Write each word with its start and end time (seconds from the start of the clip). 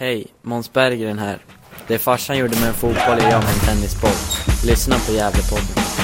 Hej, 0.00 0.26
Måns 0.42 0.72
Berggren 0.72 1.18
här. 1.18 1.38
Det 1.86 1.98
farsan 1.98 2.38
gjorde 2.38 2.60
med 2.60 2.68
en 2.68 2.74
fotboll 2.74 3.18
är 3.18 3.30
jag 3.30 3.42
med 3.44 3.52
en 3.52 3.60
tennisboll. 3.66 4.10
Lyssna 4.66 4.96
på 5.06 5.12
Gävlepodden. 5.12 5.99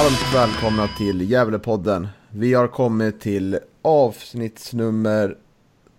Varmt 0.00 0.34
välkomna 0.34 0.88
till 0.88 1.30
Gävlepodden. 1.30 2.08
Vi 2.30 2.54
har 2.54 2.68
kommit 2.68 3.20
till 3.20 3.58
avsnittsnummer 3.82 5.36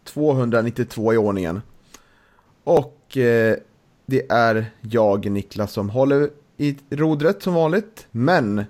292 0.03 1.13
i 1.13 1.17
ordningen. 1.17 1.61
Och 2.63 3.17
eh, 3.17 3.55
det 4.05 4.31
är 4.31 4.71
jag, 4.81 5.31
Niklas, 5.31 5.71
som 5.71 5.89
håller 5.89 6.29
i 6.57 6.77
rodret 6.89 7.43
som 7.43 7.53
vanligt. 7.53 8.07
Men 8.11 8.63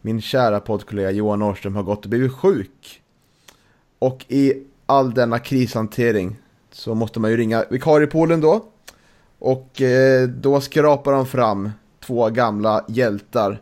min 0.00 0.20
kära 0.20 0.60
poddkollega 0.60 1.10
Johan 1.10 1.38
Norrström 1.38 1.76
har 1.76 1.82
gått 1.82 2.04
och 2.04 2.10
blivit 2.10 2.32
sjuk. 2.32 3.02
Och 3.98 4.24
i 4.28 4.66
all 4.86 5.14
denna 5.14 5.38
krishantering 5.38 6.36
så 6.72 6.94
måste 6.94 7.20
man 7.20 7.30
ju 7.30 7.36
ringa 7.36 7.64
vikariepoolen 7.70 8.40
då. 8.40 8.64
Och 9.38 9.82
eh, 9.82 10.28
då 10.28 10.60
skrapar 10.60 11.12
de 11.12 11.26
fram 11.26 11.70
två 12.00 12.28
gamla 12.28 12.84
hjältar. 12.88 13.60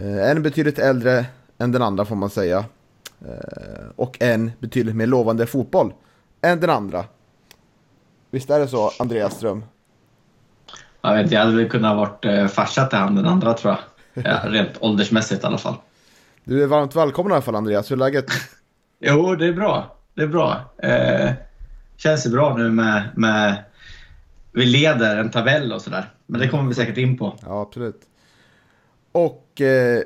Eh, 0.00 0.30
en 0.30 0.42
betydligt 0.42 0.78
äldre 0.78 1.26
än 1.58 1.72
den 1.72 1.82
andra 1.82 2.04
får 2.04 2.16
man 2.16 2.30
säga. 2.30 2.64
Eh, 3.26 3.88
och 3.96 4.22
en 4.22 4.50
betydligt 4.58 4.96
mer 4.96 5.06
lovande 5.06 5.46
fotboll 5.46 5.92
än 6.42 6.60
den 6.60 6.70
andra. 6.70 7.04
Visst 8.30 8.50
är 8.50 8.60
det 8.60 8.68
så, 8.68 8.90
Andreas 8.98 9.34
Ström? 9.36 9.64
Jag 11.00 11.16
vet, 11.16 11.32
jag 11.32 11.40
hade 11.40 11.56
väl 11.56 11.68
kunnat 11.68 11.96
varit 11.96 12.24
eh, 12.24 12.46
farsa 12.46 12.86
till 12.86 12.98
han 12.98 13.14
den 13.14 13.26
andra 13.26 13.54
tror 13.54 13.76
jag. 14.14 14.24
Ja, 14.24 14.38
rent 14.50 14.72
åldersmässigt 14.80 15.44
i 15.44 15.46
alla 15.46 15.58
fall. 15.58 15.74
Du 16.44 16.62
är 16.62 16.66
varmt 16.66 16.96
välkommen 16.96 17.32
i 17.32 17.34
alla 17.34 17.42
fall, 17.42 17.56
Andreas. 17.56 17.90
Hur 17.90 17.96
är 17.96 17.98
läget? 17.98 18.26
Jo, 19.00 19.34
det 19.34 19.46
är 19.46 19.52
bra. 19.52 19.96
Det 20.14 20.22
är 20.22 20.26
bra. 20.26 20.74
Eh, 20.78 21.30
känns 21.96 22.26
ju 22.26 22.30
bra 22.30 22.56
nu 22.56 22.70
med, 22.70 23.02
med... 23.16 23.64
Vi 24.52 24.66
leder 24.66 25.16
en 25.16 25.30
tabell 25.30 25.72
och 25.72 25.82
sådär. 25.82 26.10
Men 26.26 26.40
det 26.40 26.48
kommer 26.48 26.68
vi 26.68 26.74
säkert 26.74 26.96
in 26.96 27.18
på. 27.18 27.36
Ja, 27.46 27.62
absolut. 27.62 28.00
Och 29.24 29.60
eh, 29.60 30.02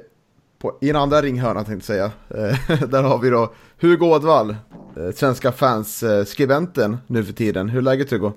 på, 0.59 0.79
i 0.81 0.87
den 0.87 0.97
andra 0.97 1.23
ringhörnan 1.23 1.65
tänkte 1.65 1.95
jag 1.97 2.11
säga. 2.29 2.49
Eh, 2.71 2.83
där 2.89 3.03
har 3.03 3.19
vi 3.19 3.31
då 3.31 3.53
Hugo 3.81 4.07
Ådvall, 4.07 4.51
eh, 4.97 5.11
Svenska 5.15 5.53
fans-skribenten 5.53 6.97
nu 7.07 7.25
för 7.25 7.33
tiden. 7.33 7.69
Hur 7.69 7.79
är 7.79 7.83
läget 7.83 8.11
Hugo? 8.11 8.33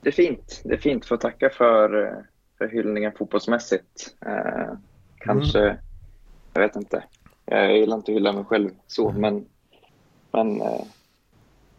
Det 0.00 0.08
är 0.08 0.12
fint. 0.12 0.60
Det 0.64 0.74
är 0.74 0.78
fint. 0.78 1.06
Får 1.06 1.16
tacka 1.16 1.50
för, 1.50 2.02
eh, 2.06 2.12
för 2.58 2.68
hyllningen 2.68 3.12
fotbollsmässigt. 3.18 4.14
Eh, 4.26 4.72
kanske, 5.18 5.60
Mm. 5.60 5.76
jag 6.52 6.62
vet 6.62 6.76
inte. 6.76 7.04
Jag 7.46 7.76
gillar 7.78 7.96
inte 7.96 8.12
att 8.12 8.16
hylla 8.16 8.32
mig 8.32 8.44
själv 8.44 8.70
så, 8.86 9.08
Mm. 9.08 9.20
men, 9.20 9.44
men 10.32 10.60
eh, 10.60 10.80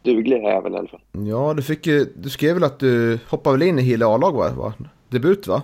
duglig 0.04 0.38
är 0.44 0.50
jag 0.50 0.62
väl 0.62 0.74
i 0.74 0.78
alla 0.78 0.88
fall. 0.88 1.02
Ja, 1.12 1.54
du, 1.54 1.62
fick, 1.64 1.88
ju- 1.88 2.14
du 2.18 2.30
skrev 2.30 2.54
väl 2.54 2.64
att 2.64 2.80
du 2.80 3.20
hoppade 3.30 3.58
väl 3.58 3.68
in 3.68 3.80
i 3.80 3.82
Hille 3.82 4.06
A-lag 4.06 4.32
va? 4.56 4.74
Debut 5.10 5.48
va? 5.48 5.62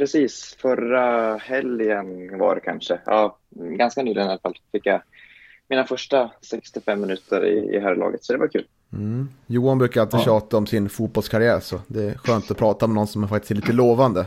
Precis, 0.00 0.56
förra 0.58 1.36
helgen 1.36 2.38
var 2.38 2.54
det 2.54 2.60
kanske. 2.60 3.00
Ja, 3.06 3.36
ganska 3.50 4.02
nyligen 4.02 4.26
i 4.28 4.30
alla 4.30 4.40
fall 4.40 4.54
fick 4.72 4.86
jag 4.86 5.02
mina 5.68 5.84
första 5.84 6.30
65 6.42 7.00
minuter 7.00 7.44
i, 7.44 7.76
i 7.76 7.80
herrlaget, 7.80 8.24
så 8.24 8.32
det 8.32 8.38
var 8.38 8.48
kul. 8.48 8.66
Mm. 8.92 9.28
Johan 9.46 9.78
brukar 9.78 10.00
alltid 10.00 10.20
Ja. 10.20 10.24
tjata 10.24 10.56
om 10.56 10.66
sin 10.66 10.88
fotbollskarriär 10.88 11.60
så 11.60 11.80
det 11.86 12.02
är 12.04 12.14
skönt 12.14 12.50
att 12.50 12.56
prata 12.56 12.86
med 12.86 12.94
någon 12.94 13.06
som 13.06 13.28
faktiskt 13.28 13.50
är 13.50 13.54
lite 13.54 13.72
lovande. 13.72 14.26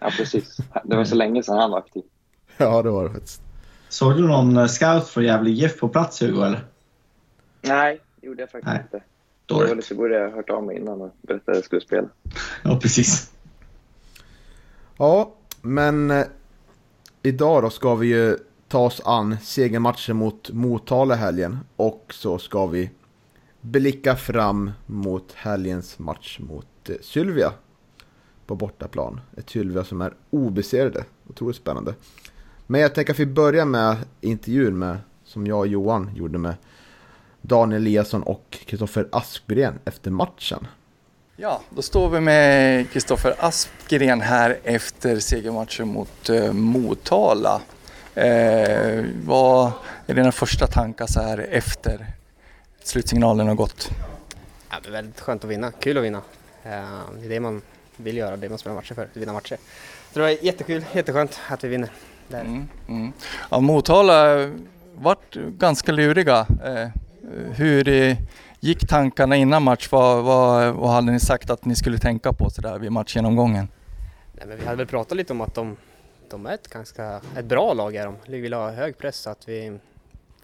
Ja, 0.00 0.10
precis. 0.18 0.56
Det 0.84 0.96
var 0.96 1.04
så 1.04 1.14
länge 1.14 1.42
sedan 1.42 1.58
han 1.58 1.70
var 1.70 1.78
aktiv. 1.78 2.02
Ja, 2.56 2.82
det 2.82 2.90
var 2.90 3.04
det 3.04 3.10
faktiskt. 3.10 3.42
Såg 3.88 4.16
du 4.16 4.28
någon 4.28 4.56
eh, 4.56 4.66
scout 4.66 5.08
från 5.08 5.24
Gävle 5.24 5.50
GIF 5.50 5.78
på 5.80 5.88
plats 5.88 6.22
Hugo 6.22 6.42
eller? 6.42 6.60
Nej, 7.62 8.00
det 8.20 8.26
gjorde 8.26 8.42
jag 8.42 8.50
faktiskt 8.50 8.72
Nej. 8.74 8.82
inte. 8.82 9.04
Dåligt. 9.46 9.84
Så 9.84 9.94
borde 9.94 10.14
jag 10.14 10.28
ha 10.30 10.36
hört 10.36 10.50
av 10.50 10.64
mig 10.64 10.76
innan 10.76 11.00
och 11.00 11.14
berättat 11.22 11.48
att 11.48 11.54
jag 11.54 11.64
skulle 11.64 11.80
spela. 11.80 12.08
Ja, 12.64 12.78
precis. 12.82 13.30
Ja, 14.96 15.34
men 15.62 16.10
eh, 16.10 16.24
idag 17.22 17.62
då 17.62 17.70
ska 17.70 17.94
vi 17.94 18.06
ju 18.06 18.36
ta 18.68 18.78
oss 18.78 19.00
an 19.04 19.36
segermatchen 19.42 20.16
mot 20.16 20.50
Motala 20.50 21.14
i 21.14 21.18
helgen 21.18 21.58
och 21.76 22.06
så 22.10 22.38
ska 22.38 22.66
vi 22.66 22.90
blicka 23.60 24.16
fram 24.16 24.70
mot 24.86 25.32
helgens 25.32 25.98
match 25.98 26.38
mot 26.38 26.88
eh, 26.88 26.96
Sylvia 27.00 27.52
på 28.46 28.54
bortaplan. 28.54 29.20
Ett 29.36 29.50
Sylvia 29.50 29.84
som 29.84 30.00
är 30.00 30.14
obesegrade. 30.30 31.04
Otroligt 31.28 31.56
spännande. 31.56 31.94
Men 32.66 32.80
jag 32.80 32.94
tänker 32.94 33.12
att 33.12 33.18
vi 33.18 33.26
börjar 33.26 33.64
med 33.64 33.96
intervjun 34.20 34.78
med, 34.78 34.98
som 35.24 35.46
jag 35.46 35.58
och 35.58 35.66
Johan 35.66 36.10
gjorde 36.14 36.38
med 36.38 36.54
Daniel 37.42 37.82
Eliasson 37.82 38.22
och 38.22 38.58
Kristoffer 38.66 39.08
Aspgren 39.12 39.78
efter 39.84 40.10
matchen. 40.10 40.66
Ja, 41.36 41.60
då 41.70 41.82
står 41.82 42.08
vi 42.08 42.20
med 42.20 42.90
Kristoffer 42.90 43.34
Aspgren 43.38 44.20
här 44.20 44.58
efter 44.64 45.18
segermatchen 45.18 45.88
mot 45.88 46.28
eh, 46.30 46.52
Motala. 46.52 47.60
Eh, 48.14 49.04
vad 49.24 49.72
är 50.06 50.14
dina 50.14 50.32
första 50.32 50.66
tankar 50.66 51.06
så 51.06 51.20
här 51.22 51.38
efter 51.50 52.06
slutsignalen 52.82 53.48
har 53.48 53.54
gått? 53.54 53.90
Ja, 54.70 54.76
det 54.82 54.88
är 54.88 54.92
väldigt 54.92 55.20
skönt 55.20 55.44
att 55.44 55.50
vinna, 55.50 55.72
kul 55.72 55.98
att 55.98 56.04
vinna. 56.04 56.22
Eh, 56.64 56.70
Det 57.18 57.24
är 57.24 57.28
det 57.28 57.40
man 57.40 57.62
vill 57.96 58.16
göra, 58.16 58.36
det 58.36 58.48
man 58.48 58.58
spelar 58.58 58.76
matcher 58.76 58.94
för, 58.94 59.02
att 59.02 59.16
vinna 59.16 59.32
matcher. 59.32 59.56
Så 60.12 60.18
det 60.18 60.20
var 60.20 60.28
jättekul, 60.44 60.84
jätteskönt 60.92 61.40
att 61.48 61.64
vi 61.64 61.68
vinner. 61.68 61.88
Det 62.28 62.36
är 62.36 62.44
det. 62.44 62.48
Mm, 62.48 62.68
mm. 62.88 63.12
Ja, 63.50 63.60
Motala 63.60 64.50
vart 64.94 65.34
ganska 65.34 65.92
luriga. 65.92 66.46
Eh, 66.64 66.88
hur 67.54 68.16
gick 68.64 68.88
tankarna 68.88 69.36
innan 69.36 69.62
match? 69.62 69.88
Vad, 69.90 70.24
vad, 70.24 70.74
vad 70.74 70.90
hade 70.90 71.12
ni 71.12 71.20
sagt 71.20 71.50
att 71.50 71.64
ni 71.64 71.76
skulle 71.76 71.98
tänka 71.98 72.32
på 72.32 72.50
så 72.50 72.62
där 72.62 72.78
vid 72.78 72.92
matchgenomgången? 72.92 73.68
Nej, 74.32 74.46
men 74.46 74.58
vi 74.58 74.64
hade 74.64 74.76
väl 74.76 74.86
pratat 74.86 75.16
lite 75.16 75.32
om 75.32 75.40
att 75.40 75.54
de, 75.54 75.76
de 76.30 76.46
är 76.46 76.54
ett 76.54 76.68
ganska 76.68 77.20
ett 77.36 77.44
bra 77.44 77.74
lag. 77.74 77.96
Är 77.96 78.06
de. 78.06 78.16
Vi 78.26 78.40
vill 78.40 78.52
ha 78.52 78.70
hög 78.70 78.98
press 78.98 79.16
så 79.16 79.30
att 79.30 79.48
vi 79.48 79.78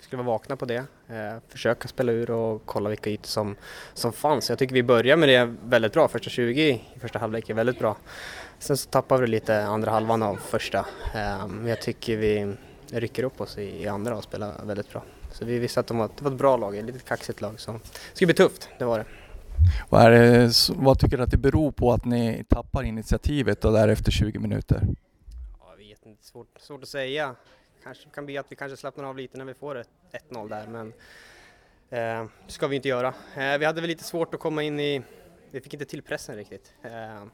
skulle 0.00 0.22
vara 0.22 0.32
vakna 0.32 0.56
på 0.56 0.64
det. 0.64 0.84
Eh, 1.08 1.38
försöka 1.48 1.88
spela 1.88 2.12
ur 2.12 2.30
och 2.30 2.62
kolla 2.64 2.88
vilka 2.88 3.10
ytor 3.10 3.28
som, 3.28 3.56
som 3.94 4.12
fanns. 4.12 4.48
Jag 4.50 4.58
tycker 4.58 4.74
vi 4.74 4.82
börjar 4.82 5.16
med 5.16 5.28
det 5.28 5.54
väldigt 5.64 5.92
bra. 5.92 6.08
Första 6.08 6.30
20 6.30 6.62
i 6.94 6.98
första 7.00 7.18
halvlek 7.18 7.50
är 7.50 7.54
väldigt 7.54 7.78
bra. 7.78 7.96
Sen 8.58 8.76
så 8.76 8.90
tappar 8.90 9.18
vi 9.18 9.26
lite 9.26 9.62
andra 9.62 9.90
halvan 9.90 10.22
av 10.22 10.36
första. 10.36 10.86
Eh, 11.14 11.46
jag 11.66 11.82
tycker 11.82 12.16
vi 12.16 12.54
rycker 12.92 13.22
upp 13.22 13.40
oss 13.40 13.58
i, 13.58 13.82
i 13.82 13.88
andra 13.88 14.16
och 14.16 14.24
spelar 14.24 14.64
väldigt 14.64 14.90
bra. 14.92 15.02
Så 15.32 15.44
vi 15.44 15.58
visste 15.58 15.80
att 15.80 15.86
de 15.86 15.98
var, 15.98 16.10
det 16.16 16.24
var 16.24 16.30
ett 16.30 16.38
bra 16.38 16.56
lag, 16.56 16.76
ett 16.76 16.84
litet 16.84 17.04
kaxigt 17.04 17.40
lag. 17.40 17.60
Så 17.60 17.72
det 17.72 17.78
skulle 18.12 18.26
bli 18.26 18.34
tufft, 18.34 18.68
det 18.78 18.84
var 18.84 18.98
det. 18.98 19.04
Vad, 19.88 20.02
är 20.02 20.10
det, 20.10 20.52
vad 20.76 20.98
tycker 20.98 21.16
du 21.16 21.22
att 21.22 21.30
det 21.30 21.36
beror 21.36 21.72
på 21.72 21.92
att 21.92 22.04
ni 22.04 22.44
tappar 22.48 22.82
initiativet 22.82 23.64
och 23.64 23.72
därefter 23.72 24.12
20 24.12 24.38
minuter? 24.38 24.82
Ja, 25.60 25.66
jag 25.70 25.76
vet 25.76 26.06
inte, 26.06 26.24
svårt, 26.24 26.60
svårt 26.60 26.82
att 26.82 26.88
säga. 26.88 27.34
Kanske 27.84 28.08
kan 28.10 28.26
bli 28.26 28.38
att 28.38 28.46
vi 28.48 28.56
kanske 28.56 28.76
slappnar 28.76 29.04
av 29.04 29.16
lite 29.16 29.38
när 29.38 29.44
vi 29.44 29.54
får 29.54 29.78
ett 29.78 29.88
1-0 30.30 30.48
där, 30.48 30.66
men 30.66 30.92
eh, 31.90 32.30
ska 32.46 32.66
vi 32.66 32.76
inte 32.76 32.88
göra. 32.88 33.14
Eh, 33.36 33.58
vi 33.58 33.64
hade 33.64 33.80
väl 33.80 33.88
lite 33.88 34.04
svårt 34.04 34.34
att 34.34 34.40
komma 34.40 34.62
in 34.62 34.80
i, 34.80 35.02
vi 35.50 35.60
fick 35.60 35.74
inte 35.74 35.86
till 35.86 36.02
pressen 36.02 36.36
riktigt. 36.36 36.74
Eh, 36.82 37.24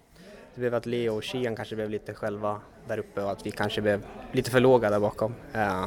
det 0.57 0.61
blev 0.61 0.75
att 0.75 0.87
Leo 0.87 1.17
och 1.17 1.23
Kian 1.23 1.57
kanske 1.57 1.75
blev 1.75 1.91
lite 1.91 2.15
själva 2.15 2.61
där 2.89 2.99
uppe 2.99 3.23
och 3.23 3.31
att 3.31 3.47
vi 3.47 3.51
kanske 3.51 3.81
blev 3.83 4.03
lite 4.33 4.51
för 4.51 4.61
låga 4.61 4.91
där 4.91 5.01
bakom. 5.01 5.35
Eh, 5.53 5.85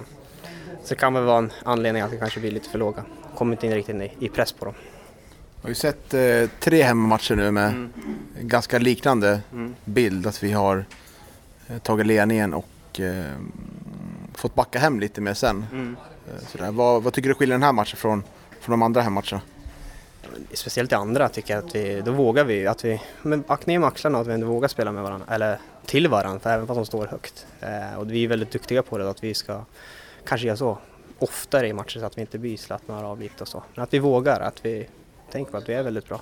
så 0.84 0.90
det 0.90 0.96
kan 0.96 1.14
väl 1.14 1.24
vara 1.24 1.38
en 1.38 1.52
anledning 1.64 2.04
att 2.04 2.14
vi 2.14 2.18
kanske 2.18 2.40
blir 2.40 2.52
lite 2.52 2.70
för 2.70 2.80
låga. 2.80 3.04
Kommer 3.36 3.52
inte 3.54 3.68
in 3.68 3.74
riktigt 3.74 4.12
i, 4.20 4.30
press 4.30 4.52
på 4.52 4.66
dem. 4.66 4.74
Jag 5.56 5.62
har 5.64 5.70
ju 5.70 5.76
sett 5.76 6.14
eh, 6.14 6.50
tre 6.60 6.84
hemmamatcher 6.84 7.36
nu 7.36 7.52
med 7.52 7.70
Mm. 7.70 7.90
ganska 8.42 8.80
liknande 8.80 9.40
Mm. 9.52 9.76
bild. 9.86 10.28
Att 10.28 10.44
vi 10.44 10.52
har 10.52 10.86
eh, 11.68 11.78
tagit 11.78 12.06
ledningen 12.08 12.54
och 12.54 13.00
eh, 13.00 13.26
fått 14.34 14.56
backa 14.56 14.80
hem 14.80 15.00
lite 15.00 15.22
mer 15.22 15.34
sen. 15.34 15.66
Mm. 15.72 15.96
Eh. 16.60 16.72
Vad, 16.72 17.04
vad 17.04 17.14
tycker 17.14 17.30
du 17.30 17.36
skiljer 17.36 17.54
den 17.56 17.64
här 17.64 17.74
matchen 17.74 17.98
från, 17.98 18.24
från 18.60 18.72
de 18.72 18.82
andra 18.82 19.02
hemmatcherna? 19.02 19.42
Speciellt 20.54 20.92
i 20.92 20.96
andra 20.96 21.30
tycker 21.30 21.54
jag 21.56 21.66
att 21.66 21.76
vi, 21.76 22.02
då 22.02 22.12
vågar 22.12 22.44
vi 22.44 22.68
att 22.68 22.86
vi, 22.86 23.02
men 23.22 23.44
ack 23.48 23.66
ner 23.66 23.80
med 23.80 23.88
axlarna 23.88 24.18
och 24.18 24.22
att 24.22 24.28
vi 24.28 24.34
ändå 24.34 24.48
vågar 24.48 24.68
spela 24.68 24.92
med 24.92 25.04
varandra, 25.04 25.26
eller 25.30 25.60
till 25.86 26.08
varandra, 26.08 26.40
för 26.40 26.50
även 26.50 26.68
fast 26.68 26.78
de 26.78 26.86
står 26.86 27.08
högt. 27.08 27.46
Eh, 27.62 28.00
och 28.00 28.12
vi 28.12 28.24
är 28.24 28.28
väldigt 28.28 28.52
duktiga 28.52 28.84
på 28.84 28.98
det, 28.98 29.10
att 29.10 29.24
vi 29.24 29.34
ska 29.34 29.62
kanske 30.26 30.48
göra 30.48 30.58
så, 30.58 30.78
oftare 31.20 31.68
i 31.68 31.74
matcher 31.74 32.00
så 32.00 32.06
att 32.06 32.18
vi 32.18 32.22
inte 32.22 32.38
blir 32.38 32.58
slappnar 32.58 33.04
av 33.04 33.20
lite 33.20 33.44
och 33.44 33.48
så. 33.48 33.64
Men 33.76 33.84
att 33.84 33.94
vi 33.94 34.00
vågar, 34.00 34.40
att 34.40 34.66
vi 34.66 34.88
tänker 35.32 35.52
på 35.52 35.58
att 35.58 35.70
vi 35.70 35.74
är 35.74 35.84
väldigt 35.84 36.08
bra. 36.08 36.22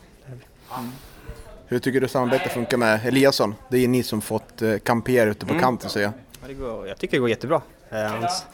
Hur 1.65 1.79
tycker 1.79 2.01
du 2.01 2.07
samarbetet 2.07 2.51
funkar 2.51 2.77
med 2.77 3.05
Eliasson? 3.05 3.55
Det 3.69 3.77
är 3.77 3.87
ni 3.87 4.03
som 4.03 4.21
fått 4.21 4.61
eh, 4.61 4.77
kampera 4.77 5.29
ute 5.29 5.45
på 5.45 5.51
Mm. 5.51 5.63
kanten 5.63 5.89
säger 5.89 6.05
jag. 6.07 6.13
Ja, 6.41 6.47
det 6.47 6.53
går, 6.53 6.87
jag 6.87 6.97
tycker 6.97 7.17
det 7.17 7.21
går 7.21 7.29
jättebra. 7.29 7.61
Eh, 7.89 7.97
hans, 8.03 8.45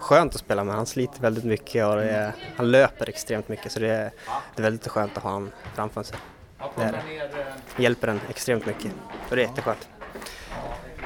skönt 0.00 0.34
att 0.34 0.40
spela 0.40 0.64
med, 0.64 0.74
han 0.74 0.86
sliter 0.86 1.20
väldigt 1.20 1.44
mycket 1.44 1.86
och 1.86 2.02
är, 2.02 2.32
han 2.56 2.70
löper 2.70 3.08
extremt 3.08 3.48
mycket 3.48 3.72
så 3.72 3.80
det 3.80 3.88
är, 3.88 4.10
det 4.56 4.60
är 4.60 4.62
väldigt 4.62 4.88
skönt 4.88 5.16
att 5.16 5.22
ha 5.22 5.30
honom 5.30 5.50
framför 5.74 6.02
sig. 6.02 6.16
Det 6.76 6.82
är 6.82 6.92
det. 6.92 7.82
Hjälper 7.82 8.08
en 8.08 8.20
extremt 8.30 8.66
mycket 8.66 8.92
och 9.30 9.36
det 9.36 9.42
är 9.42 9.46
jätteskönt. 9.46 9.88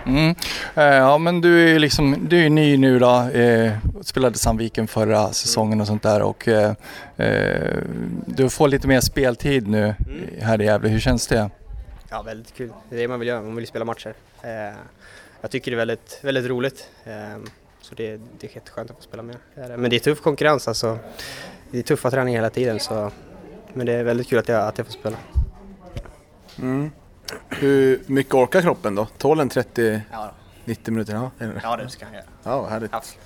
Mm. 0.07 0.35
Eh, 0.75 0.85
Ja 0.85 1.19
men 1.19 1.41
du 1.41 1.63
är 1.65 1.73
ju 1.73 1.79
liksom, 1.79 2.29
du 2.29 2.47
är 2.47 2.51
ny 2.51 2.77
nu 2.77 2.99
då, 2.99 3.21
eh, 3.21 3.73
spelade 4.03 4.39
Sandviken 4.39 4.87
förra 4.89 5.33
säsongen 5.33 5.81
och 5.81 5.87
sånt 5.87 6.03
där 6.03 6.23
och 6.23 6.49
eh, 6.49 6.75
eh, 7.17 7.79
du 8.27 8.51
får 8.51 8.69
lite 8.69 8.89
mer 8.89 9.01
speltid 9.01 9.69
nu 9.69 9.95
här 10.41 10.61
i 10.63 10.65
Gävle. 10.65 10.89
Hur 10.89 11.01
känns 11.01 11.27
det? 11.27 11.51
Ja, 12.11 12.23
väldigt 12.23 12.55
kul. 12.55 12.73
Det 12.91 12.97
är 12.97 13.01
det 13.01 13.09
man 13.09 13.19
vill 13.19 13.29
göra, 13.29 13.43
man 13.43 13.57
vill 13.57 13.67
spela 13.67 13.85
matcher. 13.85 14.15
Eh, 14.43 14.77
jag 15.41 15.51
tycker 15.51 15.71
det 15.71 15.75
är 15.75 15.79
väldigt, 15.79 16.19
väldigt 16.23 16.47
roligt. 16.47 16.89
Eh, 17.05 17.37
så 17.85 17.95
det, 17.95 18.21
det 18.39 18.47
är 18.47 18.55
jätteskönt 18.55 18.91
att 18.91 18.97
få 18.97 19.03
spela 19.03 19.23
med. 19.23 19.37
Men 19.55 19.91
det 19.91 19.97
är 19.97 20.01
tuff 20.01 20.21
konkurrens 20.21 20.69
alltså. 20.69 20.99
Det 21.71 21.79
är 21.79 21.83
tuffa 21.83 22.11
träningar 22.11 22.39
hela 22.39 22.51
tiden 22.51 22.81
så 22.81 23.11
men 23.73 23.87
det 23.87 23.93
är 23.93 24.05
väldigt 24.05 24.29
kul 24.29 24.39
att 24.39 24.49
jag, 24.49 24.61
att 24.69 24.79
jag 24.79 24.87
får 24.87 24.93
spela. 24.93 25.17
Mm. 26.59 26.91
Hur 27.49 28.03
mycket 28.07 28.35
orkar 28.35 28.63
kroppen 28.63 28.95
då? 28.95 29.07
Tål 29.19 29.39
den 29.39 29.51
30-90 29.51 30.01
Ja, 30.13 30.35
minuter? 30.87 31.15
Ja, 31.15 31.31
ja 31.63 31.77
det 31.77 31.89
ska 31.89 32.05
jag 32.05 32.15
göra. 32.15 32.25
ja 32.43 32.67
härligt. 32.67 32.95
Absolut. 32.95 33.21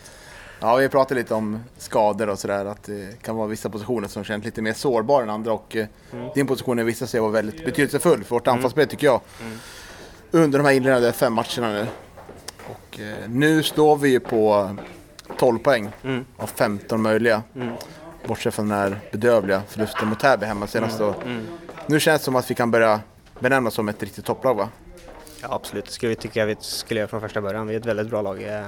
Ja, 0.60 0.76
vi 0.76 0.88
pratade 0.88 1.20
lite 1.20 1.34
om 1.34 1.60
skador 1.76 2.28
och 2.28 2.38
sådär, 2.38 2.64
att 2.64 2.82
det 2.82 3.22
kan 3.22 3.37
vara 3.37 3.46
vissa 3.46 3.70
positioner 3.70 4.08
som 4.08 4.25
känns 4.25 4.44
lite 4.44 4.62
mer 4.62 4.72
sårbara 4.72 5.22
än 5.22 5.31
andra 5.31 5.52
och 5.52 5.76
eh, 5.76 5.87
din 6.34 6.46
position 6.46 6.78
är 6.78 6.84
vissa 6.84 7.06
sig 7.06 7.20
vara 7.20 7.31
väldigt 7.31 7.64
betydelsefull 7.64 8.25
för 8.25 8.34
vårt 8.37 8.46
anfallsspel 8.46 8.88
tycker 8.88 9.06
jag. 9.06 9.20
Under 10.31 10.58
de 10.58 10.64
här 10.64 10.72
inledande 10.72 11.12
fem 11.12 11.32
matcherna 11.32 11.72
nu. 11.72 11.87
Och 12.70 13.00
eh, 13.00 13.29
nu 13.29 13.62
står 13.62 13.97
vi 13.97 14.09
ju 14.09 14.20
på 14.20 14.76
12 15.38 15.59
poäng 15.59 15.88
Mm. 16.05 16.25
av 16.37 16.47
15 16.47 17.03
möjliga. 17.03 17.43
Mm. 17.55 17.75
Bortsett 18.26 18.55
från 18.55 18.69
den 18.69 18.79
här 18.79 19.00
bedövliga 19.12 19.62
förlusten 19.69 20.09
mot 20.09 20.20
Täby 20.20 20.47
hemma 20.47 20.67
senast 20.67 20.99
då. 20.99 21.15
Mm. 21.25 21.47
Nu 21.87 22.00
känns 22.00 22.20
det 22.20 22.25
som 22.25 22.37
att 22.37 22.50
vi 22.50 22.55
kan 22.55 22.70
börja 22.70 23.00
benämnas 23.41 23.75
som 23.75 23.88
ett 23.88 24.03
riktigt 24.03 24.25
topplag 24.25 24.55
va? 24.55 24.69
Ja, 25.43 25.49
absolut. 25.50 25.85
Det 25.87 25.91
skulle, 25.93 26.15
tycker 26.15 26.41
jag 26.41 26.47
vi 26.47 26.56
skulle 26.61 27.00
göra 27.00 27.09
från 27.09 27.20
första 27.20 27.41
början. 27.41 27.67
Vi 27.67 27.75
är 27.75 27.81
ett 27.81 27.87
väldigt 27.87 28.09
bra 28.11 28.23
lag. 28.23 28.43
eh, 28.43 28.67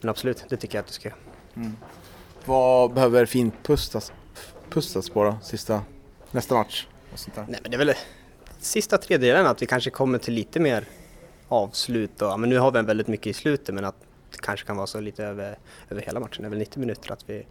Men 0.00 0.10
absolut, 0.10 0.44
det 0.48 0.56
tycker 0.56 0.78
jag 0.78 0.82
att 0.82 0.86
du 0.86 0.92
ska 0.92 1.08
göra. 1.08 1.18
Vad 2.44 2.92
behöver 2.94 3.26
finpustas 3.26 4.12
pustas 4.70 5.10
på 5.10 5.24
då, 5.24 5.38
sista, 5.42 5.82
nästa 6.30 6.54
match? 6.54 6.86
Och 7.12 7.18
sånt 7.18 7.34
där. 7.34 7.46
Nej, 7.48 7.58
men 7.62 7.70
det 7.70 7.76
är 7.76 7.78
väl 7.78 7.94
sista 8.60 8.98
tredjedelen 8.98 9.46
att 9.46 9.62
vi 9.62 9.66
kanske 9.66 9.90
kommer 9.90 10.18
till 10.18 10.34
lite 10.34 10.60
mer 10.60 10.84
avslut. 11.48 12.22
Och, 12.22 12.40
men 12.40 12.50
nu 12.50 12.58
har 12.58 12.70
vi 12.70 12.82
väldigt 12.82 13.08
mycket 13.08 13.26
i 13.26 13.32
slutet 13.32 13.74
men 13.74 13.84
att 13.84 13.94
det 14.30 14.38
kanske 14.40 14.66
kan 14.66 14.76
vara 14.76 14.86
så 14.86 15.00
lite 15.00 15.24
över, 15.24 15.58
över 15.90 16.02
hela 16.02 16.20
matchen, 16.20 16.44
över 16.44 16.56
90 16.56 16.80
minuter. 16.80 17.12
Att 17.12 17.24
vi, 17.26 17.46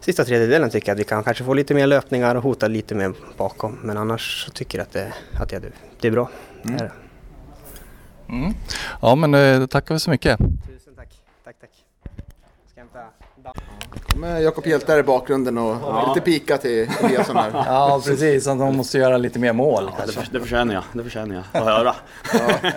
sista 0.00 0.24
tredjedelen 0.24 0.70
tycker 0.70 0.88
jag 0.88 0.94
att 0.94 1.00
vi 1.00 1.04
kan 1.04 1.24
kanske 1.24 1.44
få 1.44 1.54
lite 1.54 1.74
mer 1.74 1.86
löpningar 1.86 2.34
och 2.34 2.42
hota 2.42 2.68
lite 2.68 2.94
mer 2.94 3.14
bakom. 3.36 3.78
Men 3.82 3.96
annars 3.96 4.44
så 4.44 4.50
tycker 4.50 4.78
jag 4.78 4.82
att 4.82 4.92
det, 4.92 5.12
att 5.40 5.48
det, 5.48 5.72
det 6.00 6.08
är 6.08 6.12
bra. 6.12 6.30
Det 6.62 6.72
är 6.72 6.78
det. 6.78 6.92
Mm. 8.28 8.52
Ja 9.02 9.14
men 9.14 9.34
eh, 9.34 9.60
då 9.60 9.66
tackar 9.66 9.94
vi 9.94 10.00
så 10.00 10.10
mycket. 10.10 10.38
Tusen 10.38 10.94
tack. 10.96 11.22
Tack, 11.44 11.56
tack. 11.60 11.70
Ska 12.70 12.80
hämta 12.80 13.06
kommer 14.12 14.38
Jakob 14.40 14.66
Hjälte 14.66 14.92
här 14.92 14.98
i 14.98 15.02
bakgrunden 15.02 15.58
och 15.58 16.08
lite 16.08 16.20
pika 16.24 16.58
till 16.58 16.88
Eliasson 17.02 17.36
här. 17.36 17.50
Ja 17.54 18.02
precis, 18.04 18.46
att 18.46 18.58
de 18.58 18.76
måste 18.76 18.98
göra 18.98 19.16
lite 19.16 19.38
mer 19.38 19.52
mål. 19.52 19.90
Det, 20.06 20.12
för, 20.12 20.26
det 20.32 20.40
förtjänar 20.40 20.74
jag, 20.74 20.84
det 20.92 21.02
förtjänar 21.02 21.34
jag 21.34 21.62
att 21.62 21.66
höra. 21.66 21.94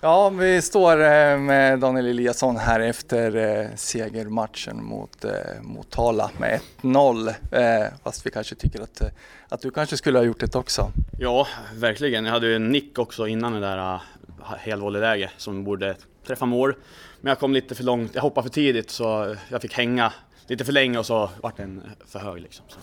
Ja, 0.00 0.28
vi 0.28 0.62
står 0.62 0.92
eh, 0.92 1.38
med 1.38 1.78
Daniel 1.78 2.06
Eliasson 2.06 2.56
här 2.56 2.80
efter 2.80 3.36
eh, 3.36 3.66
segermatchen 3.76 4.84
mot 4.84 5.24
eh, 5.24 5.30
Motala 5.62 6.30
med 6.38 6.60
1-0. 6.82 7.28
Eh, 7.28 7.86
fast 8.02 8.26
vi 8.26 8.30
kanske 8.30 8.54
tycker 8.54 8.80
att, 8.80 9.02
att 9.48 9.60
du 9.60 9.70
kanske 9.70 9.96
skulle 9.96 10.18
ha 10.18 10.24
gjort 10.24 10.40
det 10.40 10.54
också. 10.54 10.90
Ja, 11.18 11.46
verkligen. 11.74 12.24
Jag 12.24 12.32
hade 12.32 12.46
ju 12.46 12.56
en 12.56 12.68
nick 12.68 12.98
också 12.98 13.26
innan 13.26 13.52
det 13.52 13.60
där 13.60 13.94
uh, 13.94 14.00
helvolleyläge 14.58 15.30
som 15.36 15.64
borde 15.64 15.96
träffa 16.26 16.46
mål. 16.46 16.74
Men 17.20 17.30
jag 17.30 17.38
kom 17.38 17.52
lite 17.52 17.74
för 17.74 17.84
långt, 17.84 18.14
jag 18.14 18.22
hoppade 18.22 18.48
för 18.48 18.54
tidigt 18.54 18.90
så 18.90 19.36
jag 19.48 19.62
fick 19.62 19.74
hänga 19.74 20.12
lite 20.46 20.64
för 20.64 20.72
länge 20.72 20.98
och 20.98 21.06
så 21.06 21.30
vart 21.42 21.56
den 21.56 21.82
för 22.06 22.18
hög 22.18 22.42
liksom. 22.42 22.64
Så. 22.68 22.78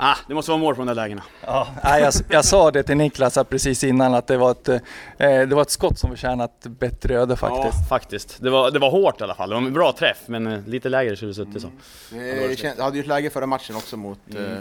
Ah, 0.00 0.16
det 0.28 0.34
måste 0.34 0.50
vara 0.50 0.58
mål 0.60 0.74
på 0.74 0.80
de 0.80 0.86
där 0.86 0.94
lägena. 0.94 1.22
Ja, 1.46 1.68
nej, 1.84 2.02
jag, 2.02 2.12
jag 2.30 2.44
sa 2.44 2.70
det 2.70 2.82
till 2.82 2.96
Niklas 2.96 3.38
precis 3.48 3.84
innan 3.84 4.14
att 4.14 4.26
det 4.26 4.36
var 4.36 4.50
ett, 4.50 4.68
eh, 4.68 4.78
det 5.18 5.54
var 5.54 5.62
ett 5.62 5.70
skott 5.70 5.98
som 5.98 6.10
förtjänat 6.10 6.66
bättre 6.66 7.14
öde 7.14 7.36
faktiskt. 7.36 7.78
Ja, 7.78 7.86
faktiskt. 7.88 8.42
Det 8.42 8.50
var, 8.50 8.70
det 8.70 8.78
var 8.78 8.90
hårt 8.90 9.20
i 9.20 9.24
alla 9.24 9.34
fall. 9.34 9.48
Det 9.48 9.54
var 9.54 9.62
en 9.62 9.72
bra 9.72 9.92
träff, 9.92 10.22
men 10.26 10.46
eh, 10.46 10.66
lite 10.66 10.88
lägre 10.88 11.16
skulle 11.16 11.30
det 11.30 11.34
suttit 11.34 11.62
så. 11.62 11.68
Det 12.10 12.58
känns, 12.58 12.78
hade 12.78 12.96
ju 12.96 13.00
ett 13.00 13.06
läge 13.06 13.30
förra 13.30 13.46
matchen 13.46 13.76
också 13.76 13.96
mot, 13.96 14.18
eh, 14.34 14.58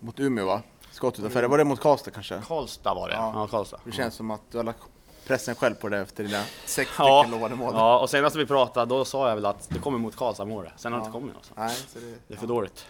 mot 0.00 0.20
Umeå 0.20 0.46
va? 0.46 0.62
Skott 0.90 1.18
utanför, 1.18 1.42
var 1.42 1.58
det 1.58 1.64
mot 1.64 1.80
Karlstad 1.80 2.10
kanske? 2.10 2.40
Karlstad 2.48 2.94
var 2.94 3.08
det, 3.08 3.14
Ja. 3.14 3.32
ja. 3.34 3.46
Karlstad. 3.46 3.80
Det 3.84 3.92
känns 3.92 4.14
som 4.14 4.30
att 4.30 4.40
du 4.50 4.56
har 4.56 4.64
lagt 4.64 4.78
pressen 5.26 5.54
själv 5.54 5.74
på 5.74 5.88
det 5.88 5.98
efter 5.98 6.24
dina 6.24 6.42
sex 6.66 6.90
Ja, 6.98 7.22
stycken 7.22 7.38
lovade 7.40 7.54
mål. 7.54 7.72
ja, 7.76 7.98
och 7.98 8.10
senast 8.10 8.36
vi 8.36 8.46
pratade 8.46 8.86
då 8.94 9.04
sa 9.04 9.28
jag 9.28 9.34
väl 9.34 9.46
att 9.46 9.66
det 9.68 9.78
kommer 9.78 9.98
mot 9.98 10.16
Karlstad 10.16 10.44
mål. 10.44 10.68
Sen 10.76 10.92
har 10.92 11.00
det 11.00 11.06
inte 11.06 11.12
kommit. 11.12 11.34
Nej, 11.56 11.76
så 11.92 11.98
det, 11.98 12.14
Det 12.28 12.34
är 12.34 12.38
för 12.38 12.46
dåligt. 12.46 12.86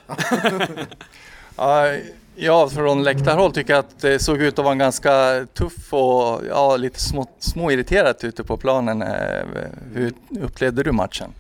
Ja, 1.57 1.89
jag 2.37 2.73
från 2.73 3.03
läktarhåll 3.03 3.53
tycker 3.53 3.75
att 3.75 4.01
det 4.01 4.19
såg 4.19 4.43
ut 4.43 4.59
att 4.59 4.65
vara 4.65 4.73
en 4.73 4.79
ganska 4.79 5.47
tuff 5.55 5.93
och 5.93 6.41
ja, 6.49 6.77
lite 6.77 7.01
små, 7.01 7.27
små 7.39 7.71
irriterat 7.71 8.25
ute 8.25 8.45
på 8.45 8.57
planen. 8.57 9.03
Eh, 9.03 9.45
Hur 9.93 10.13
upplevde 10.41 10.83
du 10.83 10.93
matchen? 10.93 11.31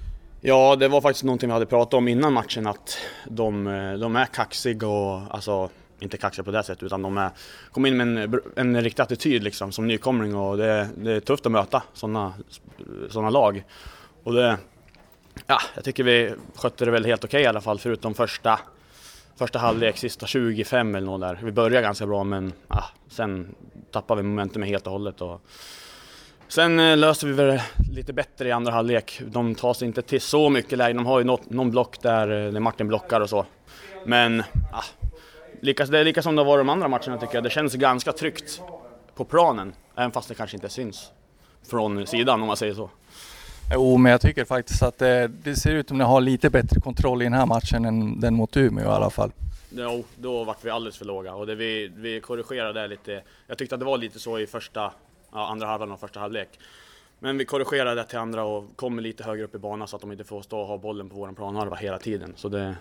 Ja, 0.40 0.76
det 0.76 0.88
var 0.88 1.00
faktiskt 1.00 1.24
någonting 1.24 1.48
vi 1.48 1.52
hade 1.52 1.66
pratat 1.66 1.94
om 1.94 2.08
innan 2.08 2.32
matchen 2.32 2.66
att 2.66 2.96
de, 3.26 3.66
eh, 3.66 3.92
de 3.92 4.16
är 4.16 4.26
kaxiga 4.26 4.88
och 4.88 5.20
alltså 5.30 5.68
inte 6.04 6.16
kaxiga 6.16 6.44
på 6.44 6.50
det 6.50 6.62
sättet 6.62 6.82
utan 6.82 7.02
de 7.02 7.18
är, 7.18 7.30
kom 7.70 7.86
in 7.86 7.96
med 7.96 8.06
en, 8.06 8.40
en 8.56 8.82
riktig 8.82 9.02
attityd 9.02 9.42
liksom 9.42 9.72
som 9.72 9.86
nykomling 9.86 10.36
och 10.36 10.56
det, 10.56 10.88
det 10.96 11.12
är 11.12 11.20
tufft 11.20 11.46
att 11.46 11.52
möta 11.52 11.82
sådana 11.92 12.34
såna 13.10 13.30
lag. 13.30 13.64
Och 14.22 14.32
det, 14.32 14.58
ja, 15.46 15.58
jag 15.74 15.84
tycker 15.84 16.04
vi 16.04 16.34
skötte 16.54 16.84
det 16.84 16.90
väl 16.90 17.04
helt 17.04 17.24
okej 17.24 17.42
i 17.42 17.46
alla 17.46 17.60
fall 17.60 17.78
förutom 17.78 18.14
första, 18.14 18.60
första 19.36 19.58
halvlek, 19.58 19.96
sista 19.98 20.26
25 20.26 20.94
eller 20.94 21.06
något 21.06 21.20
där. 21.20 21.38
Vi 21.42 21.52
började 21.52 21.82
ganska 21.82 22.06
bra 22.06 22.24
men 22.24 22.52
ja, 22.68 22.84
sen 23.08 23.54
tappade 23.90 24.22
vi 24.22 24.28
momentum 24.28 24.62
helt 24.62 24.86
och 24.86 24.92
hållet. 24.92 25.20
Och, 25.20 25.40
Sen 26.48 26.80
eh, 26.80 26.96
löser 26.96 27.26
vi 27.26 27.32
väl 27.32 27.60
lite 27.92 28.12
bättre 28.12 28.48
i 28.48 28.52
andra 28.52 28.72
halvlek. 28.72 29.20
De 29.26 29.54
tar 29.54 29.74
sig 29.74 29.88
inte 29.88 30.02
till 30.02 30.20
så 30.20 30.50
mycket 30.50 30.78
lägen. 30.78 30.96
De 30.96 31.06
har 31.06 31.18
ju 31.18 31.24
något, 31.24 31.50
någon 31.50 31.70
block 31.70 32.02
där, 32.02 32.46
eh, 32.46 32.52
där 32.52 32.60
Martin 32.60 32.88
blockar 32.88 33.20
och 33.20 33.30
så. 33.30 33.46
Men 34.06 34.42
ah, 34.72 34.84
lika, 35.64 35.84
det 35.84 35.98
är 35.98 36.04
lika 36.04 36.22
som 36.22 36.36
det 36.36 36.44
varit 36.44 36.60
de 36.60 36.68
andra 36.68 36.88
matcherna 36.88 37.18
tycker 37.18 37.34
jag. 37.34 37.44
Det 37.44 37.50
känns 37.50 37.74
ganska 37.74 38.12
tryggt 38.12 38.62
på 39.14 39.24
planen. 39.24 39.72
Även 39.96 40.12
fast 40.12 40.28
det 40.28 40.34
kanske 40.34 40.56
inte 40.56 40.68
syns 40.68 41.10
från 41.70 42.06
sidan 42.06 42.40
om 42.40 42.46
man 42.46 42.56
säger 42.56 42.74
så. 42.74 42.90
Jo, 43.72 43.96
men 43.96 44.12
jag 44.12 44.20
tycker 44.20 44.44
faktiskt 44.44 44.82
att 44.82 44.98
det, 44.98 45.28
det 45.28 45.56
ser 45.56 45.74
ut 45.74 45.88
som 45.88 45.96
att 45.96 45.98
ni 45.98 46.04
har 46.04 46.20
lite 46.20 46.50
bättre 46.50 46.80
kontroll 46.80 47.22
i 47.22 47.24
den 47.24 47.32
här 47.32 47.46
matchen 47.46 47.84
än 47.84 48.20
den 48.20 48.34
mot 48.34 48.56
Umeå 48.56 48.84
i 48.84 48.88
alla 48.88 49.10
fall. 49.10 49.32
Jo, 49.70 50.04
då 50.16 50.44
vart 50.44 50.64
vi 50.64 50.70
alldeles 50.70 50.96
för 50.96 51.04
låga 51.04 51.34
och 51.34 51.46
det, 51.46 51.54
vi, 51.54 51.92
vi 51.96 52.20
korrigerade 52.20 52.80
det 52.80 52.88
lite. 52.88 53.22
Jag 53.46 53.58
tyckte 53.58 53.74
att 53.74 53.78
det 53.78 53.84
var 53.84 53.98
lite 53.98 54.18
så 54.18 54.38
i 54.38 54.46
första, 54.46 54.92
ja, 55.32 55.46
andra 55.46 55.66
halvan 55.66 55.92
och 55.92 56.00
första 56.00 56.20
halvlek. 56.20 56.48
Men 57.18 57.38
vi 57.38 57.44
korrigerade 57.44 57.94
det 57.94 58.04
till 58.04 58.18
andra 58.18 58.44
och 58.44 58.76
kom 58.76 58.98
lite 58.98 59.24
högre 59.24 59.44
upp 59.44 59.54
i 59.54 59.58
banan 59.58 59.88
så 59.88 59.96
att 59.96 60.02
de 60.02 60.12
inte 60.12 60.24
får 60.24 60.42
stå 60.42 60.60
och 60.60 60.66
ha 60.66 60.78
bollen 60.78 61.08
på 61.08 61.16
våran 61.16 61.34
planhalva 61.34 61.76
hela 61.76 61.98
tiden. 61.98 62.32
Så 62.36 62.48
det, 62.48 62.76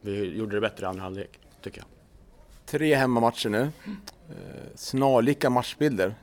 vi 0.00 0.36
gjorde 0.36 0.56
det 0.56 0.60
bättre 0.60 0.86
i 0.86 0.88
andra 0.88 1.02
halvlek, 1.02 1.38
tycker 1.62 1.78
jag. 1.78 1.93
Tre 2.66 2.94
hemmamatcher 2.94 3.48
nu. 3.48 3.70
Eh, 4.30 4.36
snarlika 4.74 5.50
matchbilder 5.50 6.14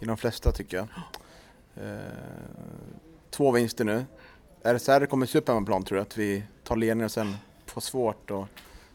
i 0.00 0.04
de 0.04 0.16
flesta 0.16 0.52
tycker 0.52 0.76
jag. 0.76 0.88
Eh, 1.76 1.98
två 3.30 3.50
vinster 3.50 3.84
nu. 3.84 4.04
Är 4.62 4.72
det 4.72 4.78
så 4.78 4.92
här 4.92 5.00
det 5.00 5.06
kommer 5.06 5.26
se 5.26 5.38
upp 5.38 5.48
hemmaplan 5.48 5.84
tror 5.84 5.96
du? 5.96 6.02
Att 6.02 6.16
vi 6.16 6.42
tar 6.64 6.76
ledningen 6.76 7.04
och 7.04 7.10
sen 7.10 7.36
får 7.66 7.80
svårt 7.80 8.30
och... 8.30 8.46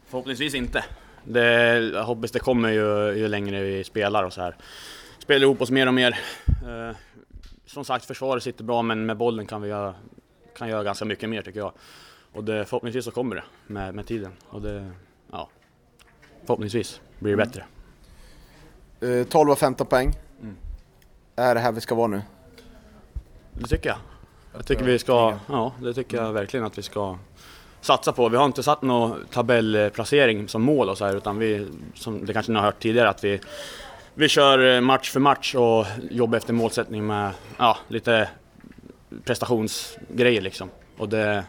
Förhoppningsvis 0.06 0.54
inte. 0.54 0.84
Det, 1.24 1.78
jag 1.78 2.04
hoppas 2.04 2.30
det 2.30 2.38
kommer 2.38 2.68
ju, 2.68 3.18
ju 3.18 3.28
längre 3.28 3.62
vi 3.62 3.84
spelar 3.84 4.24
och 4.24 4.32
så 4.32 4.40
här. 4.40 4.56
Spelar 5.18 5.42
ihop 5.42 5.60
oss 5.62 5.70
mer 5.70 5.86
och 5.86 5.94
mer. 5.94 6.18
Eh, 6.46 6.96
som 7.66 7.84
sagt, 7.84 8.04
försvaret 8.04 8.42
sitter 8.42 8.64
bra 8.64 8.82
men 8.82 9.06
med 9.06 9.16
bollen 9.16 9.46
kan 9.46 9.62
vi 9.62 9.68
göra, 9.68 9.94
kan 10.56 10.68
göra 10.68 10.84
ganska 10.84 11.04
mycket 11.04 11.28
mer 11.28 11.42
tycker 11.42 11.60
jag. 11.60 11.72
Och 12.32 12.44
det, 12.44 12.64
förhoppningsvis 12.64 13.04
så 13.04 13.10
kommer 13.10 13.36
det 13.36 13.44
med, 13.66 13.94
med 13.94 14.06
tiden. 14.06 14.32
Och 14.48 14.62
det, 14.62 14.90
förhoppningsvis 16.50 17.00
blir 17.18 17.36
det 17.36 17.36
bättre. 17.36 17.64
Eh, 19.00 19.26
12 19.26 19.50
av 19.50 19.56
15 19.56 19.86
poäng. 19.86 20.12
Mm. 20.42 20.56
Är 21.36 21.54
det 21.54 21.60
här 21.60 21.72
vi 21.72 21.80
ska 21.80 21.94
vara 21.94 22.06
nu? 22.06 22.22
Det 23.52 23.66
tycker 23.66 23.88
jag. 23.88 23.98
Jag 24.52 24.66
tycker 24.66 24.84
vi 24.84 24.98
ska, 24.98 25.34
ja 25.48 25.72
det 25.82 25.94
tycker 25.94 26.16
jag 26.16 26.32
verkligen 26.32 26.66
att 26.66 26.78
vi 26.78 26.82
ska 26.82 27.18
satsa 27.80 28.12
på. 28.12 28.28
Vi 28.28 28.36
har 28.36 28.44
inte 28.44 28.62
satt 28.62 28.82
någon 28.82 29.26
tabellplacering 29.32 30.48
som 30.48 30.62
mål 30.62 30.88
och 30.88 30.98
så 30.98 31.04
här, 31.04 31.16
utan 31.16 31.38
vi, 31.38 31.66
som 31.94 32.26
det 32.26 32.32
kanske 32.32 32.52
ni 32.52 32.58
har 32.58 32.66
hört 32.66 32.82
tidigare, 32.82 33.08
att 33.08 33.24
vi, 33.24 33.40
vi 34.14 34.28
kör 34.28 34.80
match 34.80 35.10
för 35.10 35.20
match 35.20 35.54
och 35.54 35.86
jobbar 36.10 36.38
efter 36.38 36.52
målsättning 36.52 37.06
med 37.06 37.32
ja, 37.58 37.76
lite 37.88 38.28
prestationsgrejer 39.24 40.40
liksom. 40.40 40.70
Och 40.98 41.08
det, 41.08 41.44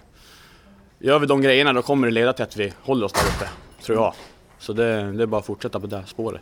gör 1.00 1.20
vi 1.20 1.26
de 1.26 1.42
grejerna 1.42 1.74
då 1.74 1.82
kommer 1.82 2.08
det 2.08 2.14
leda 2.14 2.34
till 2.34 2.44
att 2.44 2.58
vi 2.58 2.74
håller 2.82 3.06
oss 3.06 3.14
där 3.14 3.22
uppe, 3.22 3.50
tror 3.84 3.98
jag. 3.98 4.14
Så 4.62 4.74
det, 4.74 5.12
det 5.12 5.24
är 5.24 5.28
bara 5.28 5.40
att 5.40 5.46
fortsätta 5.46 5.80
på 5.80 5.88
det 5.88 6.04
spåret. 6.08 6.42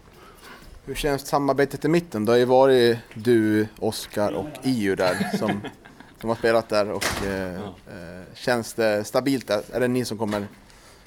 Hur 0.86 0.96
känns 0.96 1.28
samarbetet 1.28 1.86
i 1.86 1.88
mitten? 1.88 2.26
Det 2.26 2.32
har 2.32 2.38
ju 2.38 2.46
varit 2.46 2.98
du, 3.14 3.68
Oskar 3.80 4.32
och 4.32 4.48
Iu 4.64 4.96
där 4.96 5.38
som, 5.38 5.62
som 6.22 6.30
har 6.30 6.36
spelat 6.36 6.70
där 6.70 6.92
och 6.92 7.26
eh, 7.26 7.56
eh, 7.56 7.62
känns 8.36 8.74
det 8.74 9.04
stabilt 9.04 9.48
där? 9.48 9.62
Är 9.74 9.80
det 9.80 9.88
ni 9.88 10.06
som 10.06 10.18
kommer... 10.18 10.48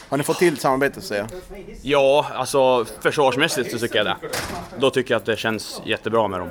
Har 0.09 0.19
ni 0.19 0.25
fått 0.25 0.38
till 0.38 0.57
samarbetet 0.57 1.04
så 1.04 1.14
att 1.14 1.31
säga? 1.31 1.40
Ja, 1.83 2.26
alltså 2.35 2.85
försvarsmässigt 2.85 3.71
så 3.71 3.78
tycker 3.78 3.97
jag 3.97 4.07
det. 4.07 4.16
Då 4.78 4.90
tycker 4.90 5.14
jag 5.14 5.21
att 5.21 5.26
det 5.26 5.37
känns 5.37 5.83
jättebra 5.85 6.28
med 6.28 6.40
dem. 6.40 6.49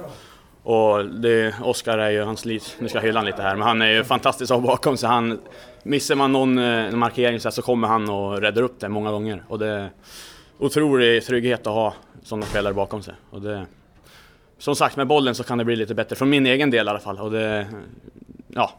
Och 0.63 1.06
det, 1.06 1.56
Oskar 1.63 1.98
är 1.98 2.10
ju, 2.10 2.24
han 2.24 2.38
slit, 2.38 2.75
nu 2.80 2.89
ska 2.89 2.98
jag 2.98 3.03
hylla 3.03 3.20
honom 3.20 3.32
lite 3.32 3.41
här, 3.41 3.56
men 3.56 3.68
han 3.68 3.82
är 3.82 3.91
ju 3.91 4.03
fantastisk 4.03 4.51
att 4.51 4.62
ha 4.62 4.68
bakom 4.68 4.98
sig. 4.98 5.10
Han, 5.10 5.39
missar 5.84 6.15
man 6.15 6.32
någon 6.32 6.58
eh, 6.58 6.91
markering 6.91 7.39
så, 7.39 7.48
här, 7.48 7.51
så 7.51 7.62
kommer 7.62 7.88
han 7.88 8.10
och 8.10 8.41
räddar 8.41 8.62
upp 8.62 8.80
det 8.80 8.89
många 8.89 9.12
gånger. 9.12 9.44
Och 9.48 9.60
det 9.60 9.89
otrolig 10.62 11.25
trygghet 11.25 11.68
att 11.68 11.74
ha 11.74 11.94
sådana 12.24 12.46
spelare 12.46 12.74
bakom 12.74 13.03
sig. 13.03 13.13
Och 13.30 13.41
det, 13.41 13.65
som 14.58 14.75
sagt, 14.75 14.98
med 14.98 15.08
bollen 15.08 15.36
så 15.36 15.44
kan 15.44 15.58
det 15.58 15.65
bli 15.65 15.75
lite 15.75 15.96
bättre, 15.96 16.15
från 16.15 16.30
min 16.30 16.46
egen 16.46 16.70
del 16.72 16.88
i 16.88 16.89
alla 16.89 17.00
fall. 17.00 17.20
Och 17.20 17.32
det, 17.32 17.68
ja, 18.48 18.72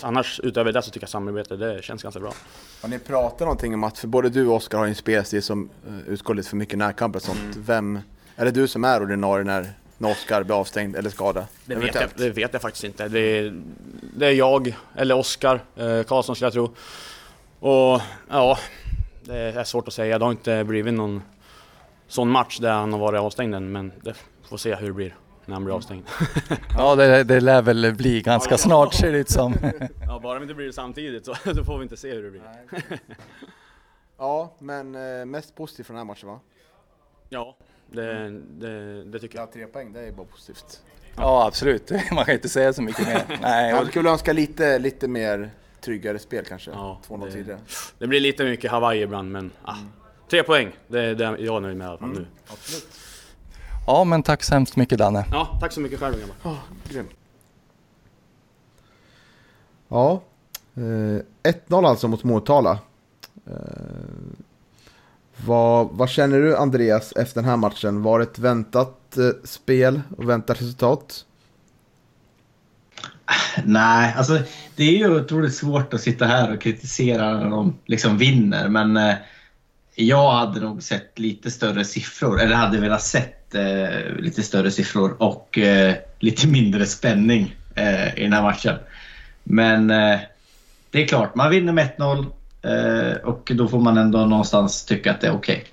annars 0.00 0.40
utöver 0.44 0.72
det 0.72 0.82
så 0.82 0.90
tycker 0.90 1.04
jag 1.04 1.10
samarbetet 1.10 1.58
det 1.58 1.84
känns 1.84 2.02
ganska 2.02 2.20
bra. 2.20 2.32
Har 2.82 2.88
ni 2.88 2.98
pratat 2.98 3.40
någonting 3.40 3.74
om 3.74 3.84
att, 3.84 3.98
för 3.98 4.08
både 4.08 4.28
du 4.28 4.46
och 4.46 4.56
Oskar 4.56 4.78
har 4.78 4.86
en 4.86 4.94
spelstil 4.94 5.42
som 5.42 5.70
uh, 5.88 6.08
utgår 6.08 6.34
lite 6.34 6.48
för 6.48 6.56
mycket 6.56 6.78
närkamper 6.78 7.18
och 7.18 7.22
sånt. 7.22 7.40
Mm. 7.40 7.62
Vem, 7.66 8.00
är 8.36 8.44
det 8.44 8.50
du 8.50 8.68
som 8.68 8.84
är 8.84 9.02
ordinarie 9.02 9.44
när, 9.44 9.66
när 9.98 10.10
Oskar 10.10 10.42
blir 10.42 10.60
avstängd 10.60 10.96
eller 10.96 11.10
skadad? 11.10 11.44
Det 11.64 11.74
vet, 11.74 11.94
jag, 11.94 12.04
det 12.16 12.30
vet 12.30 12.52
jag 12.52 12.62
faktiskt 12.62 12.84
inte. 12.84 13.08
Det 13.08 13.20
är, 13.20 13.54
det 14.16 14.26
är 14.26 14.32
jag, 14.32 14.76
eller 14.96 15.16
Oskar 15.16 15.60
eh, 15.76 16.02
Karlsson 16.02 16.36
skulle 16.36 16.46
jag 16.46 16.52
tro. 16.52 16.74
Och 17.58 18.00
ja, 18.28 18.58
det 19.24 19.36
är 19.36 19.64
svårt 19.64 19.88
att 19.88 19.94
säga. 19.94 20.18
Det 20.18 20.24
har 20.24 20.32
inte 20.32 20.64
blivit 20.64 20.94
någon 20.94 21.22
sån 22.06 22.28
match 22.30 22.58
där 22.58 22.72
han 22.72 22.92
har 22.92 23.00
varit 23.00 23.20
avstängd 23.20 23.54
än, 23.54 23.72
men 23.72 23.92
det 24.02 24.14
får 24.48 24.56
se 24.56 24.74
hur 24.74 24.86
det 24.86 24.92
blir 24.92 25.16
när 25.46 25.54
han 25.54 25.64
blir 25.64 25.74
avstängd. 25.74 26.04
Ja, 26.78 26.94
det, 26.94 27.24
det 27.24 27.40
lär 27.40 27.62
väl 27.62 27.94
bli 27.94 28.22
ganska 28.22 28.58
snart 28.58 28.94
ser 28.94 29.12
det 29.12 29.18
ut 29.18 29.30
som. 29.30 29.54
ja, 30.06 30.20
bara 30.22 30.38
det 30.38 30.42
inte 30.42 30.54
blir 30.54 30.66
det 30.66 30.72
samtidigt 30.72 31.24
så 31.26 31.34
då 31.52 31.64
får 31.64 31.78
vi 31.78 31.82
inte 31.82 31.96
se 31.96 32.14
hur 32.14 32.22
det 32.22 32.30
blir. 32.30 32.42
ja, 34.18 34.54
men 34.58 34.94
eh, 34.94 35.24
mest 35.24 35.54
positivt 35.54 35.86
från 35.86 35.94
den 35.94 36.06
här 36.06 36.12
matchen 36.12 36.28
va? 36.28 36.40
Ja, 37.28 37.56
det, 37.86 38.30
det, 38.30 39.04
det 39.04 39.18
tycker 39.18 39.38
jag. 39.38 39.48
Ja, 39.48 39.52
tre 39.52 39.66
poäng, 39.66 39.92
det 39.92 40.00
är 40.00 40.12
bara 40.12 40.26
positivt. 40.26 40.82
Ja, 41.16 41.46
absolut. 41.46 41.90
Man 42.12 42.24
kan 42.24 42.34
inte 42.34 42.48
säga 42.48 42.72
så 42.72 42.82
mycket 42.82 43.06
mer. 43.06 43.38
Nej, 43.42 43.70
Jag 43.70 43.86
skulle 43.86 44.10
önska 44.10 44.32
lite, 44.32 44.78
lite 44.78 45.08
mer 45.08 45.50
tryggare 45.84 46.18
spel 46.18 46.44
kanske. 46.44 46.70
Ja, 46.70 47.00
2-0 47.08 47.24
det- 47.26 47.32
tidigare. 47.32 47.58
Det 47.98 48.06
blir 48.06 48.20
lite 48.20 48.44
mycket 48.44 48.70
Hawaii 48.70 49.02
ibland, 49.02 49.30
men 49.32 49.50
ah, 49.64 49.76
tre 50.30 50.42
poäng. 50.42 50.72
Det 50.88 51.00
är 51.00 51.14
det 51.14 51.24
jag 51.24 51.56
är 51.56 51.60
nöjd 51.60 51.76
med 51.76 51.84
i 51.84 51.88
alla 51.88 51.98
fall 51.98 52.08
nu. 52.08 52.26
Absolut. 52.48 52.88
ja, 53.86 54.04
men 54.04 54.22
tack 54.22 54.42
så 54.42 54.54
hemskt 54.54 54.76
mycket 54.76 54.98
Danne. 54.98 55.26
Ja, 55.30 55.58
tack 55.60 55.72
så 55.72 55.80
mycket 55.80 56.00
själv 56.00 56.18
grabbar. 56.18 56.34
Ja, 56.42 56.56
grymt. 56.88 57.10
Ja, 59.88 60.22
eh, 60.74 61.50
1-0 61.52 61.86
alltså 61.86 62.08
mot 62.08 62.24
Motala. 62.24 62.78
Eh, 63.46 63.52
vad, 65.46 65.88
vad 65.92 66.08
känner 66.08 66.38
du 66.38 66.56
Andreas 66.56 67.12
efter 67.12 67.34
den 67.40 67.50
här 67.50 67.56
matchen? 67.56 68.02
Var 68.02 68.18
det 68.18 68.22
ett 68.24 68.38
väntat 68.38 69.16
eh, 69.16 69.24
spel 69.44 70.00
och 70.16 70.28
väntat 70.28 70.60
resultat? 70.60 71.26
Nej, 73.64 74.14
alltså 74.16 74.38
det 74.76 74.84
är 74.84 74.98
ju 74.98 75.20
otroligt 75.20 75.54
svårt 75.54 75.94
att 75.94 76.00
sitta 76.00 76.26
här 76.26 76.54
och 76.54 76.60
kritisera 76.60 77.38
när 77.38 77.50
de 77.50 77.78
liksom 77.86 78.18
vinner. 78.18 78.68
Men 78.68 78.96
eh, 78.96 79.14
jag 79.94 80.32
hade 80.32 80.60
nog 80.60 80.82
sett 80.82 81.18
lite 81.18 81.50
större 81.50 81.84
siffror, 81.84 82.40
eller 82.40 82.56
hade 82.56 82.80
velat 82.80 83.02
sett 83.02 83.54
eh, 83.54 84.14
lite 84.18 84.42
större 84.42 84.70
siffror 84.70 85.22
och 85.22 85.58
eh, 85.58 85.94
lite 86.18 86.46
mindre 86.46 86.86
spänning 86.86 87.56
eh, 87.74 88.18
i 88.18 88.22
den 88.22 88.32
här 88.32 88.42
matchen. 88.42 88.76
Men 89.44 89.90
eh, 89.90 90.20
det 90.90 91.02
är 91.02 91.06
klart, 91.08 91.34
man 91.34 91.50
vinner 91.50 91.72
med 91.72 91.88
1-0 91.98 92.26
eh, 92.62 93.16
och 93.16 93.52
då 93.54 93.68
får 93.68 93.80
man 93.80 93.98
ändå 93.98 94.26
någonstans 94.26 94.84
tycka 94.84 95.10
att 95.10 95.20
det 95.20 95.26
är 95.26 95.34
okej. 95.34 95.64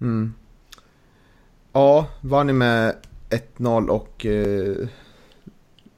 Mm. 0.00 0.34
Ja, 1.72 2.06
vann 2.20 2.46
ni 2.46 2.52
med 2.52 2.94
1-0 3.56 3.88
och 3.88 4.26
eh, 4.26 4.88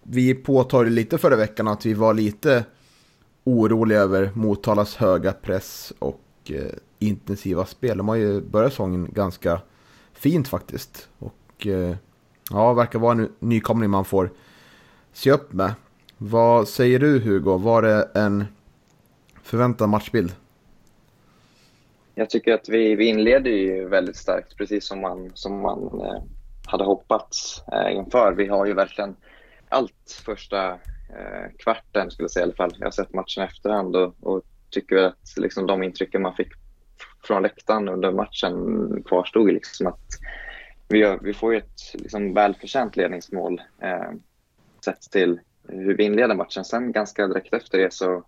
vi 0.03 0.35
påtalade 0.35 0.91
lite 0.91 1.19
förra 1.19 1.37
veckan 1.37 1.69
att 1.69 1.87
vi 1.87 1.95
var 1.95 2.15
lite 2.15 2.65
oroliga 3.45 4.01
över 4.01 4.31
Motalas 4.35 4.97
höga 4.97 5.33
press 5.33 5.93
och 5.99 6.21
eh, 6.51 6.73
intensiva 6.99 7.67
spel. 7.67 7.99
De 7.99 8.09
har 8.09 8.17
ju 8.17 8.41
börjat 8.41 8.73
säsongen 8.73 9.09
ganska 9.13 9.61
fint 10.13 10.49
faktiskt. 10.49 11.09
Och 11.19 11.67
eh, 11.67 11.97
ja, 12.51 12.73
verkar 12.73 12.99
vara 12.99 13.13
en 13.13 13.33
nykomling 13.39 13.91
man 13.91 14.05
får 14.05 14.31
se 15.13 15.31
upp 15.31 15.53
med. 15.53 15.75
Vad 16.19 16.69
säger 16.69 16.99
du 16.99 17.19
Hugo? 17.21 17.59
Var 17.59 17.83
det 17.83 18.09
en 18.15 18.45
förväntad 19.43 19.89
matchbild? 19.89 20.33
Jag 22.15 22.31
tycker 22.31 22.55
att 22.55 22.69
vi, 22.69 22.95
vi 22.95 23.05
inleder 23.05 23.51
ju 23.51 23.89
väldigt 23.89 24.17
starkt, 24.17 24.57
precis 24.57 24.87
som 24.87 25.01
man, 25.01 25.31
som 25.35 25.61
man 25.61 26.01
eh, 26.01 26.23
hade 26.67 26.85
hoppats 26.85 27.65
eh, 27.73 27.97
inför. 27.97 28.33
Vi 28.33 28.47
har 28.47 28.67
ju 28.67 28.75
verkligen 28.75 29.17
allt 29.73 30.23
första 30.25 30.73
eh, 30.73 31.51
kvarten, 31.59 32.11
skulle 32.11 32.25
jag 32.25 32.31
säga 32.31 32.43
i 32.43 32.45
alla 32.45 32.57
fall. 32.57 32.77
Jag 32.79 32.87
har 32.87 32.91
sett 32.91 33.15
matchen 33.15 33.43
i 33.43 33.47
efterhand 33.47 33.97
och, 33.97 34.15
och 34.21 34.43
tycker 34.71 34.97
väl 34.97 35.05
att 35.05 35.37
liksom, 35.37 35.67
de 35.67 35.83
intrycken 35.83 36.23
man 36.23 36.35
fick 36.35 36.53
från 37.25 37.43
läktaren 37.43 37.89
under 37.89 38.13
matchen 38.13 39.03
kvarstod. 39.07 39.53
Liksom 39.53 39.87
att 39.87 40.09
vi, 40.89 40.99
gör, 40.99 41.19
vi 41.23 41.35
får 41.35 41.53
ju 41.53 41.59
ett 41.59 41.81
liksom, 41.95 42.35
välförtjänt 42.35 42.97
ledningsmål 42.97 43.63
eh, 43.83 44.13
sett 44.85 45.01
till 45.01 45.41
hur 45.69 45.97
vi 45.97 46.05
inleder 46.05 46.35
matchen. 46.35 46.65
Sen 46.65 46.93
ganska 46.93 47.27
direkt 47.27 47.55
efter 47.55 47.79
det 47.79 47.93
så 47.93 48.25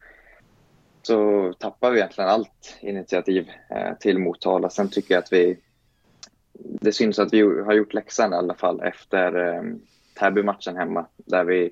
så 1.07 1.53
tappar 1.53 1.91
vi 1.91 1.99
egentligen 1.99 2.31
allt 2.31 2.79
initiativ 2.81 3.51
eh, 3.71 3.95
till 4.01 4.19
Motala. 4.19 4.71
Sen 4.71 4.89
tycker 4.89 5.15
jag 5.15 5.23
att 5.23 5.33
vi... 5.33 5.59
Det 6.53 6.93
syns 6.93 7.19
att 7.19 7.33
vi 7.33 7.41
har 7.41 7.73
gjort 7.73 7.95
läxan 7.95 8.33
i 8.33 8.37
alla 8.37 8.55
fall 8.55 8.81
efter 8.81 9.47
eh, 9.47 9.63
Täby-matchen 10.15 10.77
hemma 10.77 11.07
där 11.17 11.45
vi, 11.45 11.71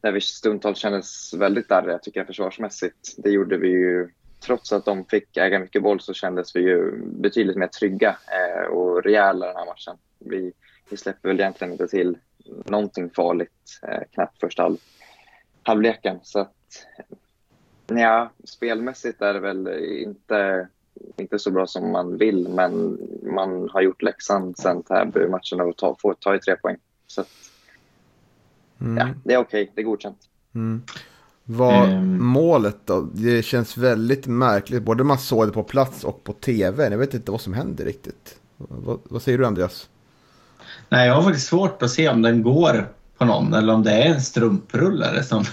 där 0.00 0.12
vi 0.12 0.20
stundtals 0.20 0.78
kändes 0.78 1.34
väldigt 1.34 1.68
darriga 1.68 1.98
tycker 1.98 2.20
jag 2.20 2.26
försvarsmässigt. 2.26 3.14
Det 3.16 3.30
gjorde 3.30 3.56
vi 3.56 3.68
ju 3.68 4.10
trots 4.40 4.72
att 4.72 4.84
de 4.84 5.04
fick 5.04 5.36
äga 5.36 5.58
mycket 5.58 5.82
boll 5.82 6.00
så 6.00 6.14
kändes 6.14 6.56
vi 6.56 6.60
ju 6.60 6.92
betydligt 7.04 7.56
mer 7.56 7.66
trygga 7.66 8.08
eh, 8.08 8.66
och 8.66 9.02
rejäla 9.02 9.46
den 9.46 9.56
här 9.56 9.66
matchen. 9.66 9.96
Vi, 10.18 10.52
vi 10.90 10.96
släpper 10.96 11.28
väl 11.28 11.40
egentligen 11.40 11.72
inte 11.72 11.88
till 11.88 12.18
någonting 12.64 13.10
farligt 13.10 13.80
eh, 13.82 14.02
knappt 14.12 14.40
första 14.40 14.62
halv, 14.62 14.76
halvleken. 15.62 16.18
Så 16.22 16.40
att, 16.40 16.54
Ja, 17.90 18.30
spelmässigt 18.44 19.22
är 19.22 19.34
det 19.34 19.40
väl 19.40 19.68
inte, 20.02 20.68
inte 21.16 21.38
så 21.38 21.50
bra 21.50 21.66
som 21.66 21.92
man 21.92 22.18
vill, 22.18 22.48
men 22.48 22.98
man 23.22 23.68
har 23.70 23.80
gjort 23.80 24.02
läxan 24.02 24.54
sen 24.54 24.82
Täby-matchen 24.82 25.60
och 25.60 25.76
ta, 25.76 25.96
får 26.00 26.14
ta 26.14 26.34
i 26.34 26.38
tre 26.38 26.56
poäng. 26.56 26.76
Så 27.06 27.20
att, 27.20 27.28
Mm. 28.80 28.96
ja, 28.96 29.14
det 29.24 29.34
är 29.34 29.38
okej, 29.38 29.72
det 29.74 29.80
är 29.80 29.84
godkänt. 29.84 30.18
Mm. 30.54 30.82
Vad 31.44 31.88
Ehm. 31.90 32.24
målet 32.26 32.76
då? 32.84 33.08
Det 33.14 33.42
känns 33.42 33.76
väldigt 33.76 34.26
märkligt. 34.26 34.82
Både 34.82 35.04
man 35.04 35.18
såg 35.18 35.48
det 35.48 35.52
på 35.52 35.62
plats 35.62 36.04
och 36.04 36.24
på 36.24 36.32
tv. 36.32 36.88
Jag 36.90 36.98
vet 36.98 37.14
inte 37.14 37.30
vad 37.30 37.40
som 37.40 37.54
händer 37.54 37.84
riktigt. 37.84 38.36
Vad, 38.56 38.98
vad 39.04 39.22
säger 39.22 39.38
du 39.38 39.46
Andreas? 39.46 39.88
Nej, 40.88 41.06
jag 41.08 41.14
har 41.14 41.22
faktiskt 41.22 41.46
svårt 41.48 41.82
att 41.82 41.90
se 41.90 42.08
om 42.08 42.22
den 42.22 42.42
går 42.42 42.92
på 43.18 43.24
någon 43.24 43.54
eller 43.54 43.72
om 43.74 43.82
det 43.82 43.92
är 43.92 44.14
en 44.14 44.20
strumprullare. 44.22 45.22
Som, 45.22 45.44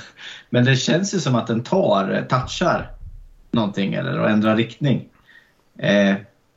men 0.49 0.65
det 0.65 0.75
känns 0.75 1.13
ju 1.15 1.19
som 1.19 1.35
att 1.35 1.47
den 1.47 1.63
tar, 1.63 2.25
touchar 2.29 2.91
någonting 3.51 3.93
eller 3.93 4.19
och 4.19 4.29
ändrar 4.29 4.55
riktning. 4.55 5.09
Eh, 5.79 6.15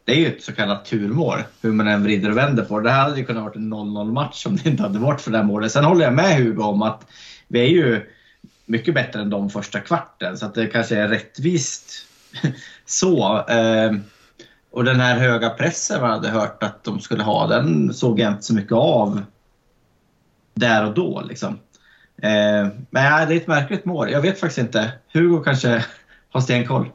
det 0.09 0.15
är 0.15 0.19
ju 0.19 0.27
ett 0.27 0.43
så 0.43 0.53
kallat 0.53 0.85
turmål, 0.85 1.39
hur 1.63 1.73
man 1.73 1.89
än 1.89 2.03
vrider 2.03 2.31
och 2.31 2.37
vänder 2.37 2.65
på 2.65 2.79
det. 2.79 2.85
Det 2.85 2.91
här 2.91 3.03
hade 3.03 3.19
ju 3.19 3.25
kunnat 3.25 3.43
vara 3.43 3.55
en 3.55 3.75
0-0 3.75 4.13
match 4.13 4.47
om 4.47 4.57
det 4.57 4.69
inte 4.69 4.83
hade 4.83 4.99
varit 4.99 5.21
för 5.21 5.31
det 5.31 5.37
här 5.37 5.45
målet. 5.45 5.73
Sen 5.73 5.85
håller 5.85 6.05
jag 6.05 6.15
med 6.15 6.37
Hugo 6.37 6.63
om 6.63 6.83
att 6.83 7.07
vi 7.49 7.61
är 7.61 7.67
ju 7.67 8.11
mycket 8.67 8.95
bättre 8.95 9.21
än 9.21 9.31
de 9.31 9.51
första 9.51 9.81
kvarten 9.81 10.39
så 10.39 10.47
att 10.47 10.55
det 10.55 10.67
kanske 10.67 10.97
är 10.97 11.09
rättvist 11.09 12.07
så. 12.87 13.47
Eh, 13.49 13.93
och 14.71 14.85
den 14.85 15.01
här 15.01 15.19
höga 15.19 15.51
pressen 15.51 16.01
man 16.01 16.11
hade 16.11 16.29
hört 16.29 16.63
att 16.63 16.85
de 16.85 17.01
skulle 17.01 17.23
ha, 17.23 17.47
den 17.47 17.95
såg 17.95 18.21
jag 18.21 18.33
inte 18.33 18.43
så 18.43 18.55
mycket 18.55 18.73
av 18.73 19.23
där 20.55 20.87
och 20.87 20.95
då. 20.95 21.23
Liksom. 21.29 21.59
Eh, 22.23 22.69
men 22.91 23.05
ja, 23.05 23.27
det 23.27 23.35
är 23.35 23.37
ett 23.37 23.47
märkligt 23.47 23.85
mål. 23.85 24.11
Jag 24.11 24.21
vet 24.21 24.41
faktiskt 24.41 24.59
inte. 24.59 24.93
Hugo 25.13 25.45
kanske 25.45 25.85
har 26.31 26.41
stenkoll. 26.41 26.87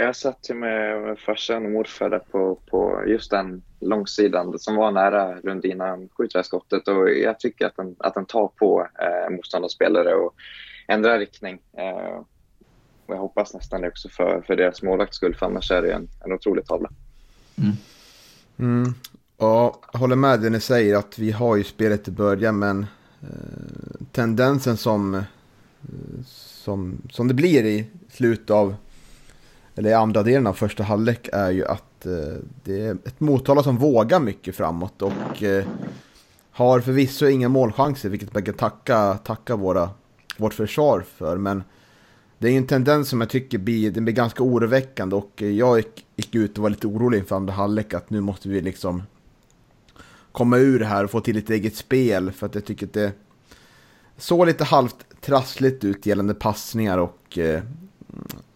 Jag 0.00 0.16
satt 0.16 0.50
ju 0.50 0.54
med, 0.54 1.18
farsan 1.18 1.64
och 1.64 1.70
morfar 1.70 2.10
där 2.10 2.18
på, 2.18 2.58
på 2.70 3.04
just 3.06 3.30
den 3.30 3.62
långsidan 3.80 4.58
som 4.58 4.76
var 4.76 4.92
nära 4.92 5.40
Lundina 5.40 5.98
skjuter 6.16 6.42
skottet 6.42 6.88
och 6.88 7.10
jag 7.10 7.40
tycker 7.40 7.66
att 7.66 7.76
den, 7.76 7.96
att 7.98 8.14
den 8.14 8.26
tar 8.26 8.48
på 8.48 8.88
eh, 8.98 9.36
motståndarspelare 9.36 10.14
och 10.14 10.34
ändrar 10.88 11.18
riktning. 11.18 11.60
Eh, 11.78 12.24
och 13.06 13.14
jag 13.14 13.20
hoppas 13.20 13.54
nästan 13.54 13.80
det 13.80 13.88
också 13.88 14.08
för, 14.08 14.42
för 14.46 14.56
deras 14.56 14.82
målvakts 14.82 15.16
skull 15.16 15.34
för 15.34 15.46
annars 15.46 15.70
är 15.70 15.82
det 15.82 15.92
en, 15.92 16.08
en 16.24 16.32
otrolig 16.32 16.66
tavla. 16.66 16.90
Mm. 17.58 17.72
Mm. 18.58 18.94
Ja, 19.38 19.80
jag 19.92 20.00
håller 20.00 20.16
med 20.16 20.40
det 20.40 20.50
ni 20.50 20.60
säger 20.60 20.96
att 20.96 21.18
vi 21.18 21.30
har 21.30 21.56
ju 21.56 21.64
spelet 21.64 22.08
i 22.08 22.10
början 22.10 22.58
men 22.58 22.86
eh, 23.22 24.06
tendensen 24.12 24.76
som, 24.76 25.14
eh, 25.14 25.22
som, 26.26 27.02
som 27.10 27.28
det 27.28 27.34
blir 27.34 27.64
i 27.64 27.86
slutet 28.08 28.50
av 28.50 28.74
eller 29.74 29.90
i 29.90 29.94
andra 29.94 30.22
delen 30.22 30.46
av 30.46 30.52
första 30.52 30.82
halvlek 30.82 31.28
är 31.32 31.50
ju 31.50 31.66
att 31.66 32.06
eh, 32.06 32.12
det 32.64 32.86
är 32.86 32.92
ett 32.92 33.20
Motala 33.20 33.62
som 33.62 33.76
vågar 33.76 34.20
mycket 34.20 34.56
framåt 34.56 35.02
och 35.02 35.42
eh, 35.42 35.64
har 36.50 36.80
förvisso 36.80 37.26
inga 37.26 37.48
målchanser, 37.48 38.08
vilket 38.08 38.34
man 38.34 38.42
kan 38.42 38.54
tacka, 38.54 39.14
tacka 39.14 39.56
våra, 39.56 39.90
vårt 40.36 40.54
försvar 40.54 41.04
för. 41.16 41.36
Men 41.36 41.62
det 42.38 42.48
är 42.48 42.56
en 42.56 42.66
tendens 42.66 43.08
som 43.08 43.20
jag 43.20 43.30
tycker 43.30 43.58
blir, 43.58 43.90
den 43.90 44.04
blir 44.04 44.14
ganska 44.14 44.42
oroväckande 44.42 45.16
och 45.16 45.42
jag 45.42 45.76
gick, 45.76 46.06
gick 46.16 46.34
ut 46.34 46.58
och 46.58 46.62
var 46.62 46.70
lite 46.70 46.86
orolig 46.86 47.18
inför 47.18 47.36
andra 47.36 47.52
halvlek 47.52 47.94
att 47.94 48.10
nu 48.10 48.20
måste 48.20 48.48
vi 48.48 48.60
liksom 48.60 49.02
komma 50.32 50.58
ur 50.58 50.78
det 50.78 50.86
här 50.86 51.04
och 51.04 51.10
få 51.10 51.20
till 51.20 51.36
ett 51.36 51.50
eget 51.50 51.76
spel 51.76 52.32
för 52.32 52.46
att 52.46 52.54
jag 52.54 52.64
tycker 52.64 52.86
att 52.86 52.92
det 52.92 53.12
såg 54.16 54.46
lite 54.46 54.64
halvt 54.64 54.96
trassligt 55.20 55.84
ut 55.84 56.06
gällande 56.06 56.34
passningar 56.34 56.98
och 56.98 57.38
eh, 57.38 57.62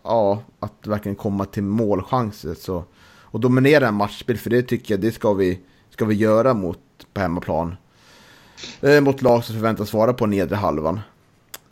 ja, 0.05 0.43
att 0.61 0.87
verkligen 0.87 1.17
komma 1.17 1.45
till 1.45 1.63
målchanser 1.63 2.55
så, 2.55 2.85
och 3.35 3.41
dominera 3.41 3.89
en 3.89 3.95
matchspel, 3.95 4.39
för 4.39 4.51
det 4.51 4.63
tycker 4.63 4.95
jag 4.95 5.01
det 5.01 5.13
ska 5.13 5.33
vi, 5.33 5.61
ska 5.91 6.05
vi 6.05 6.15
göra 6.15 6.55
mot, 6.55 6.79
på 7.13 7.21
hemmaplan. 7.21 7.77
Eh, 8.81 9.01
mot 9.01 9.23
lag 9.23 9.45
som 9.45 9.55
förväntas 9.55 9.93
vara 9.93 10.13
på 10.13 10.27
nedre 10.27 10.57
halvan. 10.57 11.01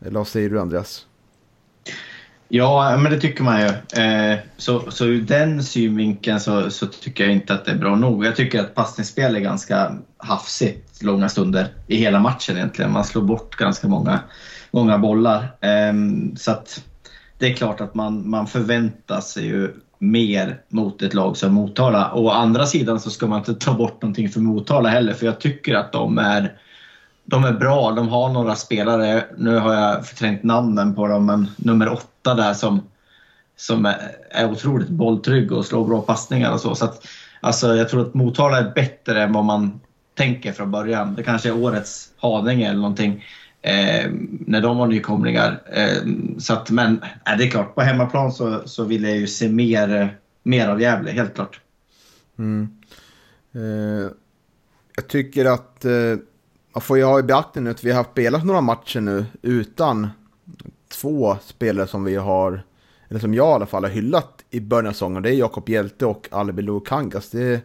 Eh, 0.01 0.07
Eller 0.07 0.19
vad 0.19 0.29
säger 0.29 0.51
du 0.51 0.61
Andreas? 0.61 1.07
Ja, 2.49 2.97
men 2.97 3.13
det 3.13 3.21
tycker 3.21 3.43
man 3.43 3.61
ju. 3.61 3.67
Eh, 4.03 4.39
så, 4.57 4.91
så 4.91 5.07
ur 5.07 5.23
den 5.23 5.63
synvinkeln 5.63 6.41
så, 6.41 6.71
så, 6.71 6.87
tycker 6.87 7.25
jag 7.25 7.33
inte 7.33 7.55
att 7.55 7.65
det 7.65 7.71
är 7.71 7.79
bra 7.79 7.97
nog. 7.97 8.25
Jag 8.25 8.37
tycker 8.37 8.61
att 8.61 8.75
passningsspel 8.75 9.37
är 9.37 9.41
ganska 9.41 9.97
hafsigt 10.17 11.03
långa 11.03 11.29
stunder 11.29 11.69
i 11.87 11.97
hela 11.97 12.21
matchen 12.21 12.57
egentligen. 12.57 12.93
Man 12.93 13.05
slår 13.05 13.23
bort 13.23 13.57
ganska 13.57 13.89
många, 13.89 14.21
många 14.71 14.99
bollar. 14.99 15.43
Eh, 15.61 15.93
så 16.37 16.51
att 16.51 16.85
det 17.43 17.49
är 17.49 17.55
klart 17.55 17.81
att 17.81 17.95
man, 17.95 18.31
man 18.31 18.47
förväntar 18.47 19.21
sig 19.21 19.47
ju 19.47 19.75
mer 19.99 20.61
mot 20.69 21.03
ett 21.03 21.15
lag 21.15 21.37
som 21.37 21.53
Motala. 21.55 22.13
Å 22.15 22.31
andra 22.31 22.67
sidan 22.67 23.01
så 23.01 23.11
ska 23.11 23.27
man 23.27 23.39
inte 23.39 23.55
ta 23.55 23.75
bort 23.75 24.03
någonting 24.03 24.29
för 24.29 24.41
Motala 24.41 24.89
heller, 24.89 25.15
för 25.15 25.27
jag 25.27 25.41
tycker 25.41 25.75
att 25.75 25.93
de 25.93 26.19
är, 26.19 26.53
de 27.25 27.45
är 27.45 27.53
bra. 27.53 27.93
De 27.93 28.09
har 28.09 28.29
några 28.29 28.55
spelare, 28.55 29.25
nu 29.37 29.59
har 29.59 29.75
jag 29.75 30.07
förträngt 30.07 30.43
namnen 30.43 30.95
på 30.95 31.07
dem, 31.07 31.27
men 31.27 31.51
nummer 31.57 31.93
åtta 31.93 32.35
där 32.35 32.55
som, 32.55 32.83
som 33.57 33.87
är, 33.87 33.99
är 34.31 34.51
otroligt 34.51 34.89
bolltrygg 34.89 35.53
och 35.53 35.65
slår 35.65 35.87
bra 35.87 36.01
passningar 36.01 36.53
och 36.53 36.61
så. 36.61 36.75
så 36.75 36.85
att, 36.85 37.07
alltså, 37.41 37.77
jag 37.77 37.89
tror 37.89 38.01
att 38.01 38.15
Motala 38.15 38.59
är 38.59 38.73
bättre 38.75 39.23
än 39.23 39.33
vad 39.33 39.45
man 39.45 39.81
tänker 40.15 40.53
från 40.53 40.71
början. 40.71 41.15
Det 41.15 41.23
kanske 41.23 41.49
är 41.49 41.63
årets 41.63 42.09
Haninge 42.17 42.69
eller 42.69 42.81
någonting 42.81 43.25
eh, 43.63 44.11
när 44.47 44.61
de 44.61 44.77
var 44.79 44.87
nykomlingar. 44.87 45.63
Eh, 45.73 46.09
så 46.39 46.53
att, 46.53 46.71
men 46.71 47.03
eh, 47.03 47.37
det 47.39 47.45
är 47.45 47.51
klart, 47.51 47.75
på 47.75 47.81
hemmaplan 47.81 48.33
så, 48.33 48.63
så 48.65 48.85
vill 48.85 49.05
jag 49.05 49.17
ju 49.17 49.27
se 49.27 49.49
mer, 49.49 49.97
eh, 49.97 50.07
mer 50.43 50.69
av 50.69 50.81
Gävle, 50.81 51.11
helt 51.11 51.35
klart. 51.35 51.61
Mm. 52.39 52.69
Eh, 53.55 54.11
jag 54.97 55.09
tycker 55.09 55.45
att 55.45 55.85
eh, 55.85 56.17
man 56.75 56.83
får 56.83 56.99
ju 56.99 57.05
ha 57.05 57.19
i 57.19 57.23
beaktning 57.23 57.67
att 57.67 57.85
vi 57.85 57.93
har 57.93 58.05
spelat 58.05 58.45
några 58.45 58.61
matcher 58.61 59.01
nu 59.01 59.25
utan 59.43 60.09
två 60.89 61.37
spelare 61.45 61.87
som 61.87 62.05
vi 62.05 62.17
har, 62.17 62.63
eller 63.09 63.21
som 63.21 63.35
jag 63.35 63.51
i 63.51 63.55
alla 63.55 63.67
fall 63.67 63.85
har 63.85 63.91
hyllat 63.91 64.45
i 64.51 64.61
början 64.61 64.87
av 64.87 64.93
säsongen. 64.93 65.23
Det 65.23 65.31
är 65.31 65.35
Jakob 65.35 65.69
Hjelte 65.69 66.07
och 66.07 66.29
Albin 66.31 66.65
Lukangas. 66.65 67.31
Det 67.31 67.61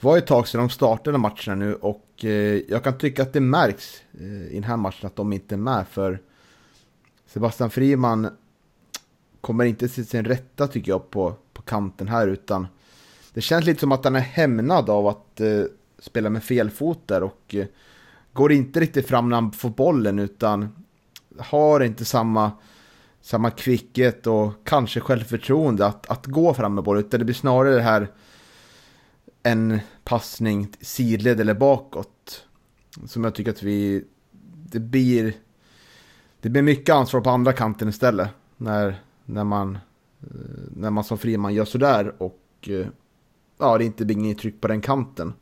var 0.00 0.18
ett 0.18 0.26
tag 0.26 0.48
sedan 0.48 0.60
de 0.60 0.70
startade 0.70 1.18
matcherna 1.18 1.54
nu 1.54 1.74
och 1.74 2.04
eh, 2.24 2.60
jag 2.68 2.84
kan 2.84 2.98
tycka 2.98 3.22
att 3.22 3.32
det 3.32 3.40
märks 3.40 4.02
eh, 4.20 4.46
i 4.46 4.54
den 4.54 4.64
här 4.64 4.76
matchen 4.76 5.06
att 5.06 5.16
de 5.16 5.32
inte 5.32 5.54
är 5.54 5.58
med 5.58 5.88
för 5.88 6.20
Sebastian 7.26 7.70
Friman 7.70 8.28
kommer 9.40 9.64
inte 9.64 9.88
till 9.88 10.06
sin 10.06 10.24
rätta 10.24 10.68
tycker 10.68 10.92
jag 10.92 11.10
på, 11.10 11.34
på 11.52 11.62
kanten 11.62 12.08
här 12.08 12.26
utan 12.26 12.66
det 13.34 13.40
känns 13.40 13.64
lite 13.64 13.80
som 13.80 13.92
att 13.92 14.04
han 14.04 14.16
är 14.16 14.20
hämnad 14.20 14.90
av 14.90 15.06
att 15.06 15.40
eh, 15.40 15.62
spela 15.98 16.30
med 16.30 16.44
fel 16.44 16.70
fot 16.70 17.02
där 17.06 17.22
och 17.22 17.54
eh, 17.54 17.66
går 18.32 18.52
inte 18.52 18.80
riktigt 18.80 19.08
fram 19.08 19.28
när 19.28 19.36
han 19.36 19.52
får 19.52 19.70
bollen 19.70 20.18
utan 20.18 20.68
har 21.38 21.80
inte 21.80 22.04
samma, 22.04 22.52
samma 23.20 23.50
kvickhet 23.50 24.26
och 24.26 24.52
kanske 24.64 25.00
självförtroende 25.00 25.86
att, 25.86 26.10
att 26.10 26.26
gå 26.26 26.54
fram 26.54 26.74
med 26.74 26.84
bollen 26.84 27.04
utan 27.04 27.20
det 27.20 27.24
blir 27.24 27.34
snarare 27.34 27.74
det 27.74 27.82
här 27.82 28.08
en 29.42 29.80
passning 30.04 30.68
sidled 30.80 31.40
eller 31.40 31.54
bakåt. 31.54 32.46
Som 33.06 33.24
jag 33.24 33.34
tycker 33.34 33.50
att 33.50 33.62
vi... 33.62 34.04
Det 34.72 34.80
blir... 34.80 35.34
Det 36.40 36.48
blir 36.48 36.62
mycket 36.62 36.94
ansvar 36.94 37.20
på 37.20 37.30
andra 37.30 37.52
kanten 37.52 37.88
istället. 37.88 38.30
När, 38.56 39.00
när, 39.24 39.44
man, 39.44 39.78
eh, 40.20 40.28
när 40.76 40.90
man 40.90 41.04
som 41.04 41.18
friman 41.18 41.54
gör 41.54 41.64
sådär 41.64 42.14
och... 42.18 42.40
Eh, 42.60 42.86
ja, 43.58 43.78
det 43.78 43.84
inte 43.84 44.04
blir 44.04 44.16
inget 44.16 44.38
tryck 44.38 44.60
på 44.60 44.68
den 44.68 44.80
kanten. 44.80 45.32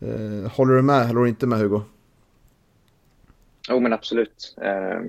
Eh, 0.00 0.52
håller 0.52 0.74
du 0.74 0.82
med? 0.82 1.06
Håller 1.06 1.20
du 1.20 1.28
inte 1.28 1.46
med 1.46 1.58
Hugo? 1.58 1.82
Jo, 3.68 3.80
men 3.80 3.92
absolut. 3.92 4.56
Eh, 4.62 5.00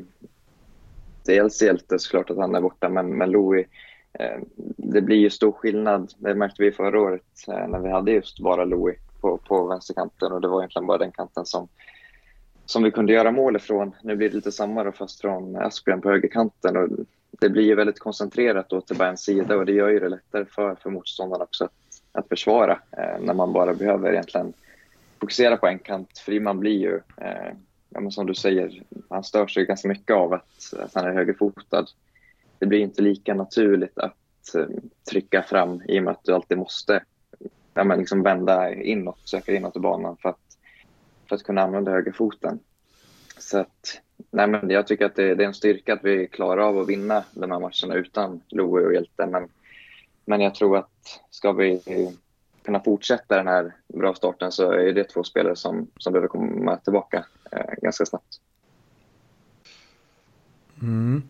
dels 1.26 1.62
hjälte 1.62 2.00
såklart 2.00 2.30
att 2.30 2.38
han 2.38 2.56
är 2.56 2.62
borta, 2.62 2.90
men, 2.90 3.18
men 3.18 3.32
Louis 3.32 3.68
Eh, 4.20 4.40
det 4.78 5.02
blir 5.02 5.18
ju 5.18 5.30
stor 5.30 5.52
skillnad. 5.52 6.14
Det 6.18 6.36
märkte 6.36 6.64
vi 6.64 6.72
förra 6.72 7.02
året 7.02 7.24
eh, 7.48 7.68
när 7.68 7.80
vi 7.80 7.90
hade 7.90 8.12
just 8.12 8.40
bara 8.40 8.66
Louis 8.66 8.98
på, 9.22 9.38
på 9.38 9.68
vänsterkanten 9.68 10.32
och 10.32 10.42
det 10.42 10.48
var 10.48 10.60
egentligen 10.60 10.88
bara 10.88 10.98
den 10.98 11.12
kanten 11.12 11.46
som, 11.46 11.68
som 12.66 12.84
vi 12.84 12.92
kunde 12.92 13.14
göra 13.14 13.32
mål 13.32 13.56
ifrån. 13.56 13.96
Nu 14.04 14.16
blir 14.16 14.30
det 14.30 14.36
lite 14.36 14.52
samma 14.52 14.84
då 14.84 14.92
fast 14.92 15.22
från 15.22 15.56
Aspgren 15.56 16.02
på 16.02 16.10
högerkanten 16.10 16.78
och 16.78 16.90
det 17.32 17.50
blir 17.50 17.64
ju 17.64 17.76
väldigt 17.76 18.00
koncentrerat 18.00 18.70
då 18.70 18.82
till 18.82 18.98
bara 18.98 19.10
en 19.10 19.18
sida 19.18 19.58
och 19.58 19.66
det 19.66 19.72
gör 19.72 19.90
ju 19.90 20.00
det 20.00 20.10
lättare 20.10 20.46
för, 20.46 20.76
för 20.76 20.90
motståndarna 20.90 21.44
också 21.44 21.66
att, 21.66 21.72
att 22.12 22.28
försvara 22.28 22.80
eh, 22.92 23.22
när 23.22 23.34
man 23.34 23.54
bara 23.54 23.74
behöver 23.74 24.12
egentligen 24.12 24.54
fokusera 25.20 25.58
på 25.58 25.68
en 25.68 25.80
kant. 25.80 26.18
Friman 26.18 26.60
blir 26.60 26.80
ju, 26.80 26.96
eh, 27.18 27.54
ja, 27.90 28.12
som 28.12 28.26
du 28.26 28.36
säger, 28.36 28.84
han 29.10 29.24
stör 29.24 29.48
sig 29.48 29.66
ganska 29.66 29.88
mycket 29.88 30.16
av 30.16 30.34
att, 30.34 30.74
att 30.80 30.94
han 30.94 31.06
är 31.06 31.14
högerfotad 31.14 31.86
det 32.60 32.66
blir 32.66 32.80
inte 32.80 33.02
lika 33.02 33.34
naturligt 33.34 33.98
att 33.98 34.56
eh, 34.56 34.68
trycka 35.10 35.44
fram 35.44 35.82
i 35.88 36.00
och 36.00 36.04
med 36.04 36.12
att 36.12 36.24
du 36.24 36.34
alltid 36.34 36.58
måste 36.58 37.04
ja, 37.74 37.84
men 37.84 38.00
liksom 38.00 38.24
vända 38.24 38.74
inåt, 38.74 39.20
söka 39.24 39.54
inåt 39.54 39.76
i 39.76 39.80
banan 39.80 40.18
för 40.18 40.30
att, 40.30 40.58
för 41.30 41.36
att 41.36 41.44
kunna 41.44 41.62
använda 41.62 41.92
högerfoten. 41.92 42.60
Så 43.38 43.60
att, 43.60 44.02
nej 44.32 44.48
men 44.48 44.70
jag 44.70 44.88
tycker 44.88 45.06
att 45.06 45.16
det, 45.16 45.36
det, 45.36 45.44
är 45.44 45.48
en 45.48 45.54
styrka 45.54 45.94
att 45.94 46.04
vi 46.04 46.28
klarar 46.28 46.62
av 46.62 46.78
att 46.78 46.90
vinna 46.90 47.24
de 47.32 47.52
här 47.52 47.60
matcherna 47.60 47.96
utan 47.96 48.42
Loe 48.48 48.86
och 48.86 48.94
Hjälte. 48.94 49.26
Men, 49.26 49.50
men 50.26 50.42
jag 50.42 50.56
tror 50.56 50.78
att 50.78 51.22
ska 51.30 51.52
vi 51.52 51.82
kunna 52.64 52.80
fortsätta 52.80 53.36
den 53.36 53.48
här 53.48 53.76
bra 53.88 54.14
starten 54.14 54.52
så 54.52 54.72
är 54.72 54.94
det 54.94 55.04
två 55.04 55.24
spelare 55.24 55.56
som, 55.56 55.88
som 55.98 56.14
behöver 56.14 56.28
komma 56.28 56.78
tillbaka 56.78 57.26
eh, 57.52 57.74
ganska 57.82 58.06
snabbt. 58.06 58.42
Mm. 60.82 61.24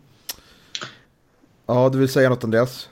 Ja, 1.70 1.88
du 1.88 1.98
vill 1.98 2.08
säga 2.08 2.28
något 2.28 2.44
Andreas? 2.44 2.88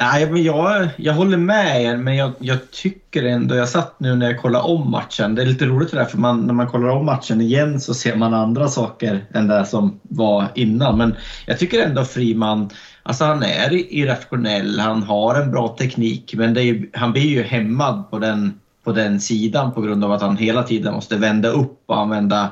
Nej, 0.00 0.30
men 0.30 0.42
jag, 0.42 0.88
jag 0.96 1.14
håller 1.14 1.36
med 1.36 1.82
er, 1.82 1.96
men 1.96 2.16
jag, 2.16 2.32
jag, 2.38 2.70
tycker 2.70 3.24
ändå, 3.24 3.54
jag 3.54 3.68
satt 3.68 4.00
nu 4.00 4.14
när 4.16 4.30
jag 4.30 4.40
kollade 4.40 4.64
om 4.64 4.90
matchen, 4.90 5.34
det 5.34 5.42
är 5.42 5.46
lite 5.46 5.66
roligt 5.66 5.90
det 5.90 5.96
där 5.96 6.04
för 6.04 6.18
man, 6.18 6.46
när 6.46 6.54
man 6.54 6.66
kollar 6.66 6.88
om 6.88 7.06
matchen 7.06 7.40
igen 7.40 7.80
så 7.80 7.94
ser 7.94 8.16
man 8.16 8.34
andra 8.34 8.68
saker 8.68 9.24
än 9.34 9.48
det 9.48 9.66
som 9.66 10.00
var 10.02 10.48
innan. 10.54 10.98
Men 10.98 11.14
jag 11.46 11.58
tycker 11.58 11.86
ändå 11.86 12.04
Friman, 12.04 12.70
alltså 13.02 13.24
han 13.24 13.42
är 13.42 13.72
irrationell, 13.72 14.80
han 14.80 15.02
har 15.02 15.34
en 15.34 15.50
bra 15.50 15.76
teknik, 15.78 16.34
men 16.36 16.56
är, 16.56 16.86
han 16.92 17.12
blir 17.12 17.28
ju 17.28 17.42
hämmad 17.42 18.10
på 18.10 18.18
den, 18.18 18.60
på 18.84 18.92
den 18.92 19.20
sidan 19.20 19.72
på 19.72 19.80
grund 19.80 20.04
av 20.04 20.12
att 20.12 20.22
han 20.22 20.36
hela 20.36 20.62
tiden 20.62 20.94
måste 20.94 21.16
vända 21.16 21.48
upp 21.48 21.82
och 21.86 21.98
använda 21.98 22.50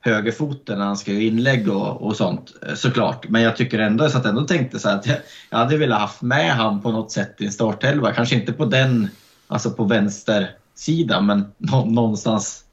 högerfoten 0.00 0.78
när 0.78 0.86
han 0.86 0.96
ska 0.96 1.12
göra 1.12 1.22
inlägg 1.22 1.68
och, 1.68 2.02
och 2.02 2.16
sånt 2.16 2.52
eh, 2.66 2.74
såklart. 2.74 3.28
Men 3.28 3.42
jag 3.42 3.56
tycker 3.56 3.78
ändå, 3.78 4.08
så 4.08 4.18
att 4.18 4.26
ändå 4.26 4.44
tänkte 4.44 4.78
så 4.78 4.88
att 4.88 5.06
jag, 5.06 5.16
jag 5.50 5.58
hade 5.58 5.76
velat 5.76 6.00
haft 6.00 6.22
med 6.22 6.54
han 6.54 6.82
på 6.82 6.90
något 6.90 7.12
sätt 7.12 7.34
i 7.38 7.46
en 7.46 7.52
startelva. 7.52 8.12
Kanske 8.12 8.34
inte 8.34 8.52
på 8.52 8.64
den, 8.64 9.08
alltså 9.46 9.70
på 9.70 9.84
vänstersidan 9.84 11.26
men 11.26 11.52
nå, 11.58 11.84
någonstans, 11.84 12.64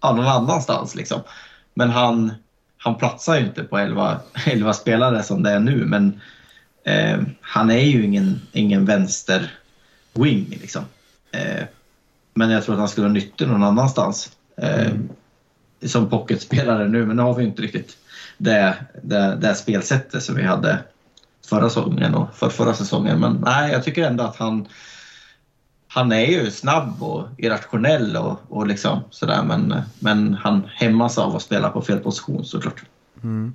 ja, 0.00 0.12
någon 0.12 0.26
annanstans 0.26 0.94
liksom. 0.94 1.20
Men 1.74 1.90
han, 1.90 2.32
han 2.78 2.94
platsar 2.94 3.36
ju 3.38 3.46
inte 3.46 3.64
på 3.64 3.78
11, 3.78 4.20
11 4.46 4.72
spelare 4.72 5.22
som 5.22 5.42
det 5.42 5.50
är 5.50 5.60
nu, 5.60 5.84
men 5.84 6.20
eh, 6.84 7.18
han 7.40 7.70
är 7.70 7.84
ju 7.84 8.04
ingen, 8.04 8.40
ingen 8.52 8.84
vänster 8.84 9.52
wing 10.12 10.58
liksom. 10.60 10.82
Eh, 11.32 11.64
men 12.34 12.50
jag 12.50 12.64
tror 12.64 12.74
att 12.74 12.78
han 12.78 12.88
skulle 12.88 13.06
ha 13.06 13.12
nytta 13.12 13.46
någon 13.46 13.62
annanstans. 13.62 14.30
Eh, 14.56 14.86
mm. 14.86 15.08
Som 15.82 16.10
pocketspelare 16.10 16.88
nu, 16.88 17.06
men 17.06 17.16
nu 17.16 17.22
har 17.22 17.34
vi 17.34 17.44
inte 17.44 17.62
riktigt 17.62 17.96
det, 18.38 18.76
det, 19.02 19.38
det 19.40 19.54
spelsättet 19.54 20.22
som 20.22 20.34
vi 20.34 20.42
hade 20.42 20.78
förra 21.46 21.68
säsongen 21.68 22.14
och 22.14 22.34
för 22.34 22.48
förra 22.48 22.74
säsongen. 22.74 23.20
Men 23.20 23.42
nej, 23.44 23.72
jag 23.72 23.84
tycker 23.84 24.06
ändå 24.06 24.24
att 24.24 24.36
han, 24.36 24.68
han 25.88 26.12
är 26.12 26.26
ju 26.26 26.50
snabb 26.50 27.02
och 27.02 27.28
irrationell 27.38 28.16
och, 28.16 28.38
och 28.48 28.66
liksom 28.66 29.00
sådär 29.10 29.42
men, 29.42 29.74
men 29.98 30.34
han 30.34 30.68
hämmas 30.74 31.18
av 31.18 31.36
att 31.36 31.42
spela 31.42 31.70
på 31.70 31.82
fel 31.82 31.98
position 31.98 32.44
såklart. 32.44 32.82
Mm. 33.22 33.54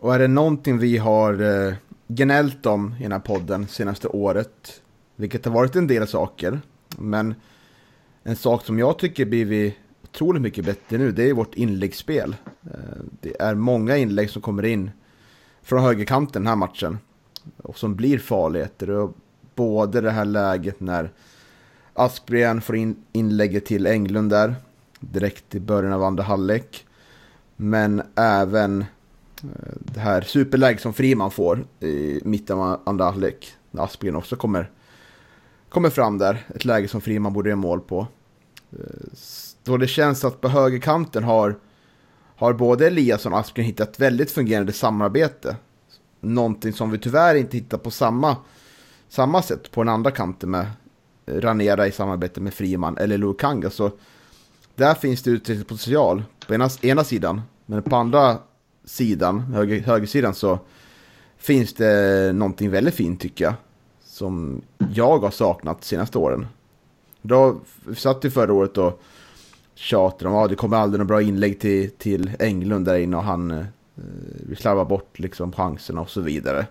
Och 0.00 0.14
är 0.14 0.18
det 0.18 0.28
någonting 0.28 0.78
vi 0.78 0.96
har 0.96 1.66
eh, 1.66 1.74
gnällt 2.08 2.66
om 2.66 2.94
i 2.98 3.02
den 3.02 3.12
här 3.12 3.18
podden 3.18 3.68
senaste 3.68 4.08
året, 4.08 4.80
vilket 5.16 5.44
har 5.44 5.52
varit 5.52 5.76
en 5.76 5.86
del 5.86 6.08
saker, 6.08 6.60
men 6.98 7.34
en 8.22 8.36
sak 8.36 8.66
som 8.66 8.78
jag 8.78 8.98
tycker 8.98 9.24
blivit 9.24 9.76
otroligt 10.12 10.42
mycket 10.42 10.64
bättre 10.64 10.98
nu, 10.98 11.12
det 11.12 11.30
är 11.30 11.34
vårt 11.34 11.54
inläggsspel. 11.54 12.36
Eh, 12.64 13.02
det 13.20 13.40
är 13.40 13.54
många 13.54 13.96
inlägg 13.96 14.30
som 14.30 14.42
kommer 14.42 14.64
in 14.64 14.90
från 15.62 15.82
högerkanten 15.82 16.42
den 16.42 16.48
här 16.48 16.56
matchen 16.56 16.98
och 17.56 17.78
som 17.78 17.94
blir 17.94 18.18
farligheter. 18.18 19.08
både 19.54 20.00
det 20.00 20.10
här 20.10 20.24
läget 20.24 20.80
när 20.80 21.10
Aspgren 21.94 22.60
får 22.60 22.76
in 22.76 22.96
inlägget 23.12 23.66
till 23.66 23.86
Englund 23.86 24.30
där, 24.30 24.54
direkt 25.00 25.54
i 25.54 25.60
början 25.60 25.92
av 25.92 26.02
andra 26.02 26.22
halvlek. 26.22 26.86
Men 27.56 28.02
även 28.14 28.80
eh, 29.42 29.46
det 29.78 30.00
här 30.00 30.20
superläget 30.22 30.82
som 30.82 30.92
Friman 30.92 31.30
får 31.30 31.64
i 31.80 32.20
mitten 32.24 32.58
av 32.58 32.80
andra 32.84 33.04
halvlek. 33.04 33.52
När 33.70 33.82
Aspgren 33.82 34.16
också 34.16 34.36
kommer, 34.36 34.70
kommer 35.68 35.90
fram 35.90 36.18
där. 36.18 36.46
Ett 36.54 36.64
läge 36.64 36.88
som 36.88 37.00
Friman 37.00 37.32
borde 37.32 37.48
göra 37.48 37.56
mål 37.56 37.80
på. 37.80 38.06
Eh, 38.72 38.78
då 39.68 39.76
det 39.76 39.86
känns 39.86 40.24
att 40.24 40.40
på 40.40 40.48
högerkanten 40.48 41.24
har, 41.24 41.58
har 42.36 42.52
både 42.52 42.86
Eliasson 42.86 43.32
och 43.32 43.38
Aspgren 43.38 43.66
hittat 43.66 44.00
väldigt 44.00 44.30
fungerande 44.30 44.72
samarbete. 44.72 45.56
Någonting 46.20 46.72
som 46.72 46.90
vi 46.90 46.98
tyvärr 46.98 47.34
inte 47.34 47.56
hittar 47.56 47.78
på 47.78 47.90
samma, 47.90 48.36
samma 49.08 49.42
sätt 49.42 49.70
på 49.70 49.82
den 49.82 49.94
andra 49.94 50.10
kanten 50.10 50.50
med 50.50 50.66
Ranera 51.26 51.86
i 51.86 51.92
samarbete 51.92 52.40
med 52.40 52.54
Friman 52.54 52.98
eller 52.98 53.18
Lukanga. 53.18 53.70
Så 53.70 53.90
där 54.74 54.94
finns 54.94 55.22
det 55.22 55.30
utvecklingspotential 55.30 56.22
på 56.46 56.54
ena, 56.54 56.70
ena 56.82 57.04
sidan. 57.04 57.42
Men 57.66 57.82
på 57.82 57.96
andra 57.96 58.38
sidan, 58.84 59.40
höger, 59.40 59.80
högersidan, 59.80 60.34
så 60.34 60.58
finns 61.38 61.74
det 61.74 62.32
någonting 62.34 62.70
väldigt 62.70 62.94
fint 62.94 63.20
tycker 63.20 63.44
jag. 63.44 63.54
Som 64.04 64.62
jag 64.94 65.18
har 65.18 65.30
saknat 65.30 65.80
de 65.80 65.86
senaste 65.86 66.18
åren. 66.18 66.46
Då 67.22 67.60
satt 67.96 68.24
vi 68.24 68.30
förra 68.30 68.52
året 68.52 68.78
och 68.78 69.02
tjatade 69.78 70.30
om 70.30 70.36
att 70.36 70.44
ah, 70.44 70.48
det 70.48 70.56
kommer 70.56 70.76
aldrig 70.76 70.98
några 70.98 71.08
bra 71.08 71.22
inlägg 71.22 71.60
till, 71.60 71.90
till 71.90 72.30
Englund 72.38 72.86
där 72.86 72.98
inne 72.98 73.16
och 73.16 73.22
han 73.22 73.50
eh, 73.50 73.64
slarvar 74.58 74.84
bort 74.84 75.18
liksom 75.18 75.52
chanserna 75.52 76.00
och 76.00 76.10
så 76.10 76.20
vidare. 76.20 76.66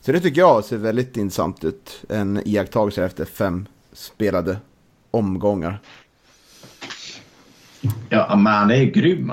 Så 0.00 0.12
det 0.12 0.20
tycker 0.20 0.40
jag 0.40 0.64
ser 0.64 0.76
väldigt 0.76 1.16
intressant 1.16 1.64
ut. 1.64 2.04
En 2.08 2.40
iakttagelse 2.44 3.04
efter 3.04 3.24
fem 3.24 3.66
spelade 3.92 4.56
omgångar. 5.10 5.78
Ja, 8.08 8.36
men 8.36 8.52
han 8.52 8.70
är 8.70 8.76
ju 8.76 8.90
grym 8.90 9.32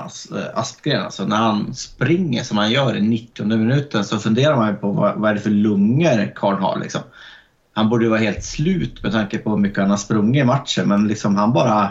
Aspgren. 0.54 0.98
Eh, 0.98 1.04
alltså, 1.04 1.24
när 1.24 1.36
han 1.36 1.74
springer 1.74 2.42
som 2.42 2.58
han 2.58 2.70
gör 2.70 2.96
i 2.96 3.00
90 3.00 3.46
minuten 3.46 4.04
så 4.04 4.18
funderar 4.18 4.56
man 4.56 4.68
ju 4.68 4.76
på 4.76 4.92
vad, 4.92 5.18
vad 5.18 5.30
är 5.30 5.34
det 5.34 5.40
för 5.40 5.50
lungor 5.50 6.32
karln 6.36 6.62
har. 6.62 6.78
Liksom. 6.78 7.00
Han 7.72 7.88
borde 7.88 8.04
ju 8.04 8.10
vara 8.10 8.20
helt 8.20 8.44
slut 8.44 9.02
med 9.02 9.12
tanke 9.12 9.38
på 9.38 9.50
hur 9.50 9.56
mycket 9.56 9.78
han 9.78 9.90
har 9.90 9.96
sprungit 9.96 10.42
i 10.42 10.44
matchen 10.44 10.88
men 10.88 11.08
liksom 11.08 11.36
han 11.36 11.52
bara 11.52 11.90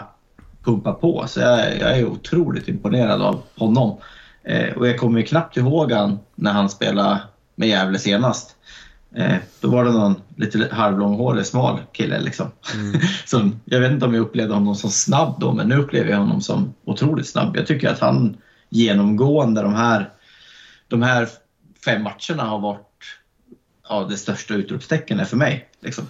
pumpar 0.64 0.92
på. 0.92 1.24
Så 1.26 1.40
jag, 1.40 1.78
jag 1.78 1.98
är 1.98 2.04
otroligt 2.04 2.68
imponerad 2.68 3.22
av 3.22 3.42
honom. 3.56 3.98
Eh, 4.44 4.72
och 4.72 4.88
jag 4.88 4.98
kommer 4.98 5.20
ju 5.20 5.26
knappt 5.26 5.56
ihåg 5.56 5.92
han 5.92 6.18
när 6.34 6.52
han 6.52 6.70
spelade 6.70 7.20
med 7.54 7.68
Gävle 7.68 7.98
senast. 7.98 8.56
Eh, 9.14 9.36
då 9.60 9.68
var 9.68 9.84
det 9.84 9.90
någon 9.90 10.14
lite 10.36 10.68
halvlånghårig, 10.72 11.46
smal 11.46 11.80
kille. 11.92 12.20
Liksom. 12.20 12.46
Mm. 12.74 13.00
som, 13.26 13.60
jag 13.64 13.80
vet 13.80 13.92
inte 13.92 14.06
om 14.06 14.14
jag 14.14 14.22
upplevde 14.22 14.54
honom 14.54 14.74
som 14.74 14.90
snabb 14.90 15.34
då, 15.40 15.52
men 15.52 15.68
nu 15.68 15.76
upplever 15.76 16.10
jag 16.10 16.18
honom 16.18 16.40
som 16.40 16.74
otroligt 16.84 17.28
snabb. 17.28 17.56
Jag 17.56 17.66
tycker 17.66 17.88
att 17.88 18.00
han 18.00 18.36
genomgående 18.68 19.62
de 19.62 19.74
här, 19.74 20.10
de 20.88 21.02
här 21.02 21.28
fem 21.84 22.02
matcherna 22.02 22.42
har 22.42 22.58
varit 22.58 23.18
ja, 23.88 24.06
det 24.10 24.16
största 24.16 24.54
utropstecknet 24.54 25.28
för 25.28 25.36
mig. 25.36 25.68
Liksom. 25.80 26.04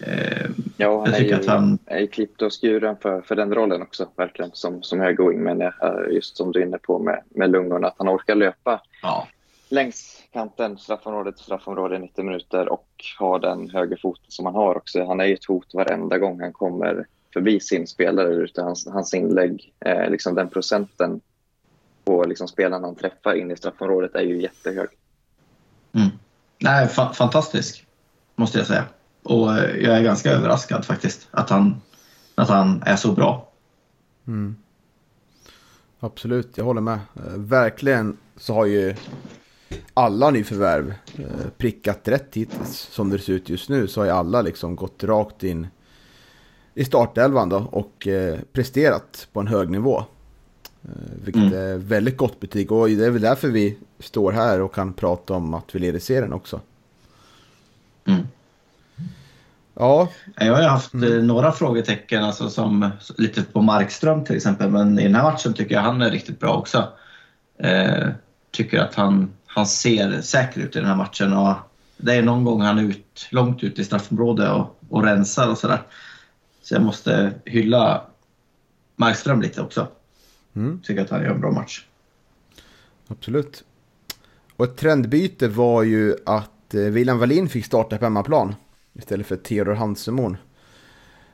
Eh, 0.00 0.50
ja, 0.76 1.00
han 1.00 1.10
jag 1.10 1.14
tycker 1.14 1.34
är, 1.34 1.38
ju, 1.38 1.40
att 1.40 1.46
han 1.46 1.78
är 1.86 2.06
klippt 2.06 2.42
och 2.42 2.52
skuren 2.52 2.96
för, 3.02 3.20
för 3.20 3.36
den 3.36 3.54
rollen 3.54 3.82
också, 3.82 4.08
verkligen, 4.16 4.50
som, 4.54 4.82
som 4.82 5.00
högerwing. 5.00 5.42
Men 5.42 5.72
just 6.10 6.36
som 6.36 6.52
du 6.52 6.60
är 6.60 6.66
inne 6.66 6.78
på 6.78 6.98
med, 6.98 7.22
med 7.28 7.50
lungorna, 7.50 7.86
att 7.86 7.94
han 7.98 8.08
orkar 8.08 8.34
löpa 8.34 8.82
ja. 9.02 9.28
längs 9.68 10.22
kanten, 10.32 10.78
straffområde 10.78 11.96
i 11.96 11.98
90 11.98 12.24
minuter 12.24 12.68
och 12.68 12.88
har 13.18 13.38
den 13.38 13.70
högerfoten 13.70 14.26
som 14.28 14.46
han 14.46 14.54
har 14.54 14.76
också. 14.76 15.04
Han 15.04 15.20
är 15.20 15.24
ju 15.24 15.34
ett 15.34 15.44
hot 15.44 15.74
varenda 15.74 16.18
gång 16.18 16.40
han 16.40 16.52
kommer 16.52 17.06
förbi 17.32 17.60
sin 17.60 17.86
spelare 17.86 18.34
ute. 18.34 18.62
Hans, 18.62 18.86
hans 18.86 19.14
inlägg, 19.14 19.72
eh, 19.80 20.10
liksom 20.10 20.34
den 20.34 20.48
procenten 20.48 21.20
på 22.04 22.24
liksom 22.24 22.48
spelarna 22.48 22.86
han 22.86 22.96
träffar 22.96 23.34
in 23.34 23.50
i 23.50 23.56
straffområdet 23.56 24.14
är 24.14 24.22
ju 24.22 24.42
jättehög. 24.42 24.88
Mm. 25.92 26.08
Nej, 26.58 26.88
fa 26.88 27.12
fantastisk, 27.12 27.86
måste 28.36 28.58
jag 28.58 28.66
säga. 28.66 28.84
Och 29.24 29.52
eh, 29.52 29.76
jag 29.76 29.98
är 29.98 30.02
ganska 30.02 30.30
överraskad 30.30 30.84
faktiskt 30.84 31.28
att 31.30 31.50
han, 31.50 31.80
att 32.34 32.48
han 32.48 32.82
är 32.86 32.96
så 32.96 33.12
bra. 33.12 33.48
Mm. 34.26 34.56
Absolut, 36.00 36.58
jag 36.58 36.64
håller 36.64 36.80
med. 36.80 36.98
Eh, 37.16 37.32
verkligen 37.36 38.16
så 38.36 38.54
har 38.54 38.66
ju 38.66 38.94
alla 39.94 40.30
nyförvärv 40.30 40.94
eh, 41.18 41.48
prickat 41.58 42.08
rätt 42.08 42.28
hittills. 42.32 42.88
Som 42.90 43.10
det 43.10 43.18
ser 43.18 43.32
ut 43.32 43.48
just 43.48 43.68
nu 43.68 43.86
så 43.86 44.00
har 44.00 44.06
ju 44.06 44.12
alla 44.12 44.42
liksom 44.42 44.76
gått 44.76 45.04
rakt 45.04 45.42
in 45.42 45.66
i 46.74 46.84
startelvan 46.84 47.48
då 47.48 47.56
och 47.56 48.08
presterat 48.52 49.28
på 49.32 49.40
en 49.40 49.46
hög 49.46 49.70
nivå. 49.70 50.04
Vilket 51.24 51.42
mm. 51.42 51.54
är 51.54 51.76
väldigt 51.76 52.16
gott 52.16 52.40
betyg 52.40 52.72
och 52.72 52.88
det 52.88 53.04
är 53.06 53.10
väl 53.10 53.22
därför 53.22 53.48
vi 53.48 53.78
står 53.98 54.32
här 54.32 54.60
och 54.60 54.74
kan 54.74 54.92
prata 54.92 55.34
om 55.34 55.54
att 55.54 55.74
vi 55.74 55.78
leder 55.78 55.98
serien 55.98 56.32
också. 56.32 56.60
Mm. 58.04 58.26
Ja. 59.74 60.08
Jag 60.36 60.54
har 60.54 60.62
haft 60.62 60.94
mm. 60.94 61.26
några 61.26 61.52
frågetecken, 61.52 62.24
alltså 62.24 62.50
som 62.50 62.90
lite 63.16 63.42
på 63.42 63.62
Markström 63.62 64.24
till 64.24 64.36
exempel, 64.36 64.70
men 64.70 64.98
i 64.98 65.02
den 65.02 65.14
här 65.14 65.22
matchen 65.22 65.54
tycker 65.54 65.74
jag 65.74 65.82
han 65.82 66.02
är 66.02 66.10
riktigt 66.10 66.40
bra 66.40 66.54
också. 66.54 66.88
Eh, 67.58 68.08
tycker 68.50 68.78
att 68.78 68.94
han 68.94 69.32
han 69.54 69.66
ser 69.66 70.20
säker 70.20 70.60
ut 70.60 70.76
i 70.76 70.78
den 70.78 70.88
här 70.88 70.96
matchen. 70.96 71.32
Och 71.32 71.54
det 71.96 72.14
är 72.14 72.22
någon 72.22 72.44
gång 72.44 72.60
han 72.60 72.78
är 72.78 72.82
ut, 72.82 73.28
långt 73.30 73.64
ut 73.64 73.78
i 73.78 73.84
straffområdet 73.84 74.50
och, 74.50 74.78
och 74.88 75.04
rensar 75.04 75.48
och 75.48 75.58
sådär. 75.58 75.82
Så 76.62 76.74
jag 76.74 76.82
måste 76.82 77.32
hylla 77.44 78.06
Markström 78.96 79.42
lite 79.42 79.62
också. 79.62 79.88
Mm. 80.56 80.80
Tycker 80.82 81.02
att 81.02 81.10
han 81.10 81.22
gör 81.22 81.30
en 81.30 81.40
bra 81.40 81.50
match. 81.50 81.84
Absolut. 83.08 83.64
Och 84.56 84.64
ett 84.64 84.76
trendbyte 84.76 85.48
var 85.48 85.82
ju 85.82 86.16
att 86.26 86.74
eh, 86.74 86.80
William 86.80 87.18
Wallin 87.18 87.48
fick 87.48 87.64
starta 87.64 87.98
på 87.98 88.04
hemmaplan 88.04 88.54
istället 88.94 89.26
för 89.26 89.36
Theodor 89.36 89.74
Hansemon. 89.74 90.36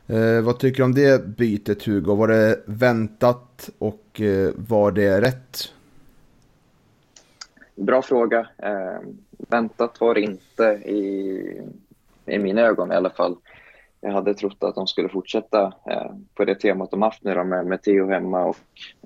Eh, 0.07 0.40
vad 0.40 0.59
tycker 0.59 0.77
du 0.77 0.85
om 0.85 0.94
det 0.94 1.27
bytet 1.27 1.83
Hugo? 1.83 2.14
Var 2.14 2.29
det 2.29 2.62
väntat 2.66 3.70
och 3.79 4.20
eh, 4.20 4.51
var 4.57 4.92
det 4.92 5.20
rätt? 5.20 5.73
Bra 7.77 8.03
fråga. 8.03 8.49
Eh, 8.59 9.01
väntat 9.31 10.01
var 10.01 10.14
det 10.14 10.20
inte 10.20 10.64
i, 10.64 11.62
i 12.27 12.38
mina 12.38 12.61
ögon 12.61 12.92
i 12.92 12.94
alla 12.94 13.11
fall. 13.11 13.37
Jag 14.01 14.12
hade 14.12 14.35
trott 14.35 14.64
att 14.64 14.75
de 14.75 14.87
skulle 14.87 15.09
fortsätta 15.09 15.75
eh, 15.87 16.12
på 16.35 16.44
det 16.44 16.55
temat 16.55 16.90
de 16.90 17.03
haft 17.03 17.25
nu 17.25 17.35
då, 17.35 17.44
med, 17.44 17.66
med 17.66 17.83
Theo 17.83 18.11
hemma 18.11 18.44
och 18.44 18.57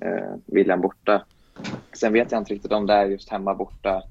eh, 0.01 0.35
William 0.45 0.81
borta. 0.81 1.25
Sen 1.93 2.13
vet 2.13 2.31
jag 2.31 2.41
inte 2.41 2.53
riktigt 2.53 2.71
om 2.71 2.85
det 2.85 2.93
är 2.93 3.05
just 3.05 3.29
hemma 3.29 3.55
borta. 3.55 4.03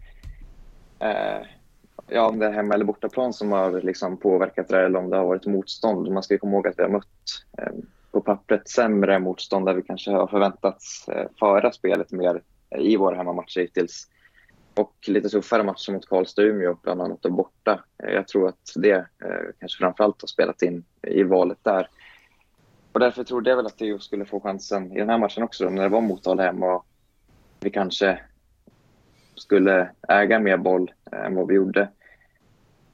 Eh, 0.99 1.47
Ja, 2.14 2.29
om 2.29 2.38
det 2.38 2.46
är 2.46 2.53
hemma 2.53 2.74
eller 2.74 2.85
bortaplan 2.85 3.33
som 3.33 3.53
har 3.53 3.81
liksom 3.81 4.16
påverkat 4.16 4.68
det 4.68 4.85
eller 4.85 4.98
om 4.98 5.11
det 5.11 5.16
har 5.16 5.27
varit 5.27 5.46
motstånd. 5.46 6.12
Man 6.12 6.22
ska 6.22 6.38
komma 6.38 6.53
ihåg 6.53 6.68
att 6.68 6.79
vi 6.79 6.83
har 6.83 6.90
mött 6.90 7.07
eh, 7.59 7.72
på 8.11 8.20
pappret 8.20 8.68
sämre 8.68 9.18
motstånd 9.18 9.66
där 9.66 9.74
vi 9.74 9.83
kanske 9.83 10.11
har 10.11 10.27
förväntats 10.27 11.09
eh, 11.09 11.27
föra 11.38 11.72
spelet 11.72 12.12
mer 12.12 12.42
eh, 12.70 12.81
i 12.81 12.96
våra 12.96 13.16
hemmamatcher 13.16 13.61
hittills 13.61 14.09
och 14.74 14.94
lite 15.07 15.29
tuffare 15.29 15.62
matcher 15.62 15.92
mot 15.92 16.09
Karlstad 16.09 16.42
och 16.42 16.48
Umeå, 16.48 16.77
bland 16.83 17.03
annat 17.03 17.24
och 17.24 17.33
borta. 17.33 17.85
Eh, 18.05 18.14
jag 18.14 18.29
tror 18.29 18.48
att 18.48 18.72
det 18.77 18.96
eh, 18.96 19.50
kanske 19.61 19.79
framförallt 19.79 20.22
har 20.22 20.27
spelat 20.27 20.62
in 20.62 20.85
i 21.03 21.22
valet 21.22 21.59
där. 21.62 21.88
Och 22.92 23.00
därför 23.00 23.24
trodde 23.24 23.50
jag 23.50 23.57
väl 23.57 23.66
att 23.66 23.79
Theo 23.79 23.98
skulle 23.98 24.24
få 24.24 24.40
chansen 24.40 24.92
i 24.92 24.98
den 24.98 25.11
här 25.11 25.18
matchen 25.18 25.42
också, 25.42 25.64
då, 25.64 25.70
när 25.70 25.83
det 25.83 25.88
var 25.88 26.00
Motala 26.00 26.42
hemma. 26.42 26.74
och 26.74 26.87
vi 27.61 27.70
kanske 27.70 28.20
skulle 29.35 29.90
äga 30.09 30.38
mer 30.38 30.57
boll 30.57 30.92
eh, 31.12 31.27
än 31.27 31.35
vad 31.35 31.48
vi 31.48 31.55
gjorde. 31.55 31.88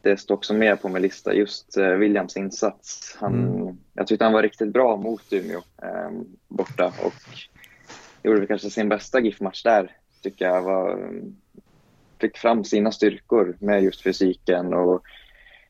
Det 0.03 0.17
står 0.17 0.35
också 0.35 0.55
med 0.55 0.83
på 0.83 0.89
min 0.89 1.03
lista, 1.03 1.35
just 1.35 1.77
Williams 1.77 2.37
insats. 2.37 3.17
Han, 3.21 3.35
mm. 3.35 3.79
Jag 3.95 4.07
tyckte 4.07 4.25
han 4.25 4.33
var 4.33 4.43
riktigt 4.43 4.73
bra 4.73 4.97
mot 4.97 5.33
Umeå 5.33 5.63
eh, 5.83 6.11
borta 6.49 6.87
och 6.87 7.15
gjorde 8.23 8.47
kanske 8.47 8.71
sin 8.71 8.89
bästa 8.89 9.21
GIF-match 9.21 9.63
där, 9.63 9.97
tycker 10.23 10.45
jag. 10.45 10.63
Var, 10.63 11.13
fick 12.21 12.37
fram 12.37 12.65
sina 12.65 12.93
styrkor 12.93 13.57
med 13.61 13.83
just 13.83 14.03
fysiken 14.03 14.75
och 14.75 15.03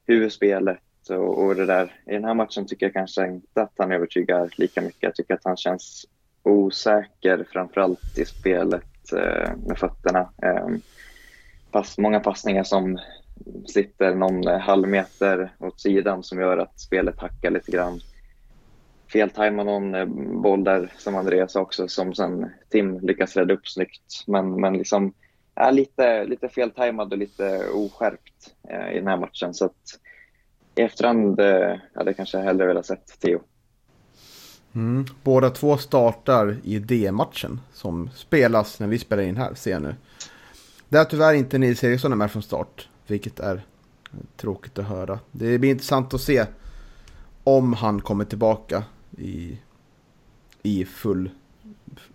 huvudspelet 0.07 0.81
och, 1.09 1.45
och 1.45 1.55
det 1.55 1.67
där. 1.67 1.95
I 2.07 2.13
den 2.13 2.25
här 2.25 2.35
matchen 2.35 2.67
tycker 2.67 2.87
jag 2.87 2.93
kanske 2.93 3.27
inte 3.27 3.63
att 3.63 3.75
han 3.79 3.93
övertygar 3.93 4.51
lika 4.57 4.81
mycket. 4.81 5.03
Jag 5.03 5.15
tycker 5.15 5.35
att 5.35 5.45
han 5.45 5.57
känns 5.57 6.07
osäker, 6.43 7.47
framförallt 7.53 8.19
i 8.19 8.25
spelet 8.25 9.13
eh, 9.13 9.51
med 9.67 9.79
fötterna. 9.79 10.31
Eh, 10.43 10.69
pass, 11.71 11.99
många 11.99 12.21
passningar 12.21 12.65
som 12.65 12.99
sitter 13.67 14.15
någon 14.15 14.49
eh, 14.49 14.59
halvmeter 14.59 15.55
åt 15.59 15.81
sidan 15.81 16.23
som 16.23 16.41
gör 16.41 16.59
att 16.59 16.81
spelet 16.81 17.21
hackar 17.21 17.51
lite 17.51 17.71
grann. 17.71 18.01
Feltajmar 19.13 19.65
någon 19.65 19.95
eh, 19.95 20.07
boll 20.43 20.65
där, 20.65 20.93
som 20.99 21.17
Andreas 21.17 21.57
också, 21.57 21.89
som 21.89 22.15
sen 22.15 22.51
Tim 22.69 23.01
lyckas 23.01 23.37
rädda 23.37 23.55
upp 23.55 23.69
snyggt. 23.69 24.25
Men, 24.27 24.61
men 24.61 24.73
liksom, 24.73 25.13
är 25.55 25.73
lite, 25.73 26.25
lite 26.25 26.49
feltajmad 26.49 27.13
och 27.13 27.19
lite 27.19 27.69
oskärpt 27.75 28.55
eh, 28.69 28.93
i 28.93 28.99
den 28.99 29.07
här 29.07 29.17
matchen. 29.17 29.55
Så 29.55 29.65
att, 29.65 30.01
i 30.75 30.83
efterhand 30.83 31.41
eh, 31.41 31.77
hade 31.95 32.09
jag 32.11 32.17
kanske 32.17 32.39
hellre 32.39 32.67
velat 32.67 32.87
sett 32.87 33.21
Theo. 33.21 33.41
Mm. 34.75 35.07
Båda 35.23 35.51
två 35.51 35.77
startar 35.77 36.57
i 36.65 36.79
D-matchen 36.79 37.61
som 37.73 38.11
spelas 38.15 38.81
när 38.81 38.87
vi 38.87 38.99
spelar 38.99 39.23
in 39.23 39.37
här, 39.37 39.55
ser 39.55 39.71
jag 39.71 39.83
nu. 39.83 39.95
Där 40.89 41.05
tyvärr 41.05 41.35
inte 41.35 41.59
Nils 41.59 41.85
Eriksson 41.85 42.13
är 42.13 42.17
med 42.17 42.31
från 42.31 42.43
start, 42.43 42.89
vilket 43.11 43.41
är 43.41 43.63
tråkigt 44.37 44.79
att 44.79 44.89
höra. 44.89 45.19
Det 45.33 45.59
blir 45.59 45.71
intressant 45.71 46.15
att 46.15 46.21
se 46.21 46.47
om 47.45 47.73
han 47.73 48.01
kommer 48.01 48.25
tillbaka 48.25 48.85
i, 49.19 49.59
i 50.63 50.85
full 50.85 51.31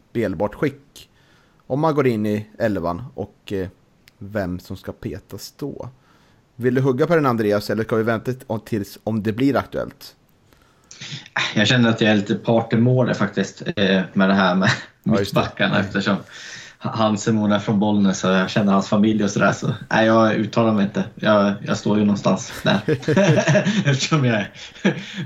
spelbart 0.09 0.55
skick. 0.55 1.09
Om 1.67 1.79
man 1.79 1.95
går 1.95 2.07
in 2.07 2.25
i 2.25 2.47
elvan 2.59 3.03
och 3.13 3.53
eh, 3.53 3.67
vem 4.17 4.59
som 4.59 4.77
ska 4.77 4.91
petas 4.91 5.53
då. 5.57 5.89
Vill 6.55 6.75
du 6.75 6.81
hugga 6.81 7.07
på 7.07 7.15
den 7.15 7.25
Andreas 7.25 7.69
eller 7.69 7.83
ska 7.83 7.95
vi 7.95 8.03
vänta 8.03 8.33
tills 8.65 8.99
om 9.03 9.23
det 9.23 9.33
blir 9.33 9.55
aktuellt? 9.55 10.15
Jag 11.55 11.67
känner 11.67 11.89
att 11.89 12.01
jag 12.01 12.11
är 12.11 12.15
lite 12.15 12.35
part 12.35 12.73
i 12.73 12.77
målet 12.77 13.17
faktiskt 13.17 13.61
eh, 13.75 14.01
med 14.13 14.29
det 14.29 14.33
här 14.33 14.55
med 14.55 14.69
ja, 15.03 15.11
mittbackarna 15.11 15.79
eftersom 15.79 16.15
Hansemon 16.93 17.51
är 17.51 17.59
från 17.59 17.79
Bollnäs 17.79 18.23
och 18.23 18.31
jag 18.31 18.49
känner 18.49 18.73
hans 18.73 18.87
familj 18.87 19.23
och 19.23 19.29
sådär. 19.29 19.51
Så, 19.51 19.73
nej, 19.89 20.05
jag 20.05 20.33
uttalar 20.33 20.73
mig 20.73 20.83
inte. 20.83 21.03
Jag, 21.15 21.53
jag 21.65 21.77
står 21.77 21.97
ju 21.97 22.05
någonstans 22.05 22.53
där. 22.63 22.79
Eftersom 23.89 24.25
jag 24.25 24.35
är 24.35 24.51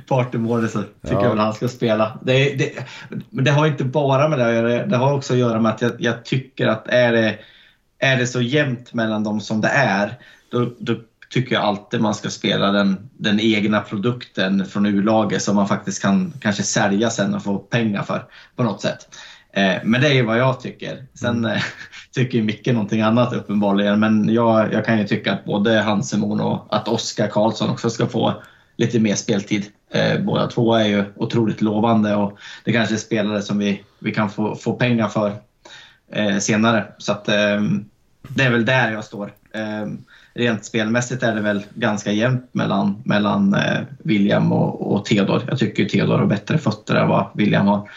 part 0.08 0.36
i 0.36 0.38
målet 0.38 0.72
så 0.72 0.82
tycker 0.82 1.16
ja. 1.16 1.24
jag 1.24 1.30
väl 1.30 1.40
han 1.40 1.54
ska 1.54 1.68
spela. 1.68 2.20
Det, 2.22 2.56
det, 2.56 2.72
men 3.30 3.44
det 3.44 3.52
har 3.52 3.68
inte 3.68 3.84
bara 3.84 4.28
med 4.28 4.40
det 4.40 4.48
att 4.48 4.54
göra. 4.54 4.86
Det 4.86 4.98
har 4.98 5.14
också 5.14 5.34
att 5.34 5.40
göra 5.40 5.60
med 5.60 5.72
att 5.72 5.82
jag, 5.82 5.92
jag 6.00 6.26
tycker 6.26 6.68
att 6.68 6.88
är 6.88 7.12
det, 7.12 7.38
är 8.00 8.18
det 8.18 8.28
så 8.28 8.42
jämnt 8.42 8.94
mellan 8.94 9.24
dem 9.24 9.42
som 9.42 9.62
det 9.62 9.70
är, 9.70 10.18
då, 10.52 10.72
då 10.80 10.96
tycker 11.30 11.56
jag 11.56 11.64
alltid 11.64 12.02
man 12.02 12.16
ska 12.16 12.30
spela 12.30 12.72
den, 12.72 13.10
den 13.18 13.40
egna 13.40 13.82
produkten 13.82 14.66
från 14.66 14.86
U-laget 14.86 15.42
som 15.42 15.56
man 15.56 15.68
faktiskt 15.68 16.02
kan 16.02 16.34
kanske 16.40 16.64
sälja 16.64 17.10
sen 17.10 17.36
och 17.36 17.44
få 17.44 17.58
pengar 17.58 18.04
för 18.04 18.24
på 18.56 18.64
något 18.64 18.82
sätt. 18.82 19.08
Eh, 19.54 19.76
men 19.84 20.02
det 20.02 20.20
är 20.20 20.24
vad 20.24 20.38
jag 20.38 20.60
tycker. 20.60 21.06
Sen 21.14 21.38
mm. 21.38 21.52
eh, 21.52 21.62
tycker 22.16 22.42
Micke 22.42 22.68
någonting 22.68 23.02
annat 23.02 23.34
uppenbarligen. 23.34 24.00
Men 24.00 24.34
jag, 24.34 24.74
jag 24.74 24.86
kan 24.86 25.00
ju 25.00 25.08
tycka 25.08 25.34
att 25.34 25.46
både 25.46 25.80
Hansemon 25.80 26.42
och 26.42 26.68
att 26.70 26.88
Oskar 26.88 27.28
Karlsson 27.28 27.70
också 27.70 27.90
ska 27.90 28.08
få 28.08 28.34
lite 28.78 29.00
mer 29.00 29.16
speltid. 29.16 29.66
Eh, 29.92 30.22
båda 30.22 30.48
två 30.48 30.74
är 30.74 30.88
ju 30.88 31.04
otroligt 31.16 31.62
lovande 31.62 32.16
och 32.16 32.38
det 32.66 32.74
kanske 32.74 32.96
är 32.96 33.00
spelare 33.00 33.42
som 33.42 33.58
vi, 33.58 33.84
vi 34.00 34.12
kan 34.12 34.30
få, 34.30 34.56
få 34.56 34.74
pengar 34.74 35.08
för 35.08 35.34
senare. 36.40 36.86
Så 36.98 37.12
att, 37.12 37.26
det 37.26 38.44
är 38.44 38.52
väl 38.52 38.66
där 38.66 38.92
jag 38.92 39.04
står. 39.04 39.34
rent 40.34 40.66
spelmässigt 40.66 41.24
är 41.24 41.36
det 41.36 41.42
väl 41.42 41.64
ganska 41.74 42.12
jämnt 42.12 42.50
mellan, 42.52 43.02
mellan 43.06 43.58
William 44.00 44.52
och, 44.52 44.94
och 44.94 45.06
Theodor. 45.06 45.44
Jag 45.48 45.60
tycker 45.60 45.86
Theodor 45.86 46.18
har 46.18 46.26
bättre 46.26 46.58
fötter 46.58 46.96
än 46.96 47.08
vad 47.08 47.26
William 47.34 47.68
har. 47.68 47.90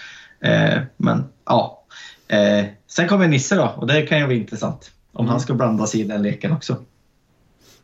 Men 0.97 1.25
ja. 1.45 1.85
Eh, 2.29 2.65
sen 2.87 3.09
kommer 3.09 3.29
Nisse 3.29 3.57
då 3.57 3.73
och 3.77 3.87
det 3.87 4.03
kan 4.03 4.19
ju 4.19 4.27
bli 4.27 4.37
intressant. 4.37 4.91
Om 5.13 5.25
mm. 5.25 5.31
han 5.31 5.41
ska 5.41 5.55
blanda 5.55 5.87
sig 5.87 6.01
i 6.01 6.05
den 6.05 6.23
leken 6.23 6.53
också. 6.53 6.77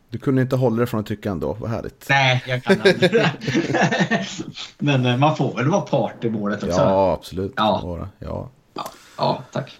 Du 0.09 0.17
kunde 0.17 0.41
inte 0.41 0.55
hålla 0.55 0.77
dig 0.77 0.87
från 0.87 0.99
att 0.99 1.05
tycka 1.05 1.31
ändå, 1.31 1.57
vad 1.59 1.69
härligt. 1.69 2.05
Nej, 2.09 2.43
jag 2.47 2.63
kan 2.63 2.87
inte. 2.87 3.31
Men 4.77 5.05
eh, 5.05 5.17
man 5.17 5.35
får 5.35 5.55
väl 5.55 5.67
vara 5.67 5.81
part 5.81 6.23
i 6.23 6.29
målet 6.29 6.63
också? 6.63 6.79
Ja, 6.79 7.13
absolut. 7.13 7.53
Ja, 7.55 8.09
ja. 8.19 8.49
ja. 8.75 8.89
ja 9.17 9.43
tack. 9.51 9.79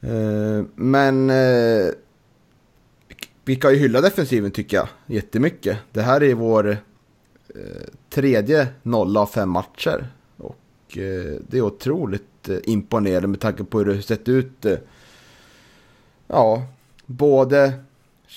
Eh, 0.00 0.64
men 0.74 1.30
eh, 1.30 1.92
vi 3.44 3.56
kan 3.56 3.72
ju 3.72 3.78
hylla 3.78 4.00
defensiven 4.00 4.50
tycker 4.50 4.76
jag 4.76 4.88
jättemycket. 5.06 5.78
Det 5.92 6.02
här 6.02 6.22
är 6.22 6.34
vår 6.34 6.70
eh, 6.70 6.76
tredje 8.10 8.68
nolla 8.82 9.20
av 9.20 9.26
fem 9.26 9.50
matcher. 9.50 10.06
Och 10.94 11.00
det 11.48 11.58
är 11.58 11.60
otroligt 11.60 12.48
eh, 12.48 12.56
imponerande 12.64 13.28
med 13.28 13.40
tanke 13.40 13.64
på 13.64 13.78
hur 13.78 13.86
det 13.86 14.02
sett 14.02 14.28
ut. 14.28 14.64
Eh, 14.64 14.78
ja, 16.26 16.66
både 17.06 17.72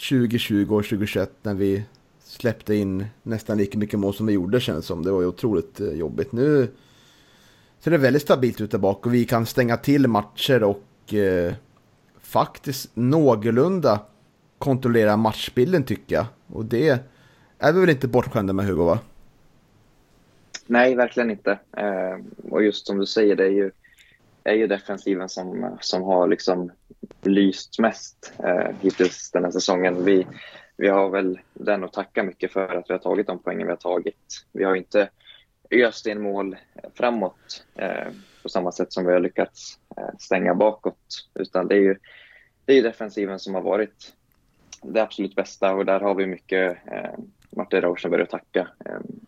2020 0.10 0.62
och 0.62 0.84
2021 0.84 1.32
när 1.42 1.54
vi 1.54 1.84
släppte 2.24 2.76
in 2.76 3.06
nästan 3.24 3.58
lika 3.58 3.78
mycket 3.78 4.00
mål 4.00 4.14
som 4.14 4.26
vi 4.26 4.34
gjorde 4.34 4.60
känns 4.60 4.86
som. 4.86 5.04
Det 5.04 5.12
var 5.12 5.22
ju 5.22 5.28
otroligt 5.28 5.80
jobbigt. 5.94 6.32
Nu 6.32 6.68
ser 7.80 7.92
det 7.92 7.98
väldigt 7.98 8.22
stabilt 8.22 8.62
ut 8.62 8.72
där 8.72 8.78
bak 8.78 9.06
och 9.06 9.14
vi 9.14 9.26
kan 9.26 9.46
stänga 9.46 9.78
till 9.78 10.08
matcher 10.08 10.64
och 10.64 11.14
eh, 11.14 11.54
faktiskt 12.22 12.90
någorlunda 12.94 14.00
kontrollera 14.58 15.18
matchbilden 15.18 15.84
tycker 15.84 16.16
jag. 16.16 16.26
Och 16.48 16.66
det 16.66 17.00
är 17.60 17.74
vi 17.74 17.80
väl 17.80 17.90
inte 17.90 18.08
bortskämda 18.08 18.54
med 18.54 18.66
Hugo 18.66 18.84
va? 18.84 19.00
Nej, 20.68 20.96
verkligen 20.96 21.32
inte. 21.32 21.60
Eh, 21.78 22.18
och 22.52 22.64
just 22.64 22.88
som 22.88 22.98
du 22.98 23.06
säger, 23.06 23.36
det 23.36 23.46
är 23.46 23.52
ju 23.52 23.72
är 24.48 24.54
ju 24.54 24.68
defensiven 24.68 25.30
som, 25.30 25.78
som 25.82 26.04
har 26.04 26.28
liksom 26.28 26.72
lyst 27.22 27.80
mest 27.80 28.34
eh, 28.44 28.76
hittills 28.82 29.32
den 29.32 29.44
här 29.44 29.52
säsongen. 29.52 30.06
Vi, 30.06 30.28
vi 30.78 30.88
har 30.88 31.10
väl 31.10 31.40
den 31.54 31.84
att 31.84 31.94
tacka 31.94 32.24
mycket 32.24 32.52
för 32.52 32.76
att 32.76 32.90
vi 32.90 32.94
har 32.94 33.00
tagit 33.00 33.28
de 33.28 33.40
poängen 33.40 33.68
vi 33.68 33.72
har 33.72 33.78
tagit. 33.78 34.46
Vi 34.52 34.64
har 34.64 34.76
inte 34.76 35.10
öst 35.72 36.08
in 36.08 36.22
mål 36.22 36.56
framåt 36.94 37.66
eh, 37.76 38.08
på 38.44 38.50
samma 38.50 38.72
sätt 38.72 38.94
som 38.94 39.06
vi 39.06 39.14
har 39.14 39.20
lyckats 39.20 39.80
eh, 39.98 40.18
stänga 40.20 40.56
bakåt. 40.56 41.28
Utan 41.36 41.68
det 41.68 41.76
är 41.76 41.82
ju 41.82 41.98
det 42.66 42.74
är 42.74 42.84
defensiven 42.84 43.40
som 43.40 43.56
har 43.56 43.62
varit 43.62 44.14
det 44.82 45.02
absolut 45.02 45.36
bästa 45.36 45.74
och 45.74 45.86
där 45.86 46.00
har 46.00 46.16
vi 46.16 46.28
mycket 46.28 46.78
eh, 46.92 47.12
Martin 47.50 47.82
Rauschenberg 47.82 48.22
att 48.22 48.30
tacka. 48.30 48.68
Ehm, 48.86 49.20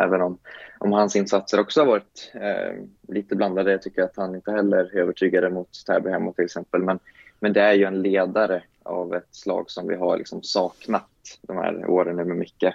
Även 0.00 0.22
om, 0.22 0.38
om 0.78 0.92
hans 0.92 1.16
insatser 1.16 1.60
också 1.60 1.80
har 1.80 1.86
varit 1.86 2.32
eh, 2.34 2.84
lite 3.08 3.36
blandade. 3.36 3.70
Jag 3.70 3.82
tycker 3.82 4.02
att 4.02 4.16
han 4.16 4.34
inte 4.34 4.52
heller 4.52 4.96
övertygade 4.96 5.50
mot 5.50 5.68
Täby 5.86 6.10
hemma 6.10 6.32
till 6.32 6.44
exempel. 6.44 6.82
Men, 6.82 6.98
men 7.40 7.52
det 7.52 7.60
är 7.60 7.72
ju 7.72 7.84
en 7.84 8.02
ledare 8.02 8.62
av 8.82 9.14
ett 9.14 9.34
slag 9.34 9.70
som 9.70 9.88
vi 9.88 9.94
har 9.94 10.16
liksom 10.16 10.42
saknat 10.42 11.10
de 11.42 11.56
här 11.56 11.90
åren 11.90 12.16
med 12.16 12.26
Micke. 12.26 12.74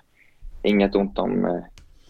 Inget 0.64 0.96
ont 0.96 1.20
om 1.20 1.46
eh, 1.46 1.64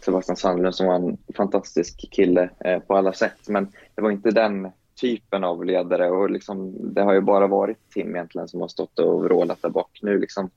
Sebastian 0.06 0.36
Sandlund 0.36 0.76
som 0.76 0.88
var 0.88 0.96
en 0.96 1.18
fantastisk 1.36 2.12
kille 2.12 2.50
eh, 2.60 2.80
på 2.80 2.96
alla 2.96 3.14
sätt. 3.14 3.48
Men 3.48 3.72
det 3.96 4.02
var 4.02 4.12
inte 4.12 4.32
den 4.32 4.72
typen 5.02 5.44
av 5.44 5.66
ledare 5.66 6.10
och 6.10 6.30
liksom, 6.30 6.76
det 6.94 7.02
har 7.02 7.14
ju 7.14 7.22
bara 7.22 7.48
varit 7.48 7.90
Tim 7.90 8.16
egentligen 8.16 8.48
som 8.48 8.62
har 8.62 8.68
stått 8.68 9.00
och 9.00 9.24
vrålat 9.24 9.62
där 9.62 9.70
bak. 9.70 10.00
Nu 10.02 10.20
liksom 10.20 10.50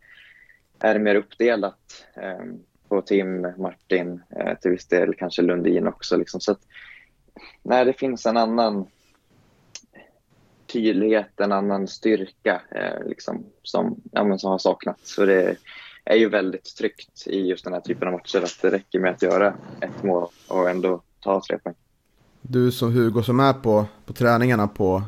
är 0.81 0.95
det 0.95 1.01
mer 1.01 1.15
uppdelat. 1.15 2.07
Eh, 2.15 2.45
på 2.89 3.03
Tim, 3.03 3.47
Martin, 3.59 4.23
eh, 4.37 4.59
till 4.59 4.71
viss 4.71 4.87
del 4.87 5.15
kanske 5.15 5.43
Lundin 5.43 5.87
också. 5.87 6.17
Liksom. 6.17 6.41
Så 6.41 6.53
att, 6.53 6.61
nej, 7.63 7.85
det 7.85 7.93
finns 7.93 8.27
en 8.27 8.37
annan 8.37 8.87
tydlighet, 10.67 11.41
en 11.41 11.53
annan 11.53 11.89
styrka 11.89 12.63
eh, 12.71 13.09
liksom, 13.09 13.45
som, 13.63 14.01
ja, 14.13 14.25
men 14.25 14.39
som 14.39 14.51
har 14.51 14.59
saknats. 14.59 15.15
Så 15.15 15.27
det 15.27 15.57
är 16.05 16.17
ju 16.17 16.29
väldigt 16.29 16.77
tryggt 16.77 17.27
i 17.27 17.41
just 17.41 17.65
den 17.65 17.73
här 17.73 17.81
typen 17.81 18.09
av 18.09 18.15
matcher 18.15 18.43
att 18.43 18.59
det 18.63 18.71
räcker 18.71 19.01
med 19.01 19.11
att 19.11 19.23
göra 19.23 19.55
ett 19.81 20.03
mål 20.03 20.29
och 20.49 20.71
ändå 20.71 21.03
ta 21.21 21.43
tre 21.49 21.59
poäng. 21.59 21.75
Du 22.43 22.73
som 22.73 22.93
Hugo 22.93 23.23
som 23.23 23.41
är 23.41 23.53
på, 23.53 23.87
på 24.07 24.13
träningarna 24.13 24.69
på 24.69 25.03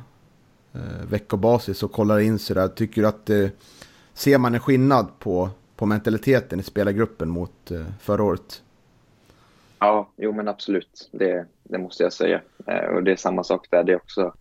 eh, 0.74 1.06
veckobasis 1.10 1.82
och 1.82 1.92
kollar 1.92 2.18
in 2.18 2.38
sig 2.38 2.56
där, 2.56 2.68
tycker 2.68 3.02
du 3.02 3.08
att 3.08 3.30
eh, 3.30 3.48
ser 4.14 4.38
man 4.38 4.54
en 4.54 4.60
skillnad 4.60 5.18
på 5.18 5.50
på 5.76 5.86
mentaliteten 5.86 6.60
i 6.60 6.62
spelargruppen 6.62 7.28
mot 7.28 7.70
eh, 7.70 7.86
förra 8.00 8.22
året? 8.22 8.62
Ja, 9.78 10.08
jo 10.16 10.32
men 10.32 10.48
absolut. 10.48 11.08
Det, 11.12 11.46
det 11.62 11.78
måste 11.78 12.02
jag 12.02 12.12
säga. 12.12 12.40
Eh, 12.66 12.84
och 12.84 13.02
det 13.02 13.12
är 13.12 13.16
samma 13.16 13.44
sak 13.44 13.66
där. 13.70 13.84
Det 13.84 13.92
är 13.92 13.96
också 13.96 14.34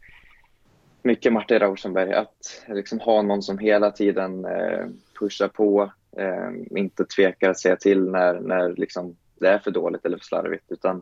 mycket 1.02 1.34
Martin 1.34 1.60
Rauschenberg. 1.60 2.14
Att 2.14 2.64
liksom 2.68 3.00
ha 3.00 3.22
någon 3.22 3.44
som 3.44 3.58
hela 3.58 3.92
tiden 3.92 4.46
eh, 4.46 4.86
pushar 5.20 5.48
på, 5.48 5.92
inte 6.70 7.06
tvekar 7.06 7.50
att 7.50 7.60
säga 7.60 7.76
till 7.76 8.10
när, 8.10 8.40
när 8.40 8.70
liksom 8.70 9.16
det 9.40 9.48
är 9.48 9.60
för 9.60 9.72
dåligt 9.72 10.06
eller 10.06 10.18
för 10.18 10.26
slarvigt. 10.26 10.72
Utan 10.72 11.02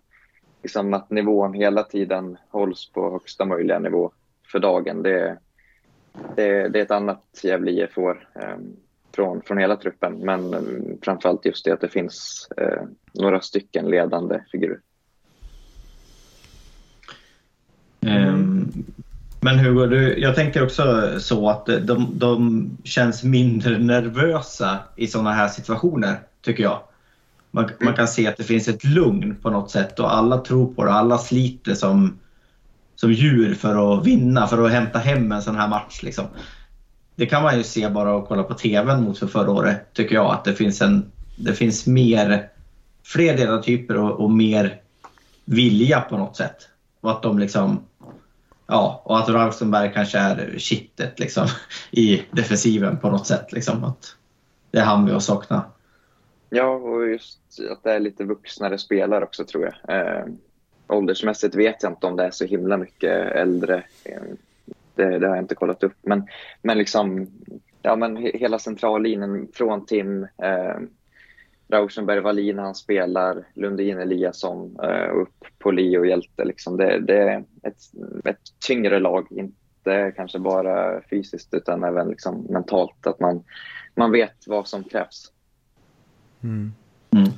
liksom 0.64 0.94
att 0.94 1.10
nivån 1.10 1.54
hela 1.54 1.84
tiden 1.84 2.38
hålls 2.50 2.92
på 2.92 3.12
högsta 3.12 3.46
möjliga 3.46 3.80
nivå 3.80 4.12
för 4.52 4.60
dagen. 4.60 5.04
Det, 5.04 5.38
det, 6.36 6.68
det 6.70 6.80
är 6.80 6.84
ett 6.84 6.92
annat 6.92 7.40
Gävle 7.44 7.72
IF-år 7.72 8.28
från, 9.16 9.42
från 9.42 9.58
hela 9.58 9.76
truppen. 9.76 10.20
Men 10.20 10.54
eh, 10.54 10.60
framförallt 11.02 11.46
just 11.46 11.66
det 11.66 11.72
att 11.72 11.82
det 11.82 11.90
finns 11.90 12.48
eh, 12.58 12.82
några 13.14 13.42
stycken 13.42 13.86
ledande 13.86 14.40
figurer. 14.52 14.80
Mm. 18.02 18.74
Men 19.42 19.60
Hugo, 19.60 19.86
du, 19.86 20.20
jag 20.20 20.36
tänker 20.36 20.64
också 20.64 21.10
så 21.20 21.50
att 21.50 21.66
de, 21.66 22.08
de 22.14 22.70
känns 22.84 23.24
mindre 23.24 23.78
nervösa 23.78 24.80
i 24.96 25.08
sådana 25.08 25.32
här 25.32 25.48
situationer, 25.48 26.20
tycker 26.42 26.64
jag. 26.64 26.80
Man, 27.52 27.70
man, 27.80 27.94
kan 27.94 28.08
se 28.08 28.28
att 28.28 28.38
det 28.38 28.44
finns 28.44 28.68
ett 28.68 28.84
lugn 28.84 29.36
på 29.42 29.50
något 29.50 29.72
sätt 29.72 30.00
och 30.00 30.14
alla 30.14 30.38
tror 30.38 30.74
på 30.74 30.86
det. 30.86 30.92
Alla 30.92 31.18
sliter 31.18 31.74
som, 31.74 32.20
som 32.96 33.12
djur 33.12 33.54
för 33.54 33.98
att 33.98 34.06
vinna, 34.06 34.48
för 34.48 34.66
att 34.66 34.72
hämta 34.72 35.00
hem 35.00 35.32
en 35.32 35.42
sån 35.42 35.56
här 35.56 35.68
match. 35.68 36.04
Liksom. 36.04 36.26
Det 37.16 37.26
kan 37.26 37.44
man 37.44 37.58
ju 37.58 37.64
se 37.64 37.90
bara 37.90 38.18
att 38.18 38.28
kolla 38.28 38.44
på 38.44 38.54
TVn 38.54 39.04
mot 39.04 39.20
för 39.20 39.28
förra 39.28 39.52
året, 39.52 39.94
tycker 39.94 40.16
jag. 40.16 40.34
Att 40.34 40.44
det 40.44 40.54
finns, 40.54 40.82
en, 40.82 41.12
det 41.36 41.54
finns 41.54 41.88
mer, 41.88 42.50
fler 43.04 43.38
ledartyper 43.38 43.98
och, 43.98 44.20
och 44.20 44.32
mer 44.32 44.82
vilja 45.46 46.02
på 46.02 46.18
något 46.18 46.38
sätt. 46.38 46.70
Och 47.02 47.12
att 47.12 47.24
de 47.24 47.40
liksom 47.40 47.80
ja, 48.68 49.02
och 49.06 49.20
att 49.20 49.30
Rausenberg 49.30 49.94
kanske 49.94 50.18
är 50.18 50.54
kittet 50.58 51.20
liksom, 51.20 51.48
i 51.92 52.24
defensiven 52.32 52.98
på 52.98 53.10
något 53.10 53.28
sätt. 53.28 53.52
Liksom, 53.52 53.84
att 53.84 54.16
det 54.72 54.80
är 54.80 54.84
han 54.84 55.06
vi 55.06 55.12
har 55.12 55.20
saknat. 55.20 55.66
Ja, 56.50 56.66
och 56.66 57.08
just 57.08 57.40
att 57.72 57.84
det 57.84 57.92
är 57.92 58.00
lite 58.00 58.24
vuxnare 58.24 58.78
spelare 58.78 59.24
också 59.24 59.46
tror 59.46 59.64
jag. 59.64 59.98
Eh, 59.98 60.26
åldersmässigt 60.88 61.56
vet 61.56 61.84
jag 61.84 61.92
inte 61.92 62.08
om 62.08 62.16
det 62.16 62.24
är 62.24 62.32
så 62.32 62.46
himla 62.46 62.78
mycket 62.78 63.32
äldre. 63.32 63.84
Eh, 64.04 64.22
det, 64.96 65.20
det, 65.20 65.28
har 65.28 65.36
jag 65.36 65.44
inte 65.44 65.56
kollat 65.56 65.84
upp. 65.84 65.98
Men, 66.02 66.28
men 66.62 66.78
liksom, 66.78 67.28
ja 67.82 67.96
men 67.96 68.18
hela 68.18 68.60
centrallinjen 68.60 69.48
från 69.54 69.86
Tim, 69.86 70.24
eh, 70.24 70.78
Rauschenberg, 71.68 72.20
Wallin 72.20 72.60
han 72.60 72.76
spelar, 72.76 73.48
Lundin 73.54 74.00
Eliasson 74.00 74.80
eh, 74.84 75.16
upp 75.16 75.46
på 75.60 75.72
Leo 75.72 76.06
Hjälte. 76.06 76.46
Liksom. 76.46 76.78
Det, 76.78 77.00
det 77.00 77.18
är 77.18 77.44
ett, 77.64 77.80
ett 78.26 78.42
tyngre 78.68 79.00
lag, 79.00 79.28
inte 79.32 80.14
kanske 80.16 80.40
bara 80.40 81.02
fysiskt 81.10 81.54
utan 81.54 81.84
även 81.84 82.10
liksom 82.10 82.48
mentalt. 82.50 83.08
Att 83.08 83.20
man, 83.20 83.44
man 83.96 84.12
vet 84.12 84.48
vad 84.48 84.68
som 84.68 84.84
krävs. 84.84 85.32
Mm. 86.44 86.74
Mm. 87.12 87.30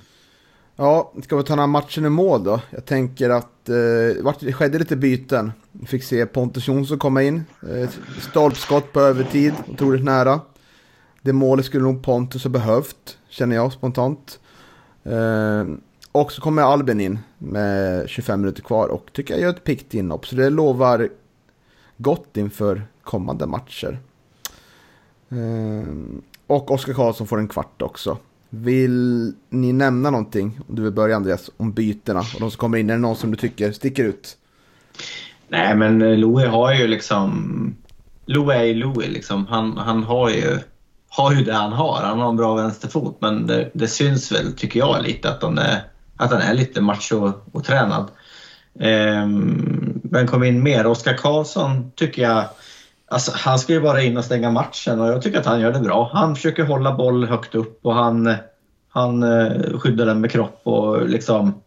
Ja, 0.77 1.11
ska 1.23 1.37
vi 1.37 1.43
ta 1.43 1.53
den 1.53 1.59
här 1.59 1.67
matchen 1.67 2.05
i 2.05 2.09
mål 2.09 2.43
då? 2.43 2.61
Jag 2.69 2.85
tänker 2.85 3.29
att 3.29 3.69
eh, 3.69 4.33
det 4.39 4.53
skedde 4.53 4.79
lite 4.79 4.95
byten. 4.95 5.51
Vi 5.71 5.85
fick 5.85 6.03
se 6.03 6.25
Pontus 6.25 6.67
Jonsson 6.67 6.99
komma 6.99 7.23
in. 7.23 7.45
Eh, 7.69 7.89
stolpskott 8.21 8.93
på 8.93 8.99
övertid, 8.99 9.53
otroligt 9.67 10.03
nära. 10.03 10.41
Det 11.21 11.33
målet 11.33 11.65
skulle 11.65 11.83
nog 11.83 12.03
Pontus 12.03 12.43
ha 12.43 12.49
behövt, 12.49 13.17
känner 13.29 13.55
jag 13.55 13.73
spontant. 13.73 14.39
Eh, 15.03 15.65
och 16.11 16.31
så 16.31 16.41
kommer 16.41 16.61
Albin 16.61 17.01
in 17.01 17.19
med 17.37 18.09
25 18.09 18.41
minuter 18.41 18.61
kvar 18.61 18.87
och 18.87 19.09
tycker 19.13 19.33
jag 19.33 19.41
gör 19.41 19.49
ett 19.49 19.63
pikt 19.63 19.93
inhopp. 19.93 20.27
Så 20.27 20.35
det 20.35 20.49
lovar 20.49 21.09
gott 21.97 22.37
inför 22.37 22.87
kommande 23.03 23.45
matcher. 23.45 23.99
Eh, 25.29 25.93
och 26.47 26.71
Oskar 26.71 26.93
Karlsson 26.93 27.27
får 27.27 27.39
en 27.39 27.47
kvart 27.47 27.81
också. 27.81 28.17
Vill 28.63 29.33
ni 29.49 29.73
nämna 29.73 30.09
någonting, 30.09 30.59
om 30.69 30.75
du 30.75 30.81
vill 30.81 30.91
börja 30.91 31.15
Andreas, 31.15 31.49
om 31.57 31.71
bytena 31.71 32.19
och 32.19 32.39
de 32.39 32.51
som 32.51 32.57
kommer 32.57 32.77
in? 32.77 32.89
Är 32.89 32.93
det 32.93 32.99
någon 32.99 33.15
som 33.15 33.31
du 33.31 33.37
tycker 33.37 33.71
sticker 33.71 34.03
ut? 34.03 34.37
Nej, 35.47 35.75
men 35.75 36.01
eh, 36.01 36.17
Louie 36.17 36.47
har 36.47 36.73
ju 36.73 36.87
liksom... 36.87 37.75
Louie 38.25 38.59
är 38.59 38.63
ju 38.63 38.73
Louie 38.73 39.09
liksom. 39.09 39.47
Han, 39.47 39.77
han 39.77 40.03
har 40.03 40.29
ju 40.29 40.59
har 41.17 41.33
ju 41.33 41.43
det 41.43 41.53
han 41.53 41.73
har. 41.73 42.01
Han 42.03 42.19
har 42.19 42.29
en 42.29 42.35
bra 42.35 42.55
vänsterfot 42.55 43.17
men 43.21 43.47
det, 43.47 43.71
det 43.73 43.87
syns 43.87 44.31
väl, 44.31 44.53
tycker 44.53 44.79
jag, 44.79 45.03
lite 45.03 45.29
att 45.29 45.43
han 45.43 45.57
är, 45.57 45.83
att 46.17 46.31
han 46.31 46.41
är 46.41 46.53
lite 46.53 46.81
macho-otränad. 46.81 48.07
Ehm, 48.79 50.01
vem 50.03 50.27
kom 50.27 50.43
in 50.43 50.63
mer. 50.63 50.87
Oskar 50.87 51.13
Karlsson 51.13 51.91
tycker 51.95 52.21
jag, 52.21 52.45
alltså, 53.07 53.31
han 53.35 53.59
ska 53.59 53.73
ju 53.73 53.81
bara 53.81 54.01
in 54.01 54.17
och 54.17 54.25
stänga 54.25 54.51
matchen 54.51 54.99
och 54.99 55.07
jag 55.07 55.21
tycker 55.21 55.39
att 55.39 55.45
han 55.45 55.59
gör 55.59 55.73
det 55.73 55.79
bra. 55.79 56.09
Han 56.13 56.35
försöker 56.35 56.63
hålla 56.63 56.95
boll 56.95 57.25
högt 57.25 57.55
upp 57.55 57.85
och 57.85 57.95
han, 57.95 58.35
han 58.89 59.23
eh, 59.23 59.79
skyddar 59.79 60.05
den 60.05 60.21
med 60.21 60.31
kropp 60.31 60.61
och 60.63 61.09
liksom... 61.09 61.61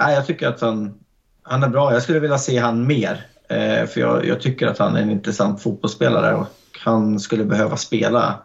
Nej, 0.00 0.14
jag 0.14 0.26
tycker 0.26 0.48
att 0.48 0.60
han, 0.60 0.94
han 1.42 1.62
är 1.62 1.68
bra. 1.68 1.92
Jag 1.92 2.02
skulle 2.02 2.20
vilja 2.20 2.38
se 2.38 2.58
han 2.58 2.86
mer. 2.86 3.26
Eh, 3.48 3.86
för 3.86 4.00
jag, 4.00 4.26
jag 4.26 4.40
tycker 4.40 4.66
att 4.66 4.78
han 4.78 4.96
är 4.96 5.02
en 5.02 5.10
intressant 5.10 5.62
fotbollsspelare 5.62 6.34
och 6.34 6.46
han 6.84 7.20
skulle 7.20 7.44
behöva 7.44 7.76
spela 7.76 8.42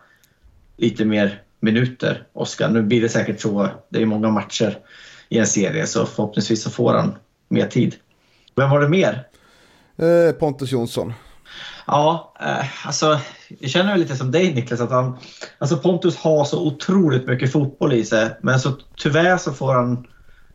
lite 0.77 1.05
mer 1.05 1.41
minuter, 1.59 2.23
Oskar. 2.33 2.69
Nu 2.69 2.81
blir 2.81 3.01
det 3.01 3.09
säkert 3.09 3.41
så. 3.41 3.69
Det 3.89 4.01
är 4.01 4.05
många 4.05 4.29
matcher 4.29 4.77
i 5.29 5.37
en 5.37 5.47
serie 5.47 5.85
så 5.87 6.05
förhoppningsvis 6.05 6.63
så 6.63 6.69
får 6.69 6.93
han 6.93 7.15
mer 7.47 7.67
tid. 7.67 7.95
Vem 8.55 8.69
var 8.69 8.79
det 8.79 8.89
mer? 8.89 9.27
Eh, 9.97 10.31
Pontus 10.31 10.71
Jonsson. 10.71 11.13
Ja, 11.91 12.33
eh, 12.39 12.87
alltså 12.87 13.19
jag 13.59 13.71
känner 13.71 13.97
lite 13.97 14.15
som 14.15 14.31
dig 14.31 14.53
Niklas. 14.53 14.81
Att 14.81 14.91
han, 14.91 15.17
alltså 15.57 15.77
Pontus 15.77 16.17
har 16.17 16.45
så 16.45 16.67
otroligt 16.67 17.27
mycket 17.27 17.51
fotboll 17.51 17.93
i 17.93 18.05
sig 18.05 18.37
men 18.41 18.59
så 18.59 18.71
tyvärr 18.95 19.37
så 19.37 19.53
får 19.53 19.73
han, 19.73 20.07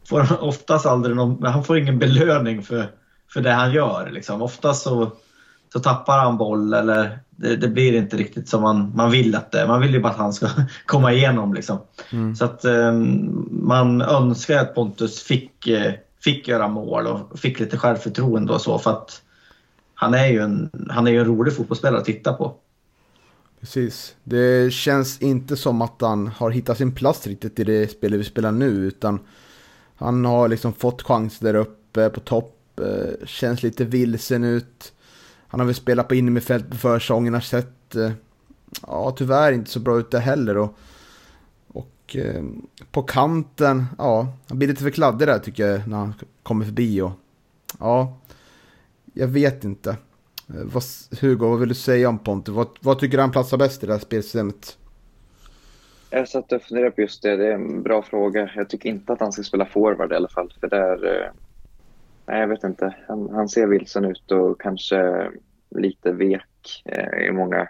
får 0.09 0.21
han 0.21 0.39
oftast 0.41 0.87
aldrig 0.87 1.17
någon, 1.17 1.47
han 1.47 1.65
får 1.65 1.79
ingen 1.79 1.99
belöning 1.99 2.63
för, 2.63 2.91
för 3.33 3.41
det 3.41 3.53
han 3.53 3.73
gör. 3.73 4.11
Liksom. 4.11 4.43
Oftast 4.43 4.83
så 4.83 5.13
så 5.75 5.81
tappar 5.81 6.19
han 6.19 6.37
boll 6.37 6.75
eller 6.75 7.19
det, 7.31 7.57
det, 7.57 7.69
blir 7.69 7.95
inte 7.95 8.17
riktigt 8.17 8.49
som 8.49 8.63
man, 8.63 8.93
man 8.95 9.11
vill 9.11 9.35
att 9.35 9.53
det. 9.53 9.67
Man 9.67 9.81
vill 9.81 9.95
ju 9.95 10.01
bara 10.01 10.13
att 10.13 10.19
han 10.19 10.33
ska 10.33 10.49
komma 10.87 11.13
igenom. 11.13 11.55
Liksom. 11.55 11.79
Mm. 12.13 12.37
Så 12.37 12.45
att 12.45 12.65
um, 12.65 13.49
man 13.51 14.03
önskar 14.03 14.59
att 14.59 14.75
Pontus 14.75 15.23
fick, 15.23 15.69
uh, 15.69 15.93
fick 16.25 16.49
göra 16.49 16.69
mål 16.69 17.07
och 17.07 17.39
fick 17.39 17.61
lite 17.61 17.79
självförtroende 17.79 18.53
och 18.53 18.61
så 18.61 18.79
för 18.79 18.91
att 18.91 19.23
han 20.05 20.15
är 20.15 20.27
ju 20.27 20.41
en, 20.41 20.71
han 20.91 21.07
är 21.07 21.11
ju 21.11 21.19
en 21.19 21.25
rolig 21.25 21.57
fotbollsspelare 21.57 22.01
att 22.01 22.05
titta 22.05 22.33
på. 22.33 22.55
Precis. 23.61 24.17
Det 24.25 24.73
känns 24.73 25.23
inte 25.23 25.57
som 25.57 25.83
att 25.83 26.01
han 26.01 26.27
har 26.27 26.51
hittat 26.51 26.79
sin 26.79 26.95
plats 26.95 27.27
riktigt 27.27 27.59
i 27.59 27.65
det 27.65 27.91
spelet 27.91 28.21
vi 28.21 28.25
spelar 28.25 28.53
nu 28.53 28.67
utan 28.67 29.21
han 29.97 30.25
har 30.25 30.49
liksom 30.49 30.73
fått 30.73 31.03
chans 31.03 31.39
där 31.39 31.55
uppe 31.55 32.11
på 32.11 32.21
topp. 32.21 32.81
Eh, 32.81 33.27
känns 33.27 33.63
lite 33.63 33.85
vilsen 33.85 34.45
ut. 34.45 34.93
Han 35.47 35.61
har 35.61 35.67
väl 35.67 35.75
spelat 35.75 36.09
på 36.09 36.15
innermittfält 36.15 36.71
på 36.71 36.77
försäsongen, 36.77 37.35
har 37.35 37.41
sett, 37.41 37.95
eh, 37.95 38.13
ja 38.87 39.15
tyvärr 39.17 39.53
inte 39.53 39.71
så 39.71 39.81
bra 39.81 39.99
ut 39.99 40.11
det 40.11 40.21
heller. 40.21 40.57
Och, 40.57 40.79
och 41.69 42.17
eh, 42.17 42.45
på 42.91 43.03
kanten, 43.03 43.87
ja, 43.99 44.29
han 44.49 44.59
blir 44.59 44.69
lite 44.69 44.83
för 44.83 44.91
kladdig 44.91 45.29
där 45.29 45.39
tycker 45.39 45.67
jag 45.67 45.89
när 45.89 45.97
han 45.97 46.15
kommer 46.43 46.65
förbi. 46.65 47.01
Och, 47.01 47.13
ja, 47.79 48.19
jag 49.15 49.29
vet 49.29 49.65
inte. 49.65 49.91
Eh, 49.91 50.65
vad, 50.65 50.83
Hugo, 51.21 51.47
vad 51.47 51.61
vill 51.61 51.69
du 51.69 51.75
säga 51.75 52.09
om 52.09 52.19
Pontus? 52.19 52.55
Vad, 52.55 52.69
vad 52.81 52.99
tycker 52.99 53.17
du 53.17 53.21
han 53.21 53.33
platsar 53.33 53.57
bäst 53.57 53.83
i 53.83 53.87
det 53.87 53.93
här 53.93 54.01
spelsystemet? 54.01 54.79
Jag 56.11 56.29
satt 56.29 56.53
och 56.53 56.63
funderade 56.63 56.91
på 56.91 57.01
just 57.01 57.23
det. 57.23 57.37
Det 57.37 57.47
är 57.47 57.53
en 57.53 57.83
bra 57.83 58.03
fråga. 58.03 58.51
Jag 58.57 58.69
tycker 58.69 58.89
inte 58.89 59.13
att 59.13 59.21
han 59.21 59.33
ska 59.33 59.43
spela 59.43 59.67
forward 59.67 60.13
i 60.13 60.17
alla 60.17 60.29
fall. 60.29 60.53
För 60.61 60.69
där, 60.69 61.07
eh, 61.07 61.31
Nej, 62.27 62.41
jag 62.41 62.49
vet 62.49 62.65
inte. 62.65 62.95
Han, 63.09 63.31
han, 63.31 63.49
ser 63.49 63.67
vilsen 63.67 64.05
ut 64.05 64.33
och 64.33 64.61
kanske 64.61 65.31
lite 65.71 66.13
vek 66.13 66.83
eh, 66.85 67.27
i 67.27 67.33
många, 67.33 67.69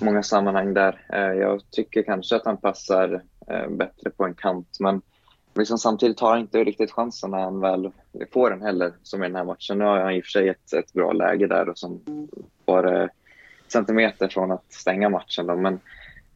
många 0.00 0.22
sammanhang 0.22 0.74
där. 0.74 1.06
Eh, 1.12 1.40
jag 1.40 1.62
tycker 1.70 2.02
kanske 2.02 2.36
att 2.36 2.44
han 2.44 2.56
passar 2.56 3.22
eh, 3.48 3.68
bättre 3.68 4.10
på 4.10 4.24
en 4.24 4.34
kant, 4.34 4.76
men 4.80 5.02
liksom 5.54 5.78
samtidigt 5.78 6.16
tar 6.16 6.30
han 6.30 6.40
inte 6.40 6.64
riktigt 6.64 6.92
chansen 6.92 7.30
när 7.30 7.38
han 7.38 7.60
väl 7.60 7.90
får 8.32 8.50
den 8.50 8.62
heller, 8.62 8.92
som 9.02 9.22
i 9.22 9.26
den 9.26 9.36
här 9.36 9.44
matchen. 9.44 9.78
Nu 9.78 9.84
har 9.84 10.00
han 10.00 10.12
i 10.12 10.20
och 10.20 10.24
för 10.24 10.30
sig 10.30 10.48
ett, 10.48 10.72
ett 10.72 10.92
bra 10.92 11.12
läge 11.12 11.46
där 11.46 11.68
och 11.68 11.78
som 11.78 12.00
bara 12.66 13.02
eh, 13.02 13.08
centimeter 13.68 14.28
från 14.28 14.50
att 14.50 14.72
stänga 14.72 15.08
matchen. 15.08 15.46
Då, 15.46 15.56
men 15.56 15.80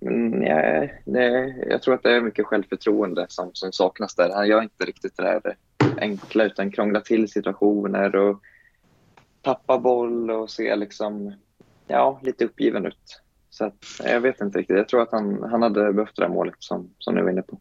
men 0.05 0.43
ja, 0.43 0.89
det, 1.05 1.55
jag 1.69 1.83
tror 1.83 1.95
att 1.95 2.03
det 2.03 2.13
är 2.13 2.21
mycket 2.21 2.47
självförtroende 2.47 3.27
som, 3.29 3.51
som 3.53 3.73
saknas 3.73 4.15
där. 4.15 4.31
Han 4.35 4.49
gör 4.49 4.63
inte 4.63 4.85
riktigt 4.85 5.17
det 5.17 5.23
där 5.23 5.57
enkla 6.01 6.45
utan 6.45 6.71
krånglar 6.71 7.01
till 7.01 7.29
situationer 7.29 8.17
och 8.17 8.41
tappar 9.43 9.79
boll 9.79 10.31
och 10.31 10.51
ser 10.51 10.77
liksom, 10.77 11.35
ja, 11.87 12.21
lite 12.23 12.45
uppgiven 12.45 12.87
ut. 12.87 13.21
Så 13.51 13.65
att, 13.65 13.85
jag 14.05 14.21
vet 14.21 14.41
inte 14.41 14.59
riktigt. 14.59 14.77
Jag 14.77 14.89
tror 14.89 15.03
att 15.03 15.13
han, 15.13 15.43
han 15.43 15.63
hade 15.63 15.93
behövt 15.93 16.17
det 16.17 16.23
där 16.23 16.29
målet 16.29 16.55
som, 16.59 16.91
som 16.99 17.15
ni 17.15 17.23
var 17.23 17.31
inne 17.31 17.43
på. 17.43 17.61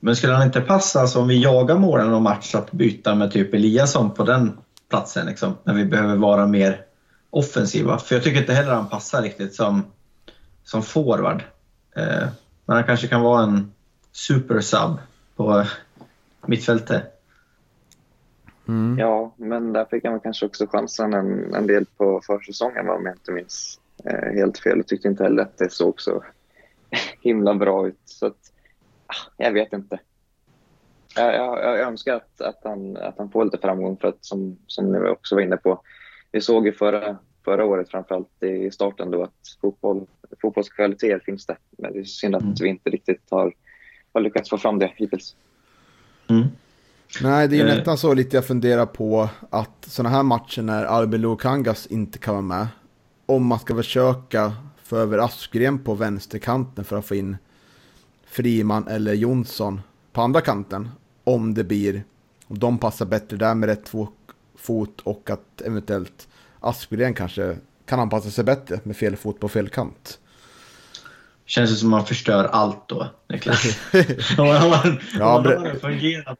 Men 0.00 0.16
skulle 0.16 0.32
han 0.32 0.46
inte 0.46 0.60
passa, 0.60 1.00
alltså 1.00 1.20
om 1.20 1.28
vi 1.28 1.42
jagar 1.42 1.78
målen 1.78 2.12
och 2.12 2.22
match, 2.22 2.54
att 2.54 2.72
byta 2.72 3.14
med 3.14 3.32
typ 3.32 3.54
Eliasson 3.54 4.10
på 4.10 4.24
den 4.24 4.58
platsen 4.88 5.26
liksom, 5.26 5.54
när 5.64 5.74
vi 5.74 5.84
behöver 5.84 6.16
vara 6.16 6.46
mer 6.46 6.80
offensiva. 7.30 7.98
För 7.98 8.14
jag 8.14 8.24
tycker 8.24 8.40
inte 8.40 8.52
heller 8.52 8.72
han 8.72 8.88
passar 8.88 9.22
riktigt 9.22 9.54
som, 9.54 9.84
som 10.64 10.82
forward. 10.82 11.42
Eh, 11.96 12.28
men 12.66 12.76
han 12.76 12.84
kanske 12.84 13.06
kan 13.06 13.20
vara 13.22 13.42
en 13.42 13.72
super 14.12 14.60
sub 14.60 14.98
på 15.36 15.64
mittfältet. 16.46 17.02
Mm. 18.68 18.98
Ja, 18.98 19.34
men 19.36 19.72
där 19.72 19.84
fick 19.84 20.04
han 20.04 20.20
kanske 20.20 20.46
också 20.46 20.66
chansen 20.66 21.14
en, 21.14 21.54
en 21.54 21.66
del 21.66 21.86
på 21.96 22.20
försäsongen 22.26 22.88
om 22.88 23.06
jag 23.06 23.14
inte 23.14 23.32
minns 23.32 23.80
eh, 24.04 24.32
helt 24.34 24.58
fel. 24.58 24.76
Jag 24.76 24.86
tyckte 24.86 25.08
inte 25.08 25.24
heller 25.24 25.42
att 25.42 25.58
det 25.58 25.72
såg 25.72 26.00
så 26.00 26.24
himla 27.20 27.54
bra 27.54 27.88
ut. 27.88 28.00
Så 28.04 28.26
att, 28.26 28.52
jag 29.36 29.52
vet 29.52 29.72
inte. 29.72 29.98
Jag, 31.16 31.34
jag, 31.34 31.58
jag 31.58 31.88
önskar 31.88 32.14
att, 32.14 32.40
att, 32.40 32.60
han, 32.64 32.96
att 32.96 33.18
han 33.18 33.30
får 33.30 33.44
lite 33.44 33.58
framgång 33.58 33.96
för 33.96 34.08
att 34.08 34.24
som, 34.24 34.58
som 34.66 34.92
ni 34.92 34.98
också 34.98 35.34
var 35.34 35.42
inne 35.42 35.56
på, 35.56 35.82
vi 36.32 36.40
såg 36.40 36.66
ju 36.66 36.72
förra, 36.72 37.18
förra 37.44 37.64
året 37.64 37.90
framförallt 37.90 38.42
i 38.42 38.70
starten 38.70 39.10
då 39.10 39.22
att 39.22 39.58
fotboll, 39.60 40.06
fotbollskvaliteter 40.42 41.22
finns 41.24 41.46
det. 41.46 41.56
Men 41.78 41.92
det 41.92 41.98
är 41.98 42.04
synd 42.04 42.36
att 42.36 42.42
mm. 42.42 42.54
vi 42.60 42.68
inte 42.68 42.90
riktigt 42.90 43.22
har, 43.30 43.54
har 44.12 44.20
lyckats 44.20 44.50
få 44.50 44.58
fram 44.58 44.78
det 44.78 44.92
hittills. 44.96 45.36
Mm. 46.28 46.46
Nej, 47.22 47.48
det 47.48 47.56
är 47.56 47.64
ju 47.64 47.70
eh. 47.70 47.76
nästan 47.76 47.98
så 47.98 48.14
lite 48.14 48.36
jag 48.36 48.46
funderar 48.46 48.86
på 48.86 49.28
att 49.50 49.84
sådana 49.84 50.16
här 50.16 50.22
matcher 50.22 50.62
när 50.62 50.84
Albin 50.84 51.36
Kangas 51.36 51.86
inte 51.86 52.18
kan 52.18 52.34
vara 52.34 52.42
med, 52.42 52.66
om 53.26 53.46
man 53.46 53.58
ska 53.58 53.74
försöka 53.74 54.52
få 54.82 54.96
över 54.96 55.18
Askren 55.18 55.84
på 55.84 55.94
vänsterkanten 55.94 56.84
för 56.84 56.96
att 56.96 57.06
få 57.06 57.14
in 57.14 57.36
Friman 58.26 58.88
eller 58.88 59.14
Jonsson 59.14 59.80
på 60.12 60.20
andra 60.20 60.40
kanten. 60.40 60.88
Om 61.24 61.54
det 61.54 61.64
blir, 61.64 62.04
om 62.46 62.58
de 62.58 62.78
passar 62.78 63.06
bättre 63.06 63.36
där 63.36 63.54
med 63.54 63.68
rätt 63.68 63.88
fot 64.56 65.00
och 65.02 65.30
att 65.30 65.60
eventuellt 65.60 66.28
Aspgren 66.60 67.14
kanske 67.14 67.56
kan 67.86 68.00
anpassa 68.00 68.30
sig 68.30 68.44
bättre 68.44 68.80
med 68.82 68.96
fel 68.96 69.16
fot 69.16 69.40
på 69.40 69.48
fel 69.48 69.68
kant. 69.68 70.18
Känns 71.46 71.70
det 71.70 71.76
som 71.76 71.90
man 71.90 72.06
förstör 72.06 72.44
allt 72.44 72.88
då, 72.88 73.06
Niklas? 73.28 73.62
ja, 74.36 75.42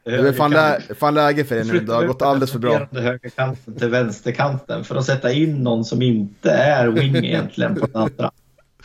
det 0.04 0.12
är 0.12 0.32
fan, 0.32 0.50
lä 0.50 0.80
fan 0.98 1.14
läge 1.14 1.44
för 1.44 1.56
det 1.56 1.64
nu. 1.64 1.80
Det 1.80 1.94
har 1.94 2.06
gått 2.06 2.22
alldeles 2.22 2.52
för 2.52 2.58
bra. 2.58 2.88
högerkanten 2.92 3.74
till 3.74 3.88
vänsterkanten 3.88 4.84
för 4.84 4.96
att 4.96 5.04
sätta 5.04 5.32
in 5.32 5.62
någon 5.62 5.84
som 5.84 6.02
inte 6.02 6.50
är 6.50 6.88
wing 6.88 7.16
egentligen 7.16 7.74
på 7.74 7.86
den 7.86 8.02
andra. 8.02 8.30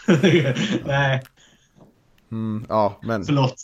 Nej. 0.86 1.24
Mm, 2.32 2.66
ja, 2.70 3.00
men 3.02 3.26
Förlåt. 3.26 3.56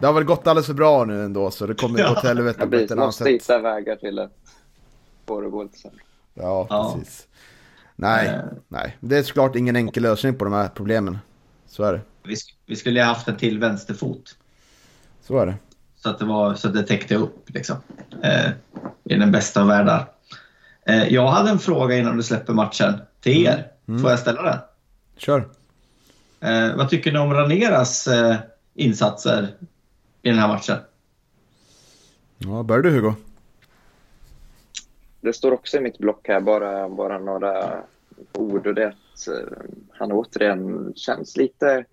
det 0.00 0.06
har 0.06 0.12
väl 0.12 0.24
gått 0.24 0.46
alldeles 0.46 0.66
för 0.66 0.74
bra 0.74 1.04
nu 1.04 1.24
ändå 1.24 1.50
så 1.50 1.66
det 1.66 1.74
kommer 1.74 1.98
ja. 1.98 2.08
gå 2.08 2.20
till 2.20 2.28
helvete 2.28 2.66
på 2.66 2.76
ett 2.76 2.96
måste 2.96 3.30
hitta 3.30 3.58
vägar 3.58 3.96
till 3.96 4.18
att 4.18 4.32
få 5.26 5.40
det 5.40 5.46
att 5.46 5.52
gå 5.52 5.62
lite 5.62 5.78
sämre. 5.78 6.00
Ja, 6.34 6.66
precis. 6.94 7.26
Ja. 7.30 7.36
Nej, 7.96 8.26
äh. 8.28 8.40
nej, 8.68 8.96
det 9.00 9.18
är 9.18 9.22
såklart 9.22 9.56
ingen 9.56 9.76
enkel 9.76 10.02
lösning 10.02 10.34
på 10.34 10.44
de 10.44 10.54
här 10.54 10.68
problemen. 10.68 11.18
Så 11.66 11.82
är 11.82 11.92
det. 11.92 12.00
Vi, 12.22 12.36
vi 12.66 12.76
skulle 12.76 13.00
ha 13.00 13.06
haft 13.06 13.28
en 13.28 13.36
till 13.36 13.58
vänsterfot. 13.58 14.36
Så 15.22 15.38
är 15.38 15.46
det. 15.46 15.54
Så 15.96 16.10
att 16.10 16.18
det, 16.18 16.24
var, 16.24 16.54
så 16.54 16.68
att 16.68 16.74
det 16.74 16.82
täckte 16.82 17.16
upp 17.16 17.50
liksom. 17.50 17.76
Eh, 18.22 18.50
I 19.04 19.14
den 19.14 19.32
bästa 19.32 19.60
av 19.60 19.66
världar. 19.66 20.08
Eh, 20.86 21.08
jag 21.08 21.28
hade 21.28 21.50
en 21.50 21.58
fråga 21.58 21.98
innan 21.98 22.16
du 22.16 22.22
släpper 22.22 22.52
matchen 22.52 22.94
till 23.20 23.46
er. 23.46 23.52
Mm. 23.52 23.66
mm. 23.88 24.02
Får 24.02 24.10
jag 24.10 24.18
ställa 24.18 24.42
den? 24.42 24.58
Kör. 25.16 25.48
Eh, 26.40 26.76
vad 26.76 26.88
tycker 26.88 27.12
ni 27.12 27.18
om 27.18 27.34
Raneras 27.34 28.06
eh, 28.06 28.36
insatser 28.74 29.54
i 30.22 30.28
den 30.28 30.38
här 30.38 30.48
matchen? 30.48 30.76
Ja, 32.38 32.62
börjar 32.62 32.82
du 32.82 32.90
Hugo? 32.90 33.14
Det 35.20 35.32
står 35.32 35.52
också 35.52 35.76
i 35.76 35.80
mitt 35.80 35.98
block 35.98 36.28
här, 36.28 36.40
bara, 36.40 36.88
bara 36.88 37.18
några 37.18 37.82
ord. 38.32 38.66
Och 38.66 38.74
det 38.74 38.94
att 39.26 39.28
eh, 39.28 39.58
han 39.92 40.12
återigen 40.12 40.92
känns 40.96 41.36
lite, 41.36 41.84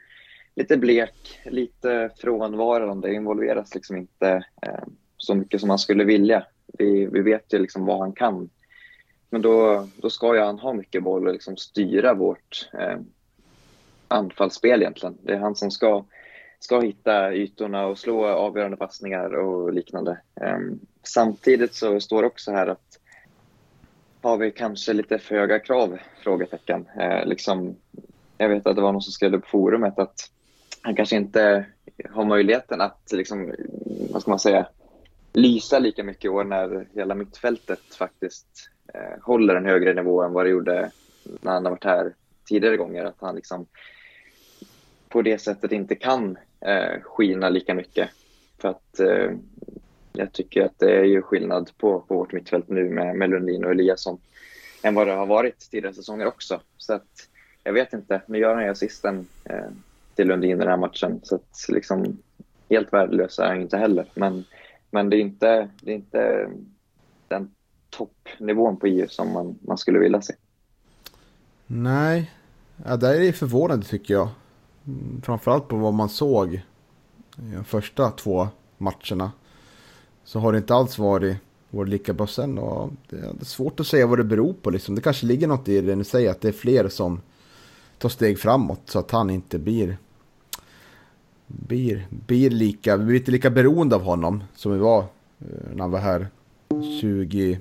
lite 0.55 0.77
blek, 0.77 1.39
lite 1.45 2.09
frånvarande, 2.17 3.13
involveras 3.13 3.75
liksom 3.75 3.97
inte 3.97 4.45
eh, 4.61 4.87
så 5.17 5.35
mycket 5.35 5.59
som 5.59 5.69
han 5.69 5.79
skulle 5.79 6.03
vilja. 6.03 6.45
Vi, 6.77 7.05
vi 7.05 7.21
vet 7.21 7.53
ju 7.53 7.59
liksom 7.59 7.85
vad 7.85 7.99
han 7.99 8.13
kan. 8.13 8.49
Men 9.29 9.41
då, 9.41 9.87
då 9.95 10.09
ska 10.09 10.35
ju 10.35 10.41
han 10.41 10.59
ha 10.59 10.73
mycket 10.73 11.03
boll 11.03 11.27
och 11.27 11.33
liksom 11.33 11.57
styra 11.57 12.13
vårt 12.13 12.69
eh, 12.73 12.99
anfallsspel 14.08 14.82
egentligen. 14.82 15.18
Det 15.22 15.34
är 15.34 15.38
han 15.38 15.55
som 15.55 15.72
ska, 15.72 16.05
ska 16.60 16.80
hitta 16.80 17.34
ytorna 17.34 17.86
och 17.86 17.97
slå 17.97 18.26
avgörande 18.26 18.78
passningar 18.78 19.36
och 19.36 19.74
liknande. 19.74 20.20
Ehm, 20.41 20.80
samtidigt 21.03 21.76
så 21.76 21.99
står 21.99 22.22
det 22.22 22.28
också 22.28 22.51
här 22.51 22.68
att 22.68 22.99
har 24.22 24.38
vi 24.38 24.51
kanske 24.51 24.93
lite 24.93 25.20
för 25.20 25.36
höga 25.36 25.60
krav? 25.60 25.97
Frågetecken. 26.24 26.86
Eh, 26.99 27.26
liksom, 27.26 27.76
jag 28.38 28.49
vet 28.49 28.68
att 28.68 28.76
det 28.76 28.82
var 28.82 28.91
någon 28.91 29.01
som 29.01 29.12
skrev 29.12 29.41
på 29.41 29.47
forumet 29.47 29.99
att 29.99 30.32
han 30.82 30.95
kanske 30.95 31.16
inte 31.16 31.66
har 32.10 32.26
möjligheten 32.26 32.82
att 32.82 33.12
liksom, 33.12 33.53
vad 34.12 34.22
ska 34.22 34.32
man 34.32 34.39
säga, 34.39 34.68
lysa 35.34 35.80
lika 35.80 36.03
mycket 36.03 36.26
i 36.26 36.30
år 36.30 36.43
när 36.43 36.88
hela 36.93 37.16
mittfältet 37.16 37.95
faktiskt 37.97 38.70
eh, 38.93 39.24
håller 39.24 39.55
en 39.55 39.66
högre 39.66 39.93
nivå 39.93 40.24
än 40.24 40.34
vad 40.34 40.45
det 40.45 40.49
gjorde 40.49 40.91
när 41.41 41.51
han 41.51 41.66
har 41.66 41.72
varit 41.72 41.84
här 41.84 42.14
tidigare 42.47 42.77
gånger. 42.77 43.05
Att 43.05 43.21
han 43.21 43.35
liksom 43.35 43.65
på 45.09 45.21
det 45.21 45.37
sättet 45.37 45.71
inte 45.71 45.95
kan 45.95 46.37
eh, 46.61 47.01
skina 47.01 47.49
lika 47.49 47.73
mycket. 47.73 48.09
För 48.57 48.69
att 48.69 48.99
eh, 48.99 49.31
jag 50.13 50.33
tycker 50.33 50.65
att 50.65 50.79
det 50.79 50.97
är 50.99 51.03
ju 51.03 51.21
skillnad 51.21 51.71
på, 51.77 51.99
på 51.99 52.15
vårt 52.15 52.33
mittfält 52.33 52.69
nu 52.69 52.89
med, 52.89 53.15
med 53.15 53.29
Lundin 53.29 53.65
och 53.65 53.71
Eliasson 53.71 54.19
än 54.83 54.95
vad 54.95 55.07
det 55.07 55.13
har 55.13 55.25
varit 55.25 55.59
tidigare 55.71 55.93
säsonger 55.93 56.25
också. 56.25 56.61
Så 56.77 56.93
att, 56.93 57.29
jag 57.63 57.73
vet 57.73 57.93
inte, 57.93 58.21
nu 58.27 58.37
gör 58.37 58.55
han 58.55 58.63
ju 58.63 58.69
assisten 58.69 59.27
eh, 59.43 59.69
till 60.15 60.27
Lundin 60.27 60.57
den 60.57 60.67
här 60.67 60.77
matchen 60.77 61.19
så 61.23 61.35
att 61.35 61.65
liksom 61.69 62.17
helt 62.69 62.93
värdelös 62.93 63.39
är 63.39 63.47
han 63.47 63.61
inte 63.61 63.77
heller. 63.77 64.05
Men, 64.13 64.43
men 64.91 65.09
det, 65.09 65.17
är 65.17 65.21
inte, 65.21 65.69
det 65.81 65.91
är 65.91 65.95
inte 65.95 66.49
den 67.27 67.51
toppnivån 67.89 68.77
på 68.77 68.87
EU 68.87 69.07
som 69.07 69.33
man, 69.33 69.59
man 69.61 69.77
skulle 69.77 69.99
vilja 69.99 70.21
se. 70.21 70.33
Nej, 71.67 72.31
ja, 72.86 72.97
där 72.97 73.13
är 73.13 73.19
det 73.19 73.34
förvånande 73.34 73.86
tycker 73.86 74.13
jag. 74.13 74.30
Framförallt 75.23 75.67
på 75.67 75.75
vad 75.75 75.93
man 75.93 76.09
såg 76.09 76.53
i 76.53 76.61
de 77.55 77.63
första 77.63 78.09
två 78.09 78.47
matcherna. 78.78 79.32
Så 80.23 80.39
har 80.39 80.51
det 80.51 80.57
inte 80.57 80.75
alls 80.75 80.97
varit, 80.97 81.38
varit 81.69 81.89
lika 81.89 82.13
bra 82.13 82.28
sen. 82.28 82.57
Och 82.57 82.91
det 83.09 83.15
är 83.15 83.45
svårt 83.45 83.80
att 83.80 83.88
säga 83.88 84.07
vad 84.07 84.19
det 84.19 84.23
beror 84.23 84.53
på. 84.53 84.69
Liksom. 84.69 84.95
Det 84.95 85.01
kanske 85.01 85.25
ligger 85.25 85.47
något 85.47 85.67
i 85.67 85.82
det 85.82 85.95
ni 85.95 86.03
säger. 86.03 86.32
Att 86.32 86.41
det 86.41 86.47
är 86.47 86.53
fler 86.53 86.89
som 86.89 87.21
tar 87.97 88.09
steg 88.09 88.39
framåt. 88.39 88.82
Så 88.86 88.99
att 88.99 89.11
han 89.11 89.30
inte 89.30 89.59
blir, 89.59 89.97
blir, 91.47 92.07
blir 92.09 92.49
lika, 92.49 92.97
vi 92.97 93.05
blir 93.05 93.15
inte 93.15 93.32
lika 93.32 93.49
beroende 93.49 93.95
av 93.95 94.01
honom. 94.01 94.43
Som 94.55 94.71
vi 94.71 94.78
var 94.78 94.99
eh, 94.99 95.05
när 95.73 95.80
han 95.82 95.91
var 95.91 95.99
här 95.99 96.28
20. 96.91 97.59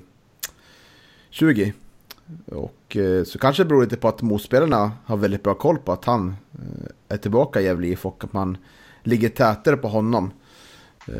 Och 2.45 2.97
eh, 2.97 3.23
så 3.23 3.39
kanske 3.39 3.63
det 3.63 3.67
beror 3.67 3.83
lite 3.83 3.97
på 3.97 4.07
att 4.07 4.21
motspelarna 4.21 4.91
har 5.05 5.17
väldigt 5.17 5.43
bra 5.43 5.53
koll 5.53 5.77
på 5.77 5.91
att 5.91 6.05
han 6.05 6.35
eh, 6.53 7.15
är 7.15 7.17
tillbaka 7.17 7.61
i 7.61 7.63
Gävle 7.63 7.87
IF 7.87 8.05
och 8.05 8.23
att 8.23 8.33
man 8.33 8.57
ligger 9.03 9.29
tätare 9.29 9.77
på 9.77 9.87
honom. 9.87 10.31
Eh, 11.07 11.13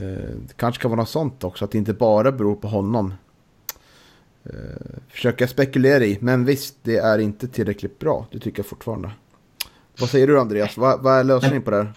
det 0.48 0.54
kanske 0.56 0.82
kan 0.82 0.92
vara 0.92 1.02
något 1.02 1.10
sånt 1.10 1.44
också, 1.44 1.66
att 1.66 1.72
det 1.72 1.78
inte 1.78 1.94
bara 1.94 2.32
beror 2.32 2.56
på 2.56 2.68
honom. 2.68 3.14
Försöker 5.10 5.42
jag 5.44 5.50
spekulera 5.50 6.06
i, 6.06 6.18
men 6.22 6.46
visst, 6.46 6.78
det 6.84 6.98
är 6.98 7.20
inte 7.20 7.48
tillräckligt 7.48 8.00
bra. 8.00 8.28
Det 8.32 8.40
tycker 8.40 8.60
jag 8.60 8.66
fortfarande. 8.66 9.12
Vad 10.00 10.10
säger 10.10 10.28
du 10.28 10.40
Andreas? 10.40 10.78
Vad, 10.78 11.04
vad 11.04 11.20
är 11.20 11.24
lösningen 11.24 11.62
på 11.62 11.72
det 11.72 11.78
här? 11.78 11.94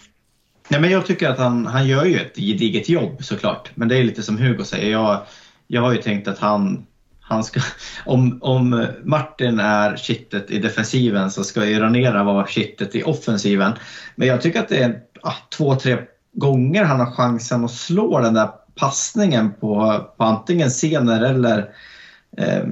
Nej, 0.69 0.81
men 0.81 0.91
jag 0.91 1.05
tycker 1.05 1.29
att 1.29 1.37
han, 1.37 1.65
han 1.65 1.87
gör 1.87 2.05
ju 2.05 2.17
ett 2.17 2.35
gediget 2.35 2.89
jobb 2.89 3.23
såklart. 3.23 3.71
Men 3.75 3.87
det 3.87 3.97
är 3.97 4.03
lite 4.03 4.23
som 4.23 4.37
Hugo 4.37 4.63
säger. 4.63 4.91
Jag, 4.91 5.21
jag 5.67 5.81
har 5.81 5.91
ju 5.91 6.01
tänkt 6.01 6.27
att 6.27 6.39
han 6.39 6.85
han 7.31 7.43
ska, 7.43 7.59
om, 8.05 8.37
om 8.41 8.87
Martin 9.03 9.59
är 9.59 9.97
kittet 9.97 10.51
i 10.51 10.59
defensiven 10.59 11.31
så 11.31 11.43
ska 11.43 11.65
ju 11.65 11.79
Ranera 11.79 12.23
vara 12.23 12.47
kittet 12.47 12.95
i 12.95 13.03
offensiven. 13.03 13.71
Men 14.15 14.27
jag 14.27 14.41
tycker 14.41 14.59
att 14.59 14.69
det 14.69 14.83
är 14.83 14.99
ah, 15.21 15.35
två, 15.57 15.75
tre 15.75 15.97
gånger 16.33 16.83
han 16.83 16.99
har 16.99 17.11
chansen 17.11 17.65
att 17.65 17.71
slå 17.71 18.19
den 18.19 18.33
där 18.33 18.49
passningen 18.75 19.53
på, 19.53 20.01
på 20.17 20.23
antingen 20.23 20.71
Sener 20.71 21.21
eller 21.21 21.69
eh, 22.37 22.63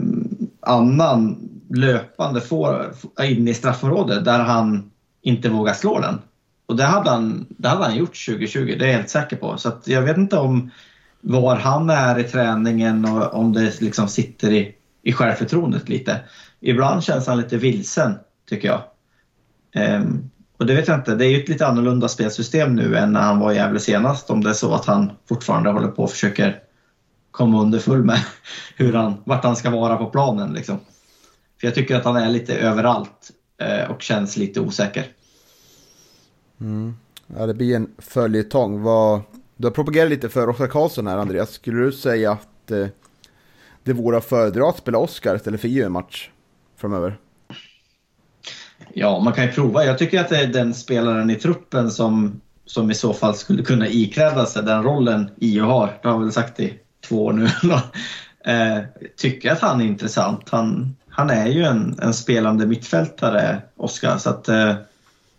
annan 0.61 1.49
löpande 1.69 2.41
får, 2.41 2.93
in 3.23 3.47
i 3.47 3.53
straffområdet 3.53 4.25
där 4.25 4.39
han 4.39 4.91
inte 5.21 5.49
vågar 5.49 5.73
slå 5.73 5.99
den. 5.99 6.19
Och 6.65 6.75
det 6.75 6.83
hade 6.83 7.09
han, 7.09 7.45
det 7.49 7.67
hade 7.67 7.83
han 7.83 7.97
gjort 7.97 8.25
2020, 8.25 8.75
det 8.79 8.85
är 8.85 8.87
jag 8.87 8.95
helt 8.95 9.09
säker 9.09 9.35
på. 9.35 9.57
Så 9.57 9.71
jag 9.85 10.01
vet 10.01 10.17
inte 10.17 10.37
om 10.37 10.71
var 11.21 11.55
han 11.55 11.89
är 11.89 12.19
i 12.19 12.23
träningen 12.23 13.05
och 13.05 13.33
om 13.33 13.53
det 13.53 13.81
liksom 13.81 14.07
sitter 14.07 14.51
i, 14.51 14.75
i 15.03 15.13
självförtroendet 15.13 15.89
lite. 15.89 16.19
Ibland 16.59 17.03
känns 17.03 17.27
han 17.27 17.37
lite 17.37 17.57
vilsen, 17.57 18.15
tycker 18.49 18.67
jag. 18.67 18.81
Um, 19.95 20.29
och 20.57 20.65
det 20.65 20.75
vet 20.75 20.87
jag 20.87 20.97
inte, 20.97 21.15
det 21.15 21.25
är 21.25 21.29
ju 21.29 21.41
ett 21.41 21.49
lite 21.49 21.67
annorlunda 21.67 22.07
spelsystem 22.07 22.75
nu 22.75 22.97
än 22.97 23.13
när 23.13 23.21
han 23.21 23.39
var 23.39 23.51
i 23.51 23.55
Gävle 23.55 23.79
senast. 23.79 24.29
Om 24.29 24.43
det 24.43 24.49
är 24.49 24.53
så 24.53 24.73
att 24.73 24.85
han 24.85 25.11
fortfarande 25.29 25.69
håller 25.69 25.87
på 25.87 26.03
och 26.03 26.11
försöker 26.11 26.59
komma 27.31 27.61
underfull 27.61 28.03
med 28.03 28.19
hur 28.75 28.93
han, 28.93 29.13
vart 29.23 29.43
han 29.43 29.55
ska 29.55 29.69
vara 29.69 29.97
på 29.97 30.05
planen. 30.05 30.53
Liksom. 30.53 30.79
För 31.59 31.67
jag 31.67 31.75
tycker 31.75 31.95
att 31.95 32.05
han 32.05 32.15
är 32.15 32.29
lite 32.29 32.55
överallt 32.55 33.31
eh, 33.61 33.91
och 33.91 34.01
känns 34.01 34.37
lite 34.37 34.59
osäker. 34.59 35.05
Mm. 36.61 36.95
Ja, 37.37 37.45
det 37.45 37.53
blir 37.53 37.75
en 37.75 37.89
följetong. 37.97 38.81
Vad... 38.81 39.21
Du 39.59 39.67
har 39.67 39.71
propagerat 39.71 40.09
lite 40.09 40.29
för 40.29 40.49
Oskar 40.49 40.67
Karlsson 40.67 41.07
här, 41.07 41.17
Andreas. 41.17 41.51
Skulle 41.51 41.83
du 41.83 41.91
säga 41.91 42.31
att 42.31 42.71
eh, 42.71 42.87
det 43.83 43.93
vore 43.93 44.17
att 44.17 44.25
föredra 44.25 44.69
att 44.69 44.77
spela 44.77 44.97
Oskar 44.97 45.35
istället 45.35 45.61
för 45.61 45.67
Gio 45.67 45.85
en 45.85 45.91
match 45.91 46.29
framöver? 46.77 47.17
Ja, 48.93 49.19
man 49.19 49.33
kan 49.33 49.45
ju 49.45 49.51
prova. 49.51 49.85
Jag 49.85 49.97
tycker 49.97 50.19
att 50.19 50.29
det 50.29 50.37
är 50.37 50.47
den 50.47 50.73
spelaren 50.73 51.29
i 51.29 51.35
truppen 51.35 51.91
som, 51.91 52.41
som 52.65 52.91
i 52.91 52.93
så 52.93 53.13
fall 53.13 53.35
skulle 53.35 53.63
kunna 53.63 53.87
ikläda 53.87 54.45
sig 54.45 54.63
den 54.63 54.83
rollen 54.83 55.29
Io 55.37 55.63
har. 55.63 55.99
Det 56.01 56.07
har 56.07 56.15
jag 56.15 56.19
väl 56.19 56.31
sagt 56.31 56.59
i 56.59 56.79
två 57.07 57.25
år 57.25 57.33
nu. 57.33 57.45
eh, 58.53 58.83
tycker 59.17 59.51
att 59.51 59.59
han 59.59 59.81
är 59.81 59.85
intressant. 59.85 60.49
Han, 60.49 60.95
han 61.09 61.29
är 61.29 61.47
ju 61.47 61.63
en, 61.63 61.99
en 62.01 62.13
spelande 62.13 62.65
mittfältare, 62.65 63.61
Oskar. 63.77 64.17
Så 64.17 64.29
att, 64.29 64.49
eh, 64.49 64.73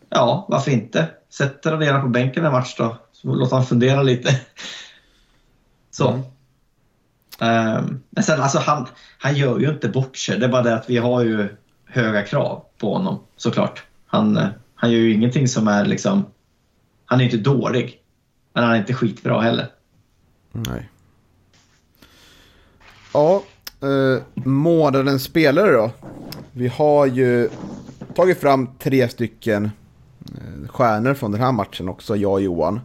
ja, 0.08 0.46
varför 0.48 0.70
inte? 0.70 1.06
Sätt 1.30 1.66
Radera 1.66 2.02
på 2.02 2.08
bänken 2.08 2.44
en 2.44 2.52
match 2.52 2.74
då. 2.78 2.96
Så 3.22 3.34
låt 3.34 3.50
han 3.50 3.66
fundera 3.66 4.02
lite. 4.02 4.40
Så. 5.90 6.10
Um, 7.38 8.02
men 8.10 8.24
sen 8.24 8.40
alltså 8.40 8.58
han, 8.58 8.86
han 9.18 9.36
gör 9.36 9.58
ju 9.58 9.70
inte 9.70 9.88
bort 9.88 10.16
sig. 10.16 10.38
Det 10.38 10.46
är 10.46 10.50
bara 10.50 10.62
det 10.62 10.74
att 10.74 10.90
vi 10.90 10.96
har 10.96 11.24
ju 11.24 11.48
höga 11.84 12.22
krav 12.22 12.64
på 12.78 12.94
honom 12.94 13.18
såklart. 13.36 13.82
Han, 14.06 14.36
eh, 14.36 14.48
han 14.74 14.92
gör 14.92 14.98
ju 14.98 15.12
ingenting 15.12 15.48
som 15.48 15.68
är 15.68 15.84
liksom... 15.84 16.24
Han 17.04 17.20
är 17.20 17.24
inte 17.24 17.36
dålig. 17.36 18.02
Men 18.52 18.64
han 18.64 18.72
är 18.72 18.78
inte 18.78 18.94
skitbra 18.94 19.40
heller. 19.40 19.66
Nej. 20.52 20.88
Ja, 23.14 23.42
eh, 23.80 24.22
månadens 24.34 25.22
spelare 25.22 25.72
då. 25.72 25.90
Vi 26.52 26.68
har 26.68 27.06
ju 27.06 27.50
tagit 28.14 28.40
fram 28.40 28.68
tre 28.78 29.08
stycken 29.08 29.70
eh, 30.24 30.68
stjärnor 30.68 31.14
från 31.14 31.32
den 31.32 31.40
här 31.40 31.52
matchen 31.52 31.88
också, 31.88 32.16
jag 32.16 32.32
och 32.32 32.42
Johan. 32.42 32.80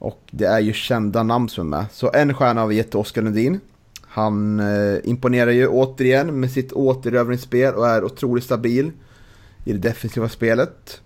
Och 0.00 0.20
det 0.30 0.44
är 0.44 0.60
ju 0.60 0.72
kända 0.72 1.22
namn 1.22 1.48
som 1.48 1.66
är 1.72 1.78
med. 1.78 1.86
Så 1.92 2.10
en 2.12 2.34
stjärna 2.34 2.60
har 2.60 2.68
vi 2.68 2.74
gett 2.74 2.90
till 2.90 2.98
Oskar 2.98 3.22
Lundin. 3.22 3.60
Han 4.02 4.60
eh, 4.60 4.98
imponerar 5.04 5.50
ju 5.50 5.68
återigen 5.68 6.40
med 6.40 6.50
sitt 6.50 6.72
återövningsspel 6.72 7.74
och 7.74 7.88
är 7.88 8.04
otroligt 8.04 8.44
stabil 8.44 8.92
i 9.64 9.72
det 9.72 9.78
defensiva 9.78 10.28
spelet. 10.28 11.00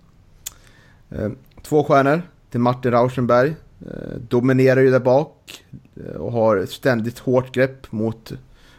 Eh, 1.11 1.29
två 1.63 1.85
stjärnor 1.85 2.23
till 2.51 2.61
Martin 2.61 2.91
Rauschenberg. 2.91 3.55
Eh, 3.81 4.19
dominerar 4.29 4.81
ju 4.81 4.91
där 4.91 5.01
bak 5.01 5.65
eh, 5.97 6.17
och 6.17 6.33
har 6.33 6.67
ständigt 6.67 7.19
hårt 7.19 7.55
grepp 7.55 7.93
mot 7.93 8.33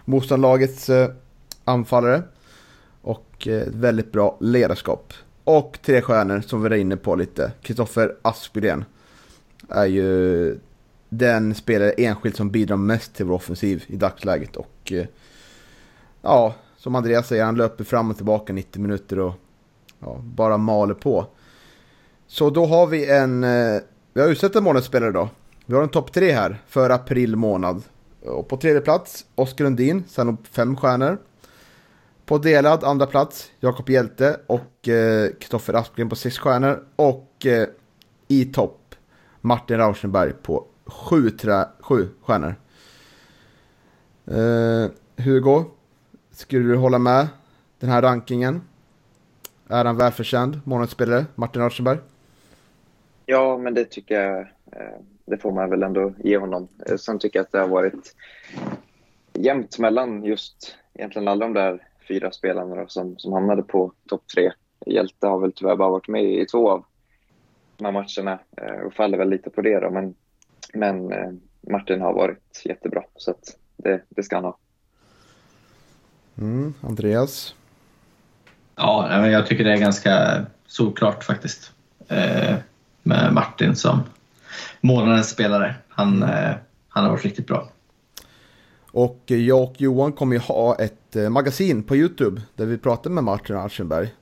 motståndarlagets 0.05 0.89
eh, 0.89 1.09
anfallare. 1.65 2.23
Och 3.01 3.47
eh, 3.47 3.67
väldigt 3.67 4.11
bra 4.11 4.37
ledarskap. 4.41 5.13
Och 5.43 5.77
tre 5.85 6.01
stjärnor 6.01 6.41
som 6.41 6.63
vi 6.63 6.69
var 6.69 6.75
inne 6.75 6.97
på 6.97 7.15
lite. 7.15 7.51
Kristoffer 7.61 8.15
Aspgren 8.21 8.85
är 9.69 9.85
ju 9.85 10.59
den 11.09 11.55
spelare 11.55 11.91
enskilt 11.91 12.35
som 12.35 12.51
bidrar 12.51 12.77
mest 12.77 13.15
till 13.15 13.25
vår 13.25 13.35
offensiv 13.35 13.83
i 13.87 13.95
dagsläget. 13.95 14.55
Och 14.55 14.91
eh, 14.91 15.05
ja, 16.21 16.55
som 16.77 16.95
Andreas 16.95 17.27
säger, 17.27 17.43
han 17.43 17.55
löper 17.55 17.83
fram 17.83 18.09
och 18.09 18.15
tillbaka 18.15 18.53
90 18.53 18.81
minuter 18.81 19.19
och 19.19 19.33
ja, 19.99 20.19
bara 20.23 20.57
maler 20.57 20.93
på. 20.93 21.25
Så 22.27 22.49
då 22.49 22.65
har 22.65 22.87
vi 22.87 23.11
en, 23.11 23.43
eh, 23.43 23.81
vi 24.13 24.21
har 24.21 24.27
utsett 24.27 24.55
en 24.55 24.63
månadsspelare 24.63 25.11
då. 25.11 25.29
Vi 25.65 25.75
har 25.75 25.83
en 25.83 25.89
topp 25.89 26.13
tre 26.13 26.31
här 26.31 26.61
för 26.67 26.89
april 26.89 27.35
månad. 27.35 27.83
Och 28.21 28.47
på 28.47 28.57
tredje 28.57 28.81
plats, 28.81 29.25
Oskar 29.35 29.65
Lundin, 29.65 30.03
sen 30.07 30.29
upp 30.29 30.47
fem 30.47 30.75
stjärnor. 30.75 31.17
På 32.25 32.37
delad 32.37 32.83
andra 32.83 33.05
plats, 33.05 33.51
Jakob 33.59 33.89
Hjälte 33.89 34.39
och 34.47 34.87
eh, 34.87 35.29
Kristoffer 35.39 35.73
eh, 35.73 35.79
Aspgren 35.79 36.09
på 36.09 36.15
sex 36.15 36.37
stjärnor. 36.37 36.83
Och 36.95 37.45
eh, 37.45 37.67
i 38.27 38.45
topp, 38.45 38.84
Martin 39.45 39.77
Rauschenberg 39.77 40.33
på 40.33 40.65
sju, 40.85 41.29
trä, 41.29 41.65
sju 41.79 42.07
stjärnor. 42.21 42.55
Uh, 44.31 44.91
Hugo, 45.17 45.63
skulle 46.31 46.67
du 46.67 46.75
hålla 46.75 46.99
med 46.99 47.27
den 47.79 47.89
här 47.89 48.01
rankingen? 48.01 48.61
Är 49.67 49.85
han 49.85 49.97
välförtjänt, 49.97 50.65
månadsspelare, 50.65 51.25
Martin 51.35 51.61
Rauschenberg? 51.61 51.97
Ja, 53.25 53.57
men 53.57 53.73
det 53.73 53.85
tycker 53.85 54.21
jag. 54.21 54.39
Eh, 54.71 54.99
det 55.25 55.37
får 55.37 55.51
man 55.51 55.69
väl 55.69 55.83
ändå 55.83 56.13
ge 56.23 56.37
honom. 56.37 56.67
Eh, 56.89 56.95
sen 56.95 57.19
tycker 57.19 57.39
jag 57.39 57.43
att 57.43 57.51
det 57.51 57.59
har 57.59 57.67
varit 57.67 58.15
jämnt 59.33 59.79
mellan 59.79 60.23
just 60.23 60.75
egentligen 60.93 61.27
alla 61.27 61.45
de 61.45 61.53
där 61.53 61.87
fyra 62.07 62.31
spelarna 62.31 62.87
som, 62.87 63.17
som 63.17 63.33
hamnade 63.33 63.63
på 63.63 63.91
topp 64.09 64.23
tre. 64.35 64.51
Hjälte 64.85 65.27
har 65.27 65.39
väl 65.39 65.53
tyvärr 65.55 65.75
bara 65.75 65.89
varit 65.89 66.07
med 66.07 66.23
i 66.23 66.45
två 66.45 66.69
av 66.69 66.85
de 67.77 67.85
här 67.85 67.91
matcherna 67.91 68.39
och 68.85 68.93
faller 68.93 69.17
väl 69.17 69.29
lite 69.29 69.49
på 69.49 69.61
det 69.61 69.79
då. 69.79 69.91
Men 69.91 70.15
men 70.75 71.11
eh, 71.11 71.31
Martin 71.69 72.01
har 72.01 72.13
varit 72.13 72.61
jättebra 72.65 73.03
så 73.15 73.31
att 73.31 73.57
det, 73.77 74.01
det 74.09 74.23
ska 74.23 74.35
han 74.35 74.45
ha. 74.45 74.57
Mm, 76.37 76.73
Andreas? 76.81 77.55
Ja, 78.75 79.27
jag 79.27 79.47
tycker 79.47 79.63
det 79.63 79.73
är 79.73 79.77
ganska 79.77 80.45
solklart 80.67 81.23
faktiskt. 81.23 81.71
Eh, 82.07 82.55
med 83.03 83.33
Martin 83.33 83.75
som 83.75 83.99
månadens 84.81 85.29
spelare. 85.29 85.75
Han, 85.89 86.23
eh, 86.23 86.51
han 86.87 87.03
har 87.03 87.11
varit 87.11 87.25
riktigt 87.25 87.47
bra. 87.47 87.69
Och 88.91 89.23
jag 89.25 89.63
och 89.63 89.81
Johan 89.81 90.13
kommer 90.13 90.35
ju 90.35 90.41
ha 90.41 90.75
ett 90.75 91.15
magasin 91.29 91.83
på 91.83 91.95
YouTube 91.95 92.41
där 92.55 92.65
vi 92.65 92.77
pratar 92.77 93.09
med 93.09 93.23
Martin 93.23 93.55
Aschenberg. 93.55 94.13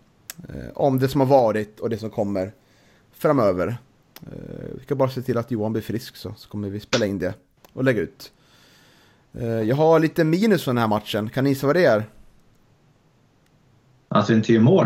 Om 0.74 1.00
det 1.00 1.08
som 1.08 1.22
har 1.22 1.28
varit 1.28 1.80
och 1.80 1.90
det 1.90 1.98
som 1.98 2.10
kommer 2.10 2.52
framöver. 3.14 3.78
Eh, 4.22 4.76
vi 4.78 4.84
ska 4.84 4.96
bara 4.96 5.10
se 5.10 5.22
till 5.22 5.38
att 5.38 5.52
Johan 5.52 5.74
blir 5.74 5.82
frisk 5.82 6.16
så, 6.16 6.34
så 6.38 6.50
kommer 6.50 6.70
vi 6.70 6.80
spela 6.80 7.06
in 7.06 7.20
det 7.20 7.34
och 7.74 7.84
lägga 7.84 8.02
ut. 8.02 8.32
Eh, 9.34 9.48
jag 9.48 9.76
har 9.76 10.00
lite 10.00 10.24
minus 10.24 10.64
för 10.64 10.72
den 10.72 10.78
här 10.78 10.88
matchen. 10.88 11.30
Kan 11.30 11.44
ni 11.44 11.50
gissa 11.50 11.68
vad 11.68 11.76
det 11.76 11.86
är? 11.86 12.06
Att 14.08 14.30
vi 14.30 14.34
inte 14.34 14.54
gör 14.54 14.62
mål? 14.62 14.86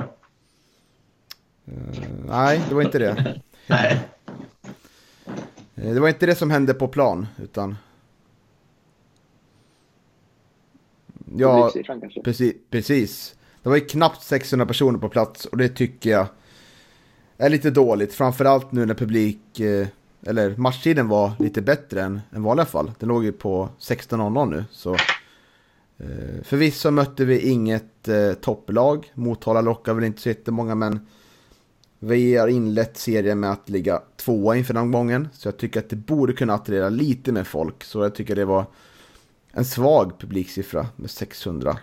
Uh, 1.67 1.75
nej, 2.28 2.61
det 2.69 2.75
var 2.75 2.82
inte 2.82 2.99
det. 2.99 3.41
nej. 3.67 3.99
Det 5.75 5.99
var 5.99 6.07
inte 6.07 6.25
det 6.25 6.36
som 6.36 6.51
hände 6.51 6.73
på 6.73 6.88
plan, 6.88 7.28
utan... 7.43 7.75
Ja, 11.36 11.71
precis, 12.23 12.55
precis. 12.69 13.36
Det 13.63 13.69
var 13.69 13.75
ju 13.75 13.86
knappt 13.86 14.23
600 14.23 14.65
personer 14.65 14.99
på 14.99 15.09
plats 15.09 15.45
och 15.45 15.57
det 15.57 15.69
tycker 15.69 16.09
jag 16.09 16.28
är 17.38 17.49
lite 17.49 17.69
dåligt. 17.69 18.13
Framförallt 18.13 18.71
nu 18.71 18.85
när 18.85 18.93
publik, 18.93 19.59
eh, 19.59 19.88
eller 20.25 20.55
matchtiden 20.57 21.07
var 21.07 21.31
lite 21.39 21.61
bättre 21.61 22.01
än, 22.01 22.21
än 22.31 22.43
vanliga 22.43 22.65
fall. 22.65 22.91
Den 22.99 23.09
låg 23.09 23.23
ju 23.23 23.31
på 23.31 23.69
16.00 23.79 24.49
nu. 24.49 24.65
Så 24.71 24.93
eh, 25.97 26.43
förvisso 26.43 26.91
mötte 26.91 27.25
vi 27.25 27.49
inget 27.49 28.07
eh, 28.07 28.33
topplag. 28.33 29.11
Motala 29.13 29.61
lockar 29.61 29.93
väl 29.93 30.03
inte 30.03 30.21
så 30.21 30.29
jättemånga 30.29 30.75
men 30.75 30.99
vi 31.99 32.38
har 32.38 32.47
inlett 32.47 32.97
serien 32.97 33.39
med 33.39 33.51
att 33.51 33.69
ligga 33.69 34.01
tvåa 34.15 34.57
inför 34.57 34.73
den 34.73 34.91
gången. 34.91 35.27
Så 35.33 35.47
jag 35.47 35.57
tycker 35.57 35.79
att 35.79 35.89
det 35.89 35.95
borde 35.95 36.33
kunna 36.33 36.53
attrahera 36.53 36.89
lite 36.89 37.31
mer 37.31 37.43
folk. 37.43 37.83
Så 37.83 38.03
jag 38.03 38.15
tycker 38.15 38.35
det 38.35 38.45
var 38.45 38.65
en 39.51 39.65
svag 39.65 40.19
publiksiffra 40.19 40.88
med 40.95 41.09
600. 41.09 41.77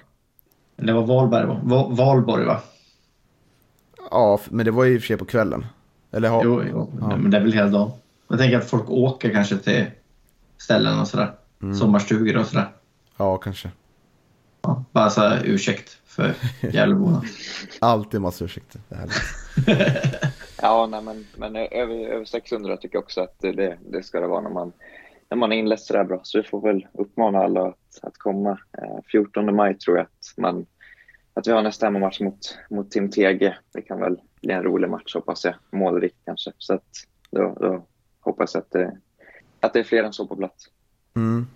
Det 0.77 0.93
var 0.93 1.07
Valberg, 1.07 1.47
va? 1.47 1.89
Valborg 1.91 2.45
va? 2.45 2.61
Ja, 4.11 4.41
men 4.51 4.65
det 4.65 4.71
var 4.71 4.85
ju 4.85 4.95
i 4.95 4.99
och 4.99 5.01
för 5.01 5.07
sig 5.07 5.17
på 5.17 5.25
kvällen. 5.25 5.67
Eller 6.11 6.29
har... 6.29 6.45
Jo, 6.45 6.63
jo. 6.71 6.93
Ja. 7.01 7.17
men 7.17 7.31
det 7.31 7.37
är 7.37 7.41
väl 7.41 7.53
hela 7.53 7.69
dagen. 7.69 7.91
Jag 8.29 8.39
tänker 8.39 8.59
att 8.59 8.71
folk 8.71 8.91
åker 8.91 9.31
kanske 9.31 9.57
till 9.57 9.85
ställen 10.59 11.01
och 11.01 11.09
sådär. 11.09 11.33
Mm. 11.63 11.75
Sommarstugor 11.75 12.37
och 12.37 12.47
sådär. 12.47 12.69
Ja, 13.17 13.37
kanske. 13.37 13.71
Ja, 14.63 14.85
bara 14.93 15.11
så 15.11 15.21
här, 15.21 15.43
ursäkt 15.45 15.99
för 16.07 16.35
Gävleborna. 16.73 17.23
Alltid 17.81 18.21
massa 18.21 18.45
ursäkter. 18.45 18.81
ja, 20.63 20.87
nej, 20.87 21.03
men, 21.03 21.27
men 21.37 21.57
över, 21.57 21.95
över 21.95 22.25
600 22.25 22.77
tycker 22.77 22.97
jag 22.97 23.03
också 23.03 23.21
att 23.21 23.39
det, 23.39 23.79
det 23.91 24.03
ska 24.03 24.21
det 24.21 24.27
vara 24.27 24.41
när 24.41 24.51
man, 24.51 24.73
när 25.31 25.37
man 25.37 25.53
är 25.53 25.57
inlett 25.57 25.81
sådär 25.81 26.05
bra. 26.05 26.21
Så 26.23 26.39
vi 26.39 26.49
får 26.49 26.61
väl 26.61 26.87
uppmana 26.93 27.39
alla 27.39 27.67
att, 27.67 27.99
att 28.03 28.19
komma. 28.19 28.59
14 29.13 29.49
eh, 29.49 29.55
maj 29.55 29.79
tror 29.79 29.97
jag 29.97 30.05
att 30.05 30.39
man 30.39 30.67
att 31.35 31.47
vi 31.47 31.53
har 31.53 31.63
nästa 31.63 31.87
hemmamatch 31.87 32.21
mot, 32.21 32.59
mot 32.71 32.91
Tim 32.91 33.11
Tege. 33.11 33.59
Det 33.73 33.83
kan 33.83 34.01
väl 34.01 34.17
bli 34.43 34.53
en 34.53 34.63
rolig 34.63 34.91
match 34.91 35.15
hoppas 35.15 35.45
jag. 35.45 35.55
Målrikt 35.73 36.17
kanske. 36.25 36.53
Så 36.59 36.75
att 36.75 36.85
då, 37.31 37.57
då 37.61 37.87
hoppas 38.21 38.55
jag 38.55 38.61
att 38.61 38.71
det, 38.71 38.97
att 39.61 39.73
det 39.73 39.79
är 39.79 39.85
fler 39.85 40.05
än 40.05 40.13
så 40.13 40.27
på 40.27 40.37
plats. 40.37 40.65
Mm. 41.17 41.47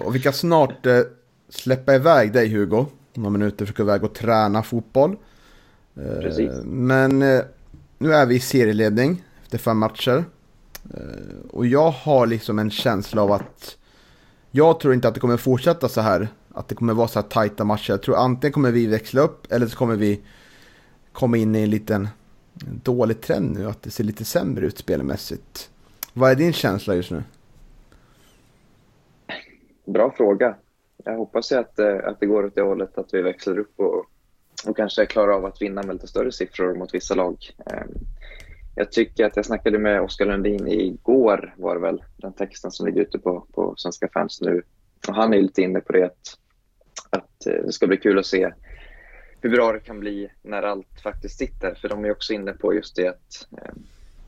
Och 0.00 0.14
vi 0.14 0.20
kan 0.20 0.32
snart 0.32 0.86
eh, 0.86 1.00
släppa 1.48 1.94
iväg 1.94 2.32
dig 2.32 2.48
Hugo. 2.48 2.86
Några 3.14 3.30
minuter 3.30 3.66
för 3.66 3.72
att 3.72 3.80
iväg 3.80 4.04
och 4.04 4.14
träna 4.14 4.62
fotboll. 4.62 5.16
Eh, 5.96 6.20
Precis. 6.20 6.50
Men 6.64 7.22
eh, 7.22 7.40
nu 7.98 8.12
är 8.12 8.26
vi 8.26 8.34
i 8.34 8.40
serieledning 8.40 9.22
efter 9.42 9.58
fem 9.58 9.78
matcher. 9.78 10.24
Eh, 10.94 11.50
och 11.50 11.66
jag 11.66 11.90
har 11.90 12.26
liksom 12.26 12.58
en 12.58 12.70
känsla 12.70 13.22
av 13.22 13.32
att 13.32 13.76
jag 14.50 14.80
tror 14.80 14.94
inte 14.94 15.08
att 15.08 15.14
det 15.14 15.20
kommer 15.20 15.36
fortsätta 15.36 15.88
så 15.88 16.00
här 16.00 16.28
att 16.56 16.68
det 16.68 16.74
kommer 16.74 16.94
vara 16.94 17.08
så 17.08 17.20
här 17.20 17.28
tajta 17.28 17.64
matcher. 17.64 17.90
Jag 17.90 18.02
tror 18.02 18.16
antingen 18.16 18.52
kommer 18.52 18.70
vi 18.70 18.86
växla 18.86 19.20
upp 19.20 19.52
eller 19.52 19.66
så 19.66 19.76
kommer 19.76 19.96
vi 19.96 20.20
komma 21.12 21.36
in 21.36 21.56
i 21.56 21.62
en 21.62 21.70
liten 21.70 22.08
dålig 22.82 23.20
trend 23.20 23.58
nu. 23.58 23.68
Att 23.68 23.82
det 23.82 23.90
ser 23.90 24.04
lite 24.04 24.24
sämre 24.24 24.66
ut 24.66 24.78
spelmässigt. 24.78 25.70
Vad 26.12 26.30
är 26.30 26.34
din 26.34 26.52
känsla 26.52 26.94
just 26.94 27.10
nu? 27.10 27.22
Bra 29.84 30.14
fråga. 30.16 30.56
Jag 31.04 31.16
hoppas 31.16 31.52
ju 31.52 31.56
att, 31.56 31.78
eh, 31.78 31.96
att 32.04 32.20
det 32.20 32.26
går 32.26 32.44
åt 32.44 32.54
det 32.54 32.62
hållet 32.62 32.98
att 32.98 33.14
vi 33.14 33.22
växlar 33.22 33.58
upp 33.58 33.72
och, 33.76 34.04
och 34.66 34.76
kanske 34.76 35.06
klarar 35.06 35.32
av 35.32 35.44
att 35.44 35.62
vinna 35.62 35.82
med 35.82 35.94
lite 35.94 36.06
större 36.06 36.32
siffror 36.32 36.74
mot 36.74 36.94
vissa 36.94 37.14
lag. 37.14 37.36
Ehm, 37.66 37.88
jag 38.74 38.92
tycker 38.92 39.24
att 39.24 39.36
jag 39.36 39.46
snackade 39.46 39.78
med 39.78 40.00
Oskar 40.00 40.26
Lundin 40.26 40.68
igår, 40.68 41.54
var 41.56 41.74
det 41.74 41.80
väl, 41.80 42.04
den 42.16 42.32
texten 42.32 42.70
som 42.70 42.86
ligger 42.86 43.00
ute 43.00 43.18
på, 43.18 43.46
på 43.52 43.74
Svenska 43.76 44.08
fans 44.08 44.40
nu. 44.40 44.62
Och 45.08 45.14
han 45.14 45.34
är 45.34 45.42
lite 45.42 45.62
inne 45.62 45.80
på 45.80 45.92
det 45.92 46.04
att, 46.04 46.38
att 47.10 47.46
eh, 47.46 47.64
det 47.64 47.72
ska 47.72 47.86
bli 47.86 47.96
kul 47.96 48.18
att 48.18 48.26
se 48.26 48.52
hur 49.40 49.50
bra 49.50 49.72
det 49.72 49.80
kan 49.80 50.00
bli 50.00 50.30
när 50.42 50.62
allt 50.62 51.00
faktiskt 51.02 51.38
sitter. 51.38 51.74
För 51.74 51.88
de 51.88 52.04
är 52.04 52.10
också 52.10 52.32
inne 52.32 52.52
på 52.52 52.74
just 52.74 52.96
det 52.96 53.08
att 53.08 53.48
eh, 53.62 53.74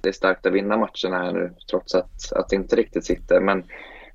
det 0.00 0.08
är 0.08 0.12
starkt 0.12 0.46
att 0.46 0.52
vinna 0.52 0.76
matcherna 0.76 1.24
här 1.24 1.32
nu 1.32 1.52
trots 1.70 1.94
att, 1.94 2.32
att 2.32 2.48
det 2.48 2.56
inte 2.56 2.76
riktigt 2.76 3.04
sitter. 3.04 3.40
Men, 3.40 3.64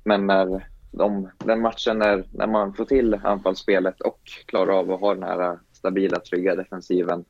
men 0.04 0.26
när 0.26 0.66
de, 0.90 1.30
den 1.38 1.60
matchen 1.60 1.98
när, 1.98 2.24
när 2.32 2.46
man 2.46 2.74
får 2.74 2.84
till 2.84 3.14
anfallsspelet 3.14 4.00
och 4.00 4.20
klarar 4.46 4.72
av 4.72 4.92
att 4.92 5.00
ha 5.00 5.14
den 5.14 5.22
här 5.22 5.58
stabila, 5.72 6.20
trygga 6.20 6.54
defensiven 6.54 7.24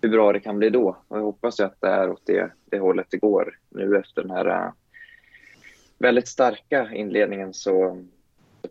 hur 0.00 0.08
bra 0.08 0.32
det 0.32 0.40
kan 0.40 0.58
bli 0.58 0.70
då. 0.70 0.96
Och 1.08 1.18
jag 1.18 1.22
hoppas 1.22 1.60
ju 1.60 1.64
att 1.64 1.80
det 1.80 1.88
är 1.88 2.10
åt 2.10 2.26
det, 2.26 2.50
det 2.64 2.78
hållet 2.78 3.06
det 3.10 3.16
går 3.16 3.58
nu 3.70 3.96
efter 3.98 4.22
den 4.22 4.30
här 4.30 4.46
eh, 4.46 4.72
väldigt 5.98 6.28
starka 6.28 6.90
inledningen 6.92 7.54
så 7.54 8.02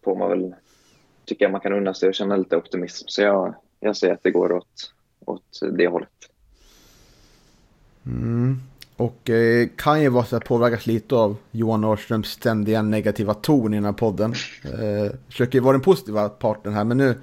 får 0.03 0.15
man 0.15 0.29
väl, 0.29 0.55
tycker 1.25 1.45
jag 1.45 1.51
man 1.51 1.61
kan 1.61 1.73
unna 1.73 1.93
sig 1.93 2.09
och 2.09 2.15
känna 2.15 2.35
lite 2.35 2.57
optimism. 2.57 3.05
Så 3.07 3.21
jag, 3.21 3.55
jag 3.79 3.97
säger 3.97 4.13
att 4.13 4.23
det 4.23 4.31
går 4.31 4.51
åt, 4.51 4.93
åt 5.25 5.59
det 5.71 5.87
hållet. 5.87 6.09
Mm. 8.05 8.59
Och 8.97 9.29
eh, 9.29 9.67
kan 9.75 10.01
ju 10.01 10.09
vara 10.09 10.25
så 10.25 10.35
att 10.35 10.45
påverkas 10.45 10.85
lite 10.87 11.15
av 11.15 11.37
Johan 11.51 11.81
Norrströms 11.81 12.27
ständiga 12.27 12.81
negativa 12.81 13.33
ton 13.33 13.73
i 13.73 13.77
den 13.77 13.85
här 13.85 13.93
podden. 13.93 14.33
Eh, 14.65 15.11
försöker 15.27 15.61
vara 15.61 15.73
den 15.73 15.81
positiva 15.81 16.29
parten 16.29 16.73
här, 16.73 16.83
men 16.83 16.97
nu, 16.97 17.15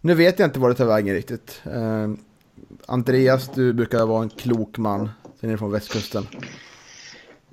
nu 0.00 0.14
vet 0.14 0.38
jag 0.38 0.46
inte 0.46 0.58
var 0.58 0.68
det 0.68 0.74
tar 0.74 0.84
vägen 0.84 1.14
riktigt. 1.14 1.62
Eh, 1.64 2.10
Andreas, 2.86 3.48
du 3.54 3.72
brukar 3.72 4.06
vara 4.06 4.22
en 4.22 4.28
klok 4.28 4.78
man. 4.78 5.10
Sen 5.40 5.50
är 5.50 5.56
från 5.56 5.70
västkusten. 5.70 6.26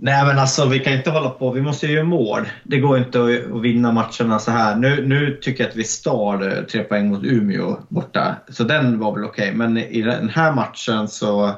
Nej 0.03 0.25
men 0.25 0.39
alltså 0.39 0.65
vi 0.65 0.79
kan 0.79 0.93
inte 0.93 1.09
hålla 1.09 1.29
på. 1.29 1.51
Vi 1.51 1.61
måste 1.61 1.87
ju 1.87 1.93
göra 1.93 2.05
mål. 2.05 2.49
Det 2.63 2.79
går 2.79 2.97
inte 2.97 3.23
att, 3.23 3.61
vinna 3.61 3.91
matcherna 3.91 4.39
så 4.39 4.51
här. 4.51 4.75
Nu, 4.75 5.07
nu 5.07 5.37
tycker 5.41 5.63
jag 5.63 5.69
att 5.69 5.75
vi 5.75 5.83
stal 5.83 6.43
eh, 6.43 6.63
tre 6.63 6.83
poäng 6.83 7.09
mot 7.09 7.23
Umeå 7.23 7.77
borta. 7.89 8.35
Så 8.49 8.63
den 8.63 8.99
var 8.99 9.15
väl 9.15 9.25
okej. 9.25 9.43
Okay. 9.43 9.57
Men 9.57 9.77
i 9.77 10.01
den 10.01 10.29
här 10.29 10.51
matchen 10.51 11.07
så... 11.07 11.45
Eh, 11.45 11.53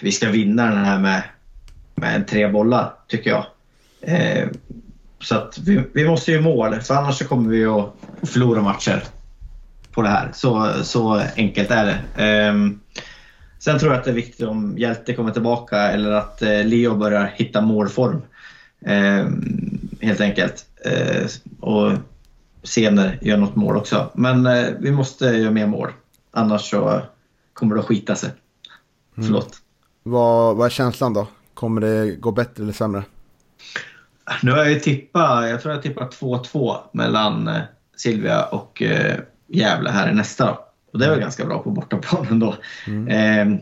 vi 0.00 0.12
ska 0.12 0.28
vinna 0.28 0.66
den 0.66 0.84
här 0.84 0.98
med, 0.98 1.22
med 1.94 2.26
tre 2.26 2.48
bollar, 2.48 2.92
tycker 3.08 3.30
jag. 3.30 3.44
Eh, 4.00 4.48
så 5.20 5.36
att 5.36 5.58
vi, 5.58 5.82
vi 5.92 6.08
måste 6.08 6.32
ju 6.32 6.40
mål, 6.40 6.80
för 6.80 6.94
annars 6.94 7.18
så 7.18 7.24
kommer 7.24 7.50
vi 7.50 7.66
att 7.66 7.94
förlora 8.22 8.62
matcher 8.62 9.02
på 9.92 10.02
det 10.02 10.08
här. 10.08 10.30
Så, 10.34 10.72
så 10.82 11.22
enkelt 11.36 11.70
är 11.70 11.84
det. 11.84 12.48
Um, 12.50 12.81
sen 13.64 13.78
tror 13.78 13.92
jag 13.92 13.98
att 13.98 14.04
det 14.04 14.10
är 14.10 14.14
viktigt 14.14 14.46
om 14.46 14.78
Hjälte 14.78 15.14
kommer 15.14 15.30
tillbaka 15.30 15.76
eller 15.76 16.10
att 16.10 16.42
uh, 16.42 16.64
Leo 16.64 16.94
börjar 16.94 17.32
hitta 17.34 17.60
målform. 17.60 18.22
Um, 18.80 19.88
helt 20.00 20.20
enkelt. 20.20 20.66
Uh, 20.86 21.26
och 21.60 21.92
senare 22.62 23.18
gör 23.20 23.36
något 23.36 23.56
mål 23.56 23.76
också. 23.76 24.10
Men 24.14 24.46
uh, 24.46 24.70
vi 24.78 24.90
måste 24.90 25.24
göra 25.24 25.50
mer 25.50 25.66
mål. 25.66 25.90
Annars 26.30 26.70
så 26.70 27.02
kommer 27.52 27.74
det 27.74 27.80
att 27.80 27.86
skita 27.86 28.14
sig. 28.14 28.30
Mm. 29.16 29.26
Förlåt. 29.26 29.56
Vad, 30.02 30.56
vad 30.56 30.66
är 30.66 30.70
känslan 30.70 31.14
då? 31.14 31.26
Kommer 31.54 31.80
det 31.80 32.16
gå 32.16 32.30
bättre 32.30 32.62
eller 32.62 32.72
sämre? 32.72 33.02
Nu 34.42 34.50
har 34.50 34.58
jag 34.58 34.70
ju 34.70 34.80
tippat, 34.80 35.48
jag 35.48 35.62
tror 35.62 35.74
jag 35.74 35.82
tippat 35.82 36.20
2-2 36.20 36.76
mellan 36.92 37.50
Silvia 37.96 38.44
och 38.44 38.82
Gävle 39.46 39.90
här 39.90 40.10
i 40.10 40.14
nästa. 40.14 40.58
Och 40.92 40.98
det 40.98 41.06
var 41.06 41.12
mm. 41.12 41.22
ganska 41.22 41.44
bra 41.44 41.62
på 41.62 41.70
bortaplan 41.70 42.38
då. 42.38 42.56
Mm. 42.86 43.08
Eh, 43.08 43.60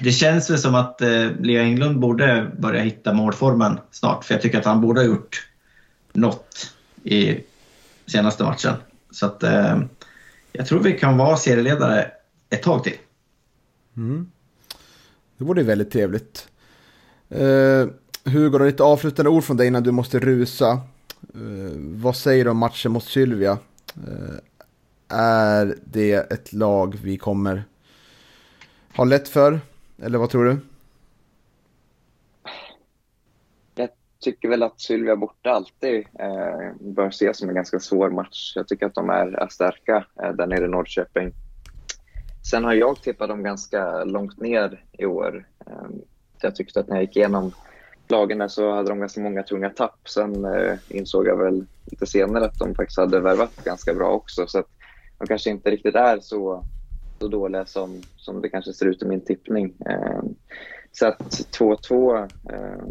det 0.00 0.12
känns 0.12 0.50
väl 0.50 0.58
som 0.58 0.74
att 0.74 1.02
eh, 1.02 1.30
Leo 1.40 1.62
Englund 1.62 2.00
borde 2.00 2.50
börja 2.58 2.82
hitta 2.82 3.12
målformen 3.12 3.78
snart. 3.90 4.24
För 4.24 4.34
jag 4.34 4.42
tycker 4.42 4.58
att 4.58 4.64
han 4.64 4.80
borde 4.80 5.00
ha 5.00 5.06
gjort 5.06 5.48
något 6.12 6.74
i 7.04 7.40
senaste 8.06 8.44
matchen. 8.44 8.74
Så 9.10 9.26
att 9.26 9.42
eh, 9.42 9.78
jag 10.52 10.66
tror 10.66 10.80
vi 10.80 10.92
kan 10.92 11.16
vara 11.16 11.36
serieledare 11.36 12.10
ett 12.50 12.62
tag 12.62 12.84
till. 12.84 12.96
Mm. 13.96 14.30
Det 15.38 15.44
vore 15.44 15.62
väldigt 15.62 15.90
trevligt. 15.90 16.48
Eh, 17.28 17.86
Hugo, 18.24 18.58
lite 18.58 18.82
avslutande 18.82 19.30
ord 19.30 19.44
från 19.44 19.56
dig 19.56 19.66
innan 19.66 19.82
du 19.82 19.90
måste 19.90 20.18
rusa. 20.18 20.70
Eh, 21.34 21.72
vad 21.76 22.16
säger 22.16 22.44
du 22.44 22.50
om 22.50 22.58
matchen 22.58 22.92
mot 22.92 23.04
Sylvia? 23.04 23.58
Är 25.10 25.74
det 25.84 26.32
ett 26.32 26.52
lag 26.52 26.98
vi 27.02 27.18
kommer 27.18 27.64
ha 28.96 29.04
lätt 29.04 29.28
för? 29.28 29.60
Eller 30.02 30.18
vad 30.18 30.30
tror 30.30 30.44
du? 30.44 30.58
Jag 33.74 33.88
tycker 34.20 34.48
väl 34.48 34.62
att 34.62 34.80
Sylvia 34.80 35.16
borta 35.16 35.50
alltid 35.50 36.06
eh, 36.18 36.72
bör 36.80 37.08
ses 37.08 37.38
som 37.38 37.48
en 37.48 37.54
ganska 37.54 37.80
svår 37.80 38.10
match. 38.10 38.52
Jag 38.54 38.68
tycker 38.68 38.86
att 38.86 38.94
de 38.94 39.10
är, 39.10 39.26
är 39.26 39.48
starka 39.48 40.04
eh, 40.22 40.32
där 40.32 40.46
nere 40.46 40.64
i 40.64 40.68
Norrköping. 40.68 41.32
Sen 42.50 42.64
har 42.64 42.74
jag 42.74 43.02
tippat 43.02 43.28
dem 43.28 43.42
ganska 43.42 44.04
långt 44.04 44.40
ner 44.40 44.84
i 44.92 45.06
år. 45.06 45.46
Eh, 45.66 45.88
jag 46.42 46.56
tyckte 46.56 46.80
att 46.80 46.88
när 46.88 46.96
jag 46.96 47.02
gick 47.02 47.16
igenom 47.16 47.52
lagen 48.08 48.50
så 48.50 48.72
hade 48.74 48.88
de 48.88 49.00
ganska 49.00 49.20
många 49.20 49.42
tunga 49.42 49.70
tapp. 49.70 50.08
Sen 50.08 50.44
eh, 50.44 50.78
insåg 50.88 51.26
jag 51.26 51.36
väl 51.36 51.66
lite 51.84 52.06
senare 52.06 52.44
att 52.44 52.58
de 52.58 52.74
faktiskt 52.74 52.98
hade 52.98 53.20
värvat 53.20 53.64
ganska 53.64 53.94
bra 53.94 54.10
också. 54.10 54.46
Så 54.46 54.58
att 54.58 54.68
de 55.20 55.26
kanske 55.26 55.50
inte 55.50 55.70
riktigt 55.70 55.94
är 55.94 56.20
så, 56.20 56.64
så 57.18 57.28
dåliga 57.28 57.66
som, 57.66 58.02
som 58.16 58.42
det 58.42 58.48
kanske 58.48 58.72
ser 58.72 58.86
ut 58.86 59.02
i 59.02 59.06
min 59.06 59.20
tippning. 59.20 59.74
Eh, 59.86 60.22
så 60.92 61.06
att 61.06 61.18
2-2 61.58 62.28
eh, 62.52 62.84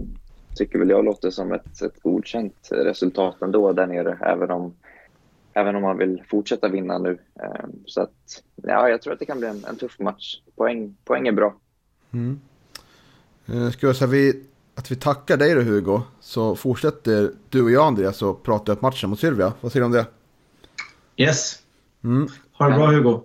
tycker 0.56 0.80
väl 0.80 0.90
jag 0.90 1.06
låter 1.06 1.30
som 1.30 1.52
ett, 1.52 1.82
ett 1.82 2.02
godkänt 2.04 2.68
resultat 2.72 3.42
ändå 3.42 3.74
där 3.74 3.88
nere, 3.88 4.18
även 4.22 4.52
om, 4.52 4.76
även 5.54 5.76
om 5.76 5.82
man 5.82 5.98
vill 5.98 6.24
fortsätta 6.30 6.68
vinna 6.68 6.98
nu. 6.98 7.20
Eh, 7.44 7.66
så 7.86 8.02
att, 8.02 8.44
ja, 8.56 8.90
jag 8.90 9.02
tror 9.02 9.14
att 9.14 9.20
det 9.20 9.26
kan 9.26 9.40
bli 9.40 9.48
en, 9.48 9.66
en 9.70 9.76
tuff 9.76 10.00
match. 10.00 10.36
Poäng, 10.56 10.96
poäng 11.06 11.28
är 11.28 11.32
bra. 11.32 11.56
Mm. 12.12 12.40
Eh, 13.46 13.70
ska 13.70 13.88
jag 13.88 13.96
säga 13.96 14.08
vi, 14.08 14.44
att 14.76 14.92
vi 14.92 14.96
tackar 14.96 15.38
dig 15.38 15.56
då 15.56 15.62
Hugo, 15.62 16.02
så 16.20 16.56
fortsätter 16.56 17.32
du 17.50 17.64
och 17.64 17.72
jag 17.72 17.88
Andreas 17.88 18.22
och 18.22 18.44
prata 18.44 18.72
upp 18.72 18.82
matchen 18.82 19.10
mot 19.10 19.20
Sylvia. 19.20 19.54
Vad 19.62 19.72
säger 19.72 19.82
du 19.82 19.86
om 19.86 19.92
det? 19.92 20.06
Yes. 21.18 21.64
Mm. 22.04 22.28
Ha 22.52 22.70
det 22.70 22.76
bra 22.76 22.88
Hugo. 22.88 23.24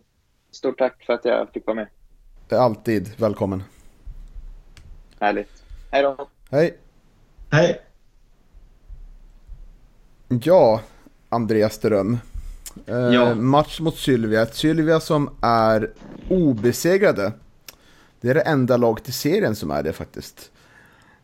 Stort 0.51 0.79
tack 0.79 1.05
för 1.05 1.13
att 1.13 1.25
jag 1.25 1.49
fick 1.53 1.67
vara 1.67 1.75
med. 1.75 1.89
Alltid 2.61 3.11
välkommen. 3.17 3.63
Härligt. 5.21 5.65
Hej 5.91 6.03
då. 6.03 6.29
Hej. 6.51 6.79
Hej. 7.51 7.81
Ja, 10.29 10.81
Andreas 11.29 11.75
Ström. 11.75 12.19
Eh, 12.87 12.97
ja. 12.97 13.35
Match 13.35 13.81
mot 13.81 13.97
Sylvia. 13.97 14.47
Sylvia 14.47 15.01
som 15.01 15.31
är 15.41 15.91
obesegrade. 16.29 17.33
Det 18.21 18.31
är 18.31 18.35
det 18.35 18.41
enda 18.41 18.77
laget 18.77 19.09
i 19.09 19.13
serien 19.13 19.57
som 19.57 19.71
är 19.71 19.83
det 19.83 19.93
faktiskt. 19.93 20.51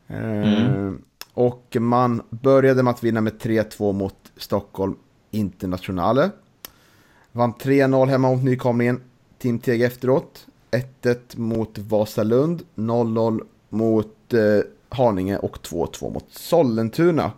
Eh, 0.07 0.67
mm. 0.67 1.03
Och 1.35 1.77
man 1.81 2.23
började 2.31 2.83
med 2.83 2.91
att 2.91 3.05
vinna 3.05 3.21
med 3.21 3.33
3-2 3.33 3.93
mot 3.93 4.33
Stockholm 4.37 4.97
Internationale. 5.31 6.31
Vann 7.33 7.55
3-0 7.55 8.09
hemma 8.09 8.29
mot 8.29 8.43
nykomlingen 8.43 9.01
Team 9.39 9.59
Teg 9.59 9.83
efteråt. 9.83 10.47
1-1 11.03 11.17
mot 11.37 11.79
Vasalund, 11.79 12.63
0-0 12.75 13.41
mot 13.69 14.35
eh, 14.35 14.41
Haninge 14.89 15.37
och 15.37 15.57
2-2 15.57 16.13
mot 16.13 16.27
Sollentuna. 16.31 17.33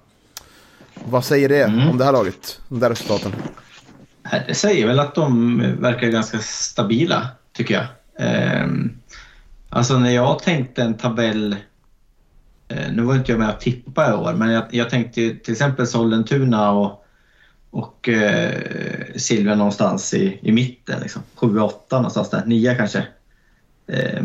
Vad 1.05 1.25
säger 1.25 1.49
det 1.49 1.63
mm. 1.63 1.89
om 1.89 1.99
det 1.99 2.05
här 2.05 2.13
laget? 2.13 2.61
Om 2.69 2.79
det 2.79 2.85
här 2.85 2.91
resultaten? 2.91 3.33
Det 4.47 4.55
säger 4.55 4.87
väl 4.87 5.01
att 5.01 5.15
de 5.15 5.59
verkar 5.79 6.09
ganska 6.09 6.39
stabila, 6.39 7.29
tycker 7.53 7.75
jag. 7.75 7.87
Eh, 8.27 8.69
alltså 9.69 9.99
när 9.99 10.11
jag 10.11 10.39
tänkte 10.39 10.83
en 10.83 10.95
tabell 10.95 11.57
eh, 12.69 12.93
nu 12.93 13.03
var 13.03 13.15
inte 13.15 13.33
jag 13.33 13.39
med 13.39 13.55
och 13.55 13.61
tippa 13.61 14.11
i 14.11 14.13
år, 14.13 14.33
men 14.33 14.51
jag, 14.51 14.65
jag 14.71 14.91
tänkte 14.91 15.35
till 15.35 15.53
exempel 15.53 15.87
Sollentuna 15.87 16.71
och 16.71 17.03
och 17.73 18.09
eh, 18.09 18.92
Silvia 19.17 19.55
någonstans 19.55 20.15
i, 20.15 20.39
i 20.43 20.53
mitten. 20.53 21.01
Liksom. 21.01 21.23
7-8 21.37 21.73
någonstans 21.91 22.31
där, 22.31 22.43
9 22.47 22.75
kanske. 22.75 23.07
Eh, 23.87 24.23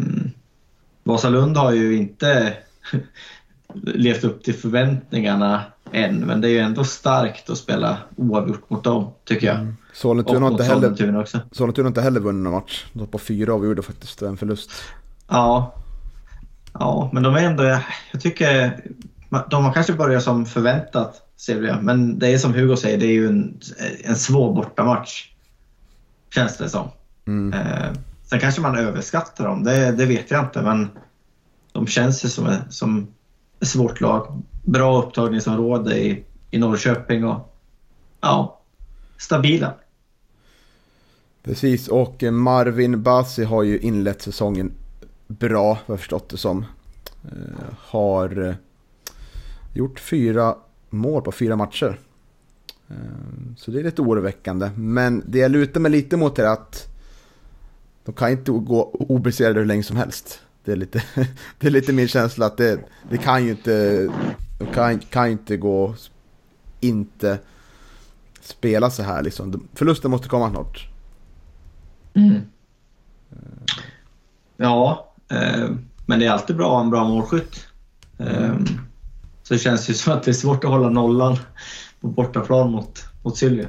Vasalund 1.03 1.57
har 1.57 1.71
ju 1.71 1.97
inte 1.97 2.53
levt 3.73 4.23
upp 4.23 4.43
till 4.43 4.53
förväntningarna 4.53 5.63
än, 5.91 6.19
men 6.19 6.41
det 6.41 6.47
är 6.47 6.51
ju 6.51 6.59
ändå 6.59 6.83
starkt 6.83 7.49
att 7.49 7.57
spela 7.57 7.97
oavgjort 8.15 8.69
mot 8.69 8.83
dem, 8.83 9.11
tycker 9.25 9.47
jag. 9.47 9.55
Mm. 9.55 9.77
Sollentuna 9.93 10.39
har 10.39 10.51
inte 10.51 10.63
heller, 10.63 11.21
också. 11.21 11.39
Sollentuna 11.51 11.87
inte 11.87 12.01
heller 12.01 12.19
vunnit 12.19 12.43
någon 12.43 12.53
match. 12.53 12.85
De 12.93 13.07
på 13.07 13.17
fyra 13.17 13.53
och 13.53 13.63
vi 13.63 13.67
gjorde 13.67 13.81
faktiskt 13.81 14.21
en 14.21 14.37
förlust. 14.37 14.71
Ja. 15.27 15.75
Ja, 16.73 17.09
men 17.13 17.23
de 17.23 17.35
är 17.35 17.43
ändå... 17.43 17.63
Jag 18.11 18.21
tycker... 18.21 18.81
De 19.49 19.65
har 19.65 19.73
kanske 19.73 19.93
börjat 19.93 20.23
som 20.23 20.45
förväntat, 20.45 21.21
Silvia. 21.37 21.81
Men 21.81 22.19
det 22.19 22.27
är 22.27 22.37
som 22.37 22.53
Hugo 22.53 22.77
säger, 22.77 22.97
det 22.97 23.05
är 23.05 23.11
ju 23.11 23.27
en, 23.27 23.59
en 24.03 24.15
svår 24.15 24.53
bortamatch. 24.53 25.31
Känns 26.29 26.57
det 26.57 26.69
som. 26.69 26.89
Mm. 27.27 27.53
Eh, 27.53 27.93
sen 28.23 28.39
kanske 28.39 28.61
man 28.61 28.77
överskattar 28.77 29.45
dem, 29.45 29.63
det, 29.63 29.91
det 29.91 30.05
vet 30.05 30.31
jag 30.31 30.45
inte. 30.45 30.61
Men 30.61 30.89
de 31.71 31.87
känns 31.87 32.25
ju 32.25 32.29
som, 32.29 32.55
som 32.69 33.07
ett 33.59 33.67
svårt 33.67 34.01
lag. 34.01 34.41
Bra 34.63 35.03
upptagningsområde 35.03 35.97
i, 35.97 36.23
i 36.51 36.57
Norrköping 36.57 37.25
och 37.25 37.53
ja, 38.21 38.61
stabila. 39.17 39.73
Precis, 41.43 41.87
och 41.87 42.23
Marvin 42.23 43.03
Basi 43.03 43.43
har 43.43 43.63
ju 43.63 43.79
inlett 43.79 44.21
säsongen 44.21 44.71
bra, 45.27 45.79
vad 45.85 45.95
jag 45.95 45.99
förstått 45.99 46.29
det 46.29 46.37
som. 46.37 46.65
Eh, 47.23 47.73
har 47.77 48.47
eh, 48.47 48.55
gjort 49.73 49.99
fyra 49.99 50.55
mål 50.89 51.21
på 51.21 51.31
fyra 51.31 51.55
matcher. 51.55 51.99
Ehm, 52.89 53.55
så 53.57 53.71
det 53.71 53.79
är 53.79 53.83
lite 53.83 54.01
oroväckande. 54.01 54.71
Men 54.75 55.23
det 55.27 55.39
jag 55.39 55.51
lutar 55.51 55.79
mig 55.79 55.91
lite 55.91 56.17
mot 56.17 56.39
är 56.39 56.45
att 56.47 56.87
de 58.05 58.13
kan 58.13 58.31
inte 58.31 58.51
gå 58.51 58.89
obesegrade 58.91 59.59
hur 59.59 59.65
länge 59.65 59.83
som 59.83 59.97
helst. 59.97 60.41
Det 60.63 60.71
är 60.71 60.75
lite, 60.75 61.03
det 61.59 61.67
är 61.67 61.71
lite 61.71 61.93
min 61.93 62.07
känsla 62.07 62.45
att 62.45 62.57
det, 62.57 62.79
det 63.09 63.17
kan 63.17 63.45
ju 63.45 63.51
inte, 63.51 64.07
de 64.59 64.65
kan, 64.73 64.99
kan 64.99 65.27
inte 65.27 65.57
gå 65.57 65.95
inte 66.79 67.39
spela 68.41 68.89
så 68.89 69.03
här 69.03 69.23
liksom. 69.23 69.67
Förlusten 69.73 70.11
måste 70.11 70.29
komma 70.29 70.49
snart. 70.49 70.87
Mm. 72.13 72.41
Ja, 74.57 75.13
eh, 75.29 75.69
men 76.05 76.19
det 76.19 76.25
är 76.25 76.31
alltid 76.31 76.55
bra 76.55 76.65
att 76.65 76.73
ha 76.73 76.83
en 76.83 76.89
bra 76.89 77.03
målskytt. 77.03 77.67
Eh, 78.17 78.55
så 79.47 79.53
det 79.53 79.59
känns 79.59 79.89
ju 79.89 79.93
som 79.93 80.13
att 80.13 80.23
det 80.23 80.31
är 80.31 80.33
svårt 80.33 80.63
att 80.63 80.69
hålla 80.69 80.89
nollan 80.89 81.37
på 82.01 82.07
bortaplan 82.07 82.71
mot, 82.71 83.03
mot 83.23 83.37
Sylvia. 83.37 83.67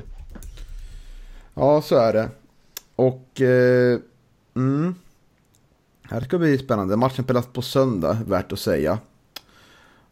Ja, 1.55 1.83
så 1.83 1.97
är 1.97 2.12
det. 2.12 2.29
Och... 2.97 3.41
Eh, 3.41 3.99
mm. 4.55 4.95
Här 6.03 6.20
ska 6.20 6.39
bli 6.39 6.59
spännande. 6.59 6.97
Matchen 6.97 7.24
spelas 7.24 7.47
på 7.47 7.62
söndag, 7.62 8.18
värt 8.26 8.53
att 8.53 8.59
säga. 8.59 8.99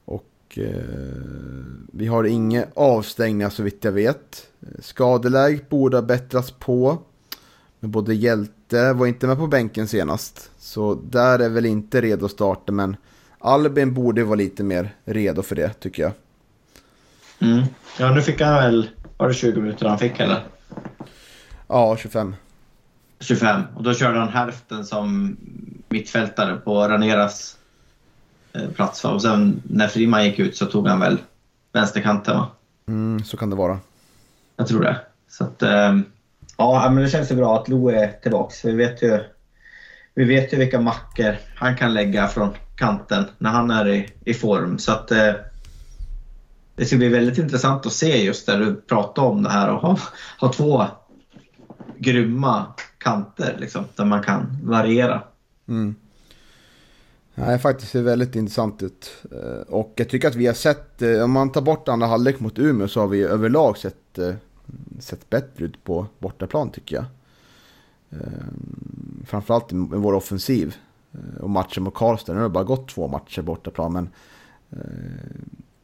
Och 0.04 0.58
eh, 0.58 1.64
vi 1.92 2.06
har 2.06 2.24
inga 2.24 2.66
avstängningar 2.74 3.50
så 3.50 3.62
vitt 3.62 3.84
jag 3.84 3.92
vet. 3.92 4.46
Skadeläget 4.78 5.68
borde 5.68 5.96
ha 5.96 6.02
bättrats 6.02 6.50
på. 6.50 6.98
Men 7.80 7.90
både 7.90 8.14
Hjälte 8.14 8.92
var 8.92 9.06
inte 9.06 9.26
med 9.26 9.38
på 9.38 9.46
bänken 9.46 9.88
senast. 9.88 10.50
Så 10.58 10.94
där 10.94 11.38
är 11.38 11.48
väl 11.48 11.66
inte 11.66 12.00
redo 12.00 12.24
att 12.24 12.32
starta 12.32 12.72
men 12.72 12.96
Albin 13.47 13.94
borde 13.94 14.24
vara 14.24 14.36
lite 14.36 14.62
mer 14.64 14.94
redo 15.05 15.42
för 15.42 15.57
det 15.57 15.72
tycker 15.80 16.03
jag. 16.03 16.12
Mm. 17.38 17.64
Ja, 17.99 18.14
nu 18.14 18.22
fick 18.22 18.40
han 18.40 18.55
väl, 18.55 18.90
var 19.16 19.28
det 19.28 19.34
20 19.34 19.61
minuter 19.61 19.88
han 19.88 19.99
fick 19.99 20.20
eller? 20.20 20.47
Ja, 21.68 21.97
25. 21.97 22.36
25 23.20 23.62
och 23.76 23.82
då 23.82 23.94
körde 23.94 24.18
han 24.18 24.28
hälften 24.28 24.84
som 24.84 25.36
mittfältare 25.88 26.57
på 26.57 26.88
Raneras 26.88 27.57
eh, 28.53 28.70
plats. 28.70 29.05
Och 29.05 29.22
sen 29.22 29.62
när 29.64 29.88
Friman 29.88 30.24
gick 30.24 30.38
ut 30.38 30.57
så 30.57 30.66
tog 30.66 30.88
han 30.88 31.01
väl 31.01 31.18
vänsterkanten 31.72 32.36
va? 32.36 32.49
Mm, 32.88 33.24
så 33.24 33.36
kan 33.36 33.51
det 33.51 33.57
vara. 33.57 33.78
Jag 34.57 34.66
tror 34.66 34.82
det. 34.82 35.01
Så 35.28 35.44
att, 35.44 35.62
eh, 35.62 35.99
ja, 36.57 36.90
men 36.90 37.05
det 37.05 37.11
känns 37.11 37.30
ju 37.30 37.36
bra 37.36 37.61
att 37.61 37.68
Lo 37.68 37.88
är 37.88 38.12
tillbaka. 38.22 38.55
Vi 38.64 38.72
vet 38.72 39.03
ju, 39.03 39.20
vi 40.14 40.24
vet 40.24 40.53
ju 40.53 40.57
vilka 40.57 40.80
mackor 40.80 41.36
han 41.55 41.76
kan 41.76 41.94
lägga 41.94 42.28
från 42.28 42.55
kanten 42.76 43.24
när 43.38 43.50
han 43.50 43.70
är 43.70 43.88
i, 43.88 44.10
i 44.24 44.34
form. 44.34 44.78
Så 44.78 44.92
att 44.92 45.10
eh, 45.10 45.32
det 46.76 46.84
ska 46.84 46.96
bli 46.96 47.08
väldigt 47.08 47.38
intressant 47.38 47.86
att 47.86 47.92
se 47.92 48.24
just 48.24 48.46
där 48.46 48.58
du 48.58 48.74
pratar 48.74 49.22
om 49.22 49.42
det 49.42 49.50
här 49.50 49.70
och 49.70 49.80
ha, 49.80 49.98
ha 50.40 50.52
två 50.52 50.84
grymma 51.98 52.66
kanter 52.98 53.56
liksom, 53.60 53.84
där 53.96 54.04
man 54.04 54.22
kan 54.22 54.58
variera. 54.62 55.22
Mm. 55.68 55.94
Nej, 57.34 57.58
faktiskt 57.58 57.92
ser 57.92 58.02
väldigt 58.02 58.36
intressant 58.36 58.82
ut. 58.82 59.10
Eh, 59.32 59.74
och 59.74 59.92
jag 59.96 60.08
tycker 60.08 60.28
att 60.28 60.34
vi 60.34 60.46
har 60.46 60.54
sett, 60.54 61.02
eh, 61.02 61.22
om 61.22 61.30
man 61.30 61.52
tar 61.52 61.60
bort 61.60 61.88
andra 61.88 62.06
halvlek 62.06 62.40
mot 62.40 62.58
Umeå 62.58 62.88
så 62.88 63.00
har 63.00 63.08
vi 63.08 63.22
överlag 63.22 63.78
sett, 63.78 64.18
eh, 64.18 64.34
sett 65.00 65.30
bättre 65.30 65.64
ut 65.64 65.84
på 65.84 66.06
bortaplan 66.18 66.70
tycker 66.70 66.96
jag. 66.96 67.04
Framförallt 69.26 69.72
med 69.72 70.00
vår 70.00 70.12
offensiv. 70.12 70.76
Och 71.40 71.50
matchen 71.50 71.82
mot 71.82 71.94
Karlstad, 71.94 72.32
nu 72.32 72.38
har 72.38 72.48
det 72.48 72.52
bara 72.52 72.64
gått 72.64 72.88
två 72.88 73.08
matcher 73.08 73.42
bortaplan 73.42 73.92
men 73.92 74.08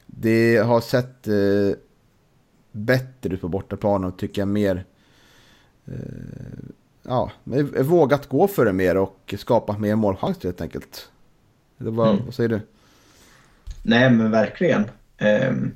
det 0.07 0.57
har 0.57 0.81
sett 0.81 1.29
bättre 2.73 3.35
ut 3.35 3.41
på 3.41 3.49
bortaplan 3.49 4.05
och 4.05 4.19
tycker 4.19 4.43
jag 4.43 4.49
mer 4.49 4.85
ja, 7.03 7.31
vågat 7.81 8.29
gå 8.29 8.49
för 8.49 8.65
det 8.65 8.73
mer 8.73 8.97
och 8.97 9.35
skapa 9.39 9.79
mer 9.79 9.95
målchanser 9.95 10.49
helt 10.49 10.61
enkelt. 10.61 11.09
Det 11.79 11.91
var, 11.91 12.11
mm. 12.11 12.25
Vad 12.25 12.35
säger 12.35 12.49
du? 12.49 12.61
Nej 13.83 14.11
men 14.11 14.31
verkligen. 14.31 14.85
Um, 15.49 15.75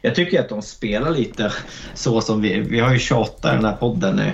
jag 0.00 0.14
tycker 0.14 0.40
att 0.40 0.48
de 0.48 0.62
spelar 0.62 1.10
lite 1.10 1.52
så 1.94 2.20
som 2.20 2.42
vi, 2.42 2.60
vi 2.60 2.80
har 2.80 2.92
ju 2.92 2.98
tjatat 2.98 3.52
i 3.52 3.56
den 3.56 3.64
här 3.64 3.76
podden 3.76 4.16
nu 4.16 4.32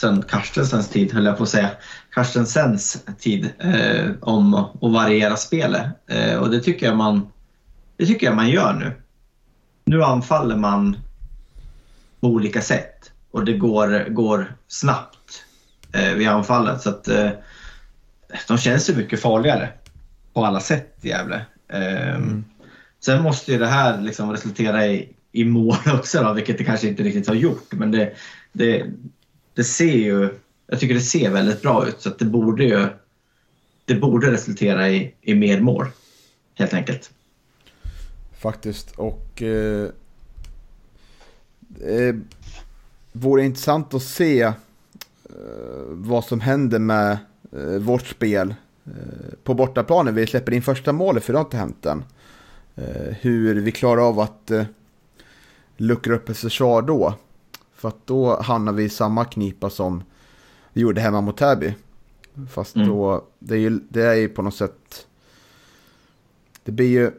sen 0.00 0.22
Carstensens 0.22 0.88
tid, 0.88 1.12
höll 1.12 1.24
jag 1.24 1.36
på 1.36 1.42
att 1.42 1.48
säga. 1.48 1.70
Carstensens 2.10 3.04
tid 3.18 3.50
eh, 3.58 4.10
om 4.20 4.54
att 4.54 4.72
variera 4.80 5.36
spelet. 5.36 5.86
Eh, 6.06 6.36
och 6.36 6.50
det 6.50 6.60
tycker, 6.60 6.86
jag 6.86 6.96
man, 6.96 7.28
det 7.96 8.06
tycker 8.06 8.26
jag 8.26 8.36
man 8.36 8.50
gör 8.50 8.74
nu. 8.74 8.92
Nu 9.84 10.02
anfaller 10.04 10.56
man 10.56 10.96
på 12.20 12.28
olika 12.28 12.62
sätt 12.62 13.12
och 13.30 13.44
det 13.44 13.52
går, 13.52 14.10
går 14.10 14.56
snabbt 14.68 15.44
eh, 15.92 16.14
vid 16.14 16.28
anfallet. 16.28 16.82
Så 16.82 16.90
att, 16.90 17.08
eh, 17.08 17.30
de 18.48 18.58
känns 18.58 18.90
ju 18.90 18.96
mycket 18.96 19.22
farligare 19.22 19.68
på 20.32 20.44
alla 20.44 20.60
sätt 20.60 20.96
Gävle. 21.00 21.46
Eh, 21.68 22.14
mm. 22.14 22.44
Sen 23.04 23.22
måste 23.22 23.52
ju 23.52 23.58
det 23.58 23.66
här 23.66 24.00
liksom 24.00 24.32
resultera 24.32 24.86
i, 24.86 25.08
i 25.32 25.44
mål 25.44 25.76
också, 25.94 26.22
då, 26.22 26.32
vilket 26.32 26.58
det 26.58 26.64
kanske 26.64 26.88
inte 26.88 27.02
riktigt 27.02 27.28
har 27.28 27.34
gjort. 27.34 27.72
Men 27.72 27.90
det, 27.90 28.12
det, 28.52 28.86
det 29.54 29.64
ser 29.64 29.96
ju, 29.96 30.38
jag 30.70 30.80
tycker 30.80 30.94
det 30.94 31.00
ser 31.00 31.30
väldigt 31.30 31.62
bra 31.62 31.88
ut 31.88 32.00
så 32.00 32.08
att 32.08 32.18
det 32.18 32.24
borde 32.24 32.64
ju 32.64 32.86
det 33.84 33.94
borde 33.94 34.32
resultera 34.32 34.90
i, 34.90 35.14
i 35.20 35.34
mer 35.34 35.60
mål. 35.60 35.86
Helt 36.54 36.74
enkelt. 36.74 37.10
Faktiskt. 38.38 38.92
Och 38.96 39.42
eh, 39.42 39.88
det 41.58 42.20
vore 43.12 43.44
intressant 43.44 43.94
att 43.94 44.02
se 44.02 44.52
Eh, 45.30 45.82
vad 45.86 46.24
som 46.24 46.40
händer 46.40 46.78
med 46.78 47.18
eh, 47.52 47.78
vårt 47.78 48.06
spel 48.06 48.54
eh, 48.84 48.92
på 49.44 49.54
bortaplanen. 49.54 50.14
Vi 50.14 50.26
släpper 50.26 50.52
in 50.52 50.62
första 50.62 50.92
målet 50.92 51.24
för 51.24 51.32
det 51.32 51.38
har 51.38 51.44
inte 51.44 51.56
hänt 51.56 51.86
än. 51.86 52.04
Eh, 52.76 53.14
hur 53.20 53.60
vi 53.60 53.72
klarar 53.72 54.08
av 54.08 54.20
att 54.20 54.50
eh, 54.50 54.64
luckra 55.76 56.14
upp 56.14 56.28
ett 56.28 56.36
försvar 56.36 56.82
då. 56.82 57.14
För 57.74 57.88
att 57.88 58.06
då 58.06 58.40
hamnar 58.40 58.72
vi 58.72 58.84
i 58.84 58.88
samma 58.88 59.24
knipa 59.24 59.70
som 59.70 60.02
gjorde 60.72 61.00
hemma 61.00 61.20
mot 61.20 61.36
Täby. 61.36 61.74
Fast 62.50 62.76
mm. 62.76 62.88
då, 62.88 63.24
det 63.38 63.54
är, 63.54 63.58
ju, 63.58 63.80
det 63.88 64.02
är 64.02 64.14
ju 64.14 64.28
på 64.28 64.42
något 64.42 64.54
sätt... 64.54 65.06
Det 66.64 66.72
blir 66.72 66.88
ju 66.88 67.10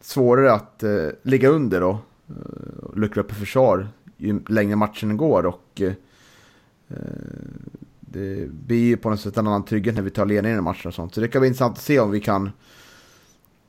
svårare 0.00 0.52
att 0.52 0.82
eh, 0.82 1.08
ligga 1.22 1.48
under 1.48 1.80
då. 1.80 1.98
Eh, 2.28 2.96
luckra 2.96 3.20
upp 3.20 3.30
ett 3.30 3.38
försvar 3.38 3.88
ju 4.16 4.40
längre 4.48 4.76
matchen 4.76 5.16
går 5.16 5.46
och 5.46 5.80
eh, 5.80 5.92
Eh, 6.92 6.96
det 8.00 8.48
blir 8.50 8.84
ju 8.84 8.96
på 8.96 9.10
något 9.10 9.20
sätt 9.20 9.36
en 9.36 9.46
annan 9.46 9.64
trygghet 9.64 9.94
när 9.94 10.02
vi 10.02 10.10
tar 10.10 10.26
ledningen 10.26 10.58
i 10.58 10.62
matchen 10.62 10.88
och 10.88 10.94
sånt. 10.94 11.14
Så 11.14 11.20
det 11.20 11.28
kan 11.28 11.40
bli 11.40 11.48
intressant 11.48 11.76
att 11.76 11.82
se 11.82 12.00
om 12.00 12.10
vi 12.10 12.20
kan 12.20 12.46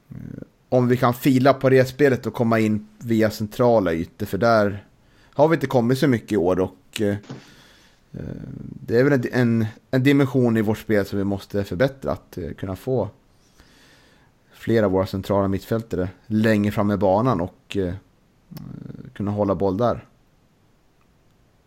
eh, 0.09 0.43
om 0.69 0.88
vi 0.88 0.97
kan 0.97 1.13
fila 1.13 1.53
på 1.53 1.69
det 1.69 1.86
spelet 1.86 2.26
och 2.26 2.34
komma 2.34 2.59
in 2.59 2.88
via 2.97 3.30
centrala 3.30 3.93
ytor. 3.93 4.26
För 4.26 4.38
där 4.38 4.86
har 5.34 5.47
vi 5.47 5.53
inte 5.55 5.67
kommit 5.67 5.97
så 5.97 6.07
mycket 6.07 6.32
i 6.32 6.38
år 6.38 6.59
och 6.59 7.01
eh, 7.01 7.15
Eh, 8.14 8.24
det 8.88 8.99
är 8.99 9.03
väl 9.03 9.14
en, 9.14 9.24
en, 9.32 9.66
en, 9.91 10.03
dimension 10.03 10.57
i 10.57 10.61
vårt 10.61 10.78
spel 10.78 11.05
som 11.05 11.18
vi 11.18 11.24
måste 11.24 11.64
förbättra. 11.64 12.11
Att 12.11 12.38
eh, 12.38 12.51
kunna 12.51 12.76
få 12.76 13.09
flera 14.53 14.86
av 14.86 14.91
våra 14.91 15.05
centrala 15.05 15.47
mittfältare 15.47 16.09
längre 16.28 16.72
fram 16.72 16.91
i 16.91 16.97
banan 16.97 17.41
och 17.41 17.78
eh, 17.78 17.93
kunna 19.14 19.32
hålla 19.32 19.55
boll 19.55 19.78
där. 19.78 20.05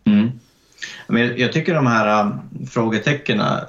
Mm. 0.04 0.30
Men 1.06 1.36
jag 1.36 1.52
tycker 1.52 1.74
de 1.74 1.86
här 1.86 2.26
um, 2.26 2.66
frågetecknen 2.66 3.64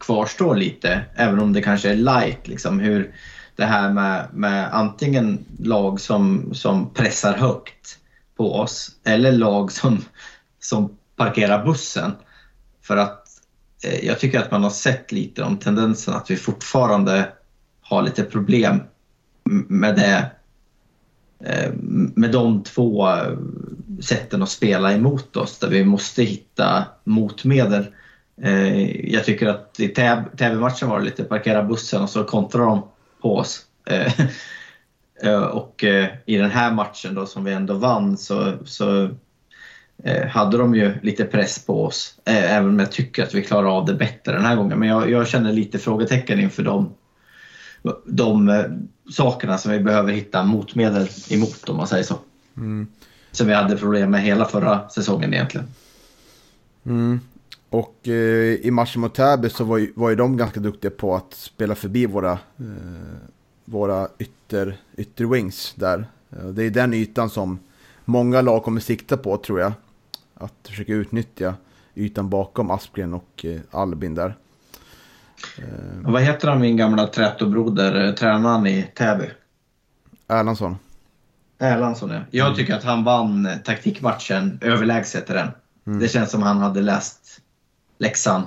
kvarstår 0.00 0.56
lite, 0.56 1.00
även 1.14 1.38
om 1.38 1.52
det 1.52 1.62
kanske 1.62 1.90
är 1.90 1.96
light. 1.96 2.48
Liksom, 2.48 2.80
hur, 2.80 3.14
det 3.56 3.64
här 3.64 3.92
med, 3.92 4.26
med 4.32 4.74
antingen 4.74 5.44
lag 5.58 6.00
som, 6.00 6.54
som 6.54 6.90
pressar 6.94 7.36
högt 7.36 7.98
på 8.36 8.54
oss 8.54 8.90
eller 9.04 9.32
lag 9.32 9.72
som, 9.72 10.04
som 10.60 10.96
Parkera 11.24 11.64
bussen. 11.64 12.12
För 12.82 12.96
att 12.96 13.26
eh, 13.84 14.06
jag 14.06 14.18
tycker 14.18 14.40
att 14.40 14.50
man 14.50 14.62
har 14.62 14.70
sett 14.70 15.12
lite 15.12 15.42
om 15.42 15.56
tendensen 15.56 16.14
att 16.14 16.30
vi 16.30 16.36
fortfarande 16.36 17.28
har 17.80 18.02
lite 18.02 18.22
problem 18.22 18.82
med 19.68 19.96
det 19.96 20.30
eh, 21.44 21.72
med 22.14 22.30
de 22.30 22.62
två 22.62 23.08
eh, 23.08 23.38
sätten 24.00 24.42
att 24.42 24.50
spela 24.50 24.92
emot 24.92 25.36
oss 25.36 25.58
där 25.58 25.68
vi 25.68 25.84
måste 25.84 26.22
hitta 26.22 26.84
motmedel. 27.04 27.86
Eh, 28.42 29.10
jag 29.12 29.24
tycker 29.24 29.46
att 29.46 29.80
i 29.80 29.88
Täby-matchen 29.88 30.88
var 30.88 30.98
det 30.98 31.04
lite 31.04 31.24
parkera 31.24 31.62
bussen 31.62 32.02
och 32.02 32.10
så 32.10 32.24
kontrar 32.24 32.62
de 32.62 32.82
på 33.20 33.36
oss. 33.36 33.66
Eh, 33.86 34.20
eh, 35.22 35.42
och 35.42 35.84
i 36.26 36.36
den 36.36 36.50
här 36.50 36.72
matchen 36.72 37.14
då 37.14 37.26
som 37.26 37.44
vi 37.44 37.52
ändå 37.52 37.74
vann 37.74 38.16
så, 38.16 38.52
så 38.64 39.10
hade 40.28 40.58
de 40.58 40.74
ju 40.74 40.94
lite 41.02 41.24
press 41.24 41.66
på 41.66 41.84
oss. 41.84 42.18
Även 42.24 42.68
om 42.68 42.78
jag 42.78 42.92
tycker 42.92 43.22
att 43.22 43.34
vi 43.34 43.42
klarar 43.42 43.76
av 43.76 43.86
det 43.86 43.94
bättre 43.94 44.32
den 44.32 44.44
här 44.44 44.56
gången. 44.56 44.78
Men 44.78 44.88
jag, 44.88 45.10
jag 45.10 45.28
känner 45.28 45.52
lite 45.52 45.78
frågetecken 45.78 46.40
inför 46.40 46.62
de, 46.62 46.94
de 48.06 48.64
sakerna 49.10 49.58
som 49.58 49.72
vi 49.72 49.80
behöver 49.80 50.12
hitta 50.12 50.44
motmedel 50.44 51.08
emot 51.30 51.68
om 51.68 51.76
man 51.76 51.86
säger 51.86 52.04
så. 52.04 52.18
Mm. 52.56 52.86
Som 53.30 53.46
vi 53.46 53.54
hade 53.54 53.76
problem 53.76 54.10
med 54.10 54.22
hela 54.22 54.44
förra 54.44 54.88
säsongen 54.88 55.34
egentligen. 55.34 55.66
Mm. 56.86 57.20
Och 57.70 58.08
eh, 58.08 58.54
i 58.54 58.70
matchen 58.70 59.00
mot 59.00 59.14
Täby 59.14 59.48
så 59.50 59.64
var 59.64 59.78
ju, 59.78 59.92
var 59.96 60.10
ju 60.10 60.16
de 60.16 60.36
ganska 60.36 60.60
duktiga 60.60 60.90
på 60.90 61.14
att 61.14 61.34
spela 61.34 61.74
förbi 61.74 62.06
våra, 62.06 62.32
eh, 62.32 62.38
våra 63.64 64.08
ytter, 64.18 64.76
ytterwings 64.96 65.74
där. 65.76 66.06
Det 66.52 66.62
är 66.64 66.70
den 66.70 66.94
ytan 66.94 67.30
som 67.30 67.58
många 68.04 68.40
lag 68.40 68.62
kommer 68.62 68.80
sikta 68.80 69.16
på 69.16 69.36
tror 69.36 69.60
jag. 69.60 69.72
Att 70.42 70.68
försöka 70.68 70.92
utnyttja 70.92 71.54
ytan 71.94 72.30
bakom 72.30 72.70
Aspgren 72.70 73.14
och 73.14 73.44
eh, 73.44 73.60
Albin 73.70 74.14
där. 74.14 74.36
Eh, 75.58 75.64
vad 76.00 76.22
heter 76.22 76.48
han, 76.48 76.60
min 76.60 76.76
gamla 76.76 77.06
trätobroder, 77.06 78.08
eh, 78.08 78.14
tränaren 78.14 78.66
i 78.66 78.90
Täby? 78.94 79.30
Erlandsson. 80.28 80.76
Erlandsson, 81.58 82.10
ja. 82.10 82.20
Jag 82.30 82.46
mm. 82.46 82.56
tycker 82.56 82.74
att 82.74 82.84
han 82.84 83.04
vann 83.04 83.48
taktikmatchen 83.64 84.58
överlägset 84.60 85.30
i 85.30 85.32
den. 85.32 85.48
Mm. 85.86 85.98
Det 85.98 86.08
känns 86.08 86.30
som 86.30 86.42
han 86.42 86.58
hade 86.58 86.80
läst 86.80 87.40
läxan 87.98 88.42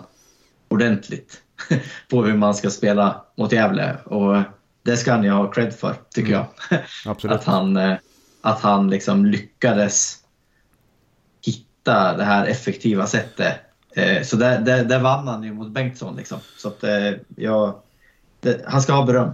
ordentligt 0.67 1.41
på 2.09 2.23
hur 2.23 2.37
man 2.37 2.55
ska 2.55 2.69
spela 2.69 3.21
mot 3.37 3.51
Gävle. 3.51 3.97
Och 4.05 4.41
det 4.83 4.97
ska 4.97 5.11
han 5.11 5.23
ju 5.23 5.29
ha 5.29 5.51
cred 5.51 5.73
för, 5.73 5.95
tycker 6.09 6.33
mm. 6.33 6.45
jag. 6.69 6.79
Absolut. 7.05 7.35
att 7.35 7.43
han, 7.43 7.77
att 8.41 8.61
han 8.61 8.89
liksom 8.89 9.25
lyckades 9.25 10.24
hitta 11.85 12.17
det 12.17 12.23
här 12.23 12.45
effektiva 12.45 13.07
sättet 13.07 13.61
Eh, 13.97 14.23
så 14.23 14.35
där, 14.35 14.61
där, 14.61 14.85
där 14.85 14.99
vann 14.99 15.27
han 15.27 15.43
ju 15.43 15.53
mot 15.53 15.71
Bengtsson. 15.71 16.15
Liksom. 16.15 16.39
Så 16.57 16.67
att, 16.67 16.83
eh, 16.83 17.11
ja, 17.35 17.83
det, 18.39 18.65
han 18.67 18.81
ska 18.81 18.93
ha 18.93 19.05
beröm. 19.05 19.31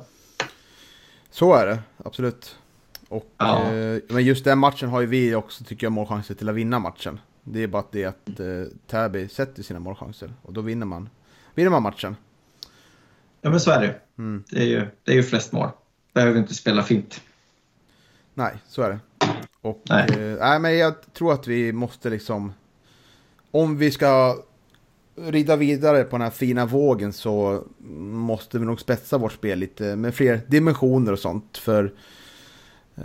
Så 1.31 1.53
är 1.53 1.65
det, 1.65 1.79
absolut. 2.05 2.55
Och, 3.09 3.25
ja. 3.37 3.73
eh, 3.73 3.99
men 4.09 4.23
just 4.23 4.43
den 4.43 4.59
matchen 4.59 4.89
har 4.89 5.01
ju 5.01 5.07
vi 5.07 5.35
också, 5.35 5.63
tycker 5.63 5.85
jag, 5.85 5.91
målchanser 5.91 6.35
till 6.35 6.49
att 6.49 6.55
vinna 6.55 6.79
matchen. 6.79 7.19
Det 7.43 7.63
är 7.63 7.67
bara 7.67 7.83
det 7.91 8.05
att 8.05 8.39
eh, 8.39 8.45
Täby 8.87 9.27
sätter 9.27 9.63
sina 9.63 9.79
målchanser 9.79 10.33
och 10.41 10.53
då 10.53 10.61
vinner 10.61 10.85
man, 10.85 11.09
vinner 11.55 11.69
man 11.69 11.83
matchen. 11.83 12.15
Ja 13.41 13.49
men 13.49 13.59
så 13.59 13.71
är 13.71 13.81
det 13.81 13.95
mm. 14.17 14.43
det. 14.49 14.59
Är 14.59 14.65
ju, 14.65 14.87
det 15.03 15.11
är 15.11 15.15
ju 15.15 15.23
flest 15.23 15.51
mål. 15.51 15.69
Behöver 16.13 16.39
inte 16.39 16.55
spela 16.55 16.83
fint. 16.83 17.21
Nej, 18.33 18.53
så 18.67 18.81
är 18.81 18.89
det. 18.89 18.99
Och, 19.61 19.81
nej. 19.89 20.07
Eh, 20.09 20.37
nej 20.39 20.59
men 20.59 20.77
jag 20.77 20.93
tror 21.13 21.33
att 21.33 21.47
vi 21.47 21.73
måste 21.73 22.09
liksom... 22.09 22.53
Om 23.51 23.77
vi 23.77 23.91
ska 23.91 24.37
rida 25.15 25.55
vidare 25.55 26.03
på 26.03 26.17
den 26.17 26.21
här 26.21 26.31
fina 26.31 26.65
vågen 26.65 27.13
så 27.13 27.63
måste 27.99 28.59
vi 28.59 28.65
nog 28.65 28.79
spetsa 28.79 29.17
vårt 29.17 29.33
spel 29.33 29.59
lite 29.59 29.95
med 29.95 30.15
fler 30.15 30.41
dimensioner 30.47 31.11
och 31.11 31.19
sånt. 31.19 31.57
För 31.57 31.93
eh, 32.95 33.03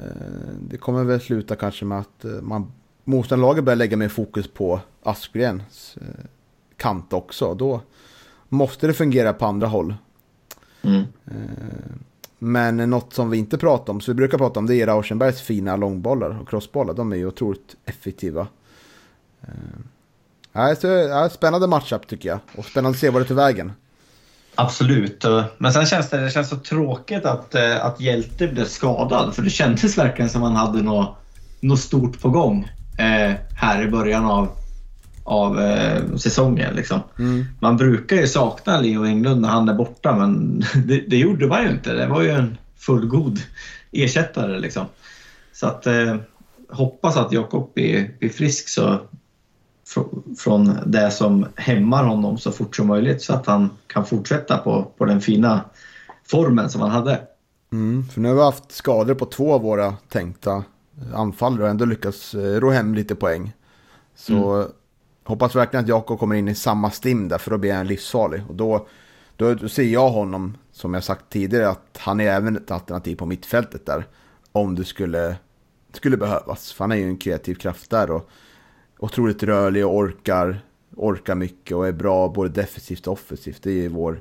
det 0.60 0.76
kommer 0.76 1.04
väl 1.04 1.20
sluta 1.20 1.56
kanske 1.56 1.84
med 1.84 1.98
att 1.98 2.24
eh, 2.24 2.30
man 2.30 2.72
motståndarlaget 3.04 3.64
börjar 3.64 3.76
lägga 3.76 3.96
mer 3.96 4.08
fokus 4.08 4.48
på 4.48 4.80
Asplgrens 5.02 5.98
eh, 6.00 6.24
kant 6.76 7.12
också. 7.12 7.54
Då 7.54 7.80
måste 8.48 8.86
det 8.86 8.94
fungera 8.94 9.32
på 9.32 9.46
andra 9.46 9.66
håll. 9.66 9.94
Mm. 10.82 11.02
Eh, 11.24 11.32
men 12.38 12.76
något 12.76 13.12
som 13.12 13.30
vi 13.30 13.38
inte 13.38 13.58
pratar 13.58 13.92
om, 13.92 14.00
så 14.00 14.10
vi 14.10 14.14
brukar 14.14 14.38
prata 14.38 14.60
om, 14.60 14.66
det 14.66 14.74
är 14.76 14.86
Rauschenbergs 14.86 15.40
fina 15.40 15.76
långbollar 15.76 16.40
och 16.40 16.48
crossbollar. 16.48 16.94
De 16.94 17.12
är 17.12 17.16
ju 17.16 17.26
otroligt 17.26 17.76
effektiva. 17.84 18.46
Eh, 19.42 20.74
så, 20.74 20.86
ja, 20.86 21.28
spännande 21.28 21.66
matchup 21.66 22.06
tycker 22.06 22.28
jag. 22.28 22.38
Och 22.56 22.64
spännande 22.64 22.96
att 22.96 23.00
se 23.00 23.10
vad 23.10 23.22
det 23.22 23.28
tar 23.28 23.34
vägen. 23.34 23.72
Absolut. 24.54 25.24
Men 25.58 25.72
sen 25.72 25.86
känns 25.86 26.10
det, 26.10 26.24
det 26.24 26.30
känns 26.30 26.48
så 26.48 26.56
tråkigt 26.56 27.24
att, 27.24 27.54
eh, 27.54 27.84
att 27.84 28.00
Hjälte 28.00 28.48
blev 28.48 28.64
skadad. 28.64 29.34
För 29.34 29.42
det 29.42 29.50
kändes 29.50 29.98
verkligen 29.98 30.30
som 30.30 30.42
att 30.42 30.52
han 30.52 30.66
hade 30.66 30.82
något, 30.82 31.16
något 31.60 31.80
stort 31.80 32.20
på 32.20 32.30
gång 32.30 32.70
eh, 32.98 33.34
här 33.56 33.82
i 33.82 33.88
början 33.88 34.24
av, 34.24 34.48
av 35.26 35.60
eh, 35.60 36.16
säsongen. 36.16 36.74
Liksom. 36.74 37.00
Mm. 37.18 37.44
Man 37.60 37.76
brukar 37.76 38.16
ju 38.16 38.26
sakna 38.26 38.80
Leo 38.80 39.04
Englund 39.04 39.40
när 39.40 39.48
han 39.48 39.68
är 39.68 39.74
borta, 39.74 40.16
men 40.16 40.60
det, 40.86 41.00
det, 41.00 41.16
gjorde 41.16 41.46
man 41.46 41.62
ju 41.62 41.70
inte. 41.70 41.92
Det 41.92 42.06
var 42.06 42.22
ju 42.22 42.30
en 42.30 42.58
fullgod 42.76 43.38
ersättare. 43.92 44.58
Liksom. 44.58 44.86
Så 45.52 45.66
att, 45.66 45.86
eh, 45.86 46.16
hoppas 46.68 47.16
att 47.16 47.32
Jakob 47.32 47.74
blir, 47.74 48.10
blir 48.18 48.30
frisk 48.30 48.68
så 48.68 48.98
från 50.38 50.78
det 50.86 51.10
som 51.10 51.46
hämmar 51.56 52.04
honom 52.04 52.38
så 52.38 52.52
fort 52.52 52.76
som 52.76 52.86
möjligt 52.86 53.22
så 53.22 53.32
att 53.34 53.46
han 53.46 53.70
kan 53.86 54.06
fortsätta 54.06 54.58
på, 54.58 54.92
på 54.98 55.04
den 55.04 55.20
fina 55.20 55.60
formen 56.30 56.70
som 56.70 56.80
han 56.80 56.90
hade. 56.90 57.20
Mm, 57.72 58.04
för 58.08 58.20
nu 58.20 58.28
har 58.28 58.34
vi 58.34 58.42
haft 58.42 58.72
skador 58.72 59.14
på 59.14 59.26
två 59.26 59.54
av 59.54 59.62
våra 59.62 59.94
tänkta 60.08 60.64
anfallare 61.14 61.62
och 61.62 61.68
ändå 61.68 61.84
lyckats 61.84 62.34
eh, 62.34 62.60
ro 62.60 62.70
hem 62.70 62.94
lite 62.94 63.14
poäng. 63.14 63.52
Så 64.16 64.54
mm 64.54 64.68
hoppas 65.26 65.54
verkligen 65.54 65.84
att 65.84 65.88
Jakob 65.88 66.18
kommer 66.18 66.34
in 66.36 66.48
i 66.48 66.54
samma 66.54 66.90
stim 66.90 67.28
där 67.28 67.38
för 67.38 67.50
då 67.50 67.58
blir 67.58 67.74
han 67.74 67.86
livsfarlig. 67.86 68.42
Och 68.48 68.54
då, 68.54 68.86
då, 69.36 69.54
då 69.54 69.68
ser 69.68 69.82
jag 69.82 70.10
honom, 70.10 70.56
som 70.72 70.94
jag 70.94 71.04
sagt 71.04 71.24
tidigare, 71.30 71.68
att 71.68 71.98
han 71.98 72.20
är 72.20 72.30
även 72.30 72.56
ett 72.56 72.70
alternativ 72.70 73.16
på 73.16 73.26
mittfältet 73.26 73.86
där. 73.86 74.06
Om 74.52 74.74
det 74.74 74.84
skulle, 74.84 75.36
skulle 75.92 76.16
behövas. 76.16 76.72
För 76.72 76.84
han 76.84 76.92
är 76.92 76.96
ju 76.96 77.08
en 77.08 77.16
kreativ 77.16 77.54
kraft 77.54 77.90
där. 77.90 78.10
Och 78.10 78.30
otroligt 78.98 79.42
rörlig 79.42 79.86
och 79.86 79.96
orkar, 79.96 80.60
orkar 80.96 81.34
mycket 81.34 81.76
och 81.76 81.88
är 81.88 81.92
bra 81.92 82.28
både 82.28 82.48
defensivt 82.48 83.06
och 83.06 83.12
offensivt. 83.12 83.62
Det 83.62 83.84
är 83.84 83.88
vår, 83.88 84.20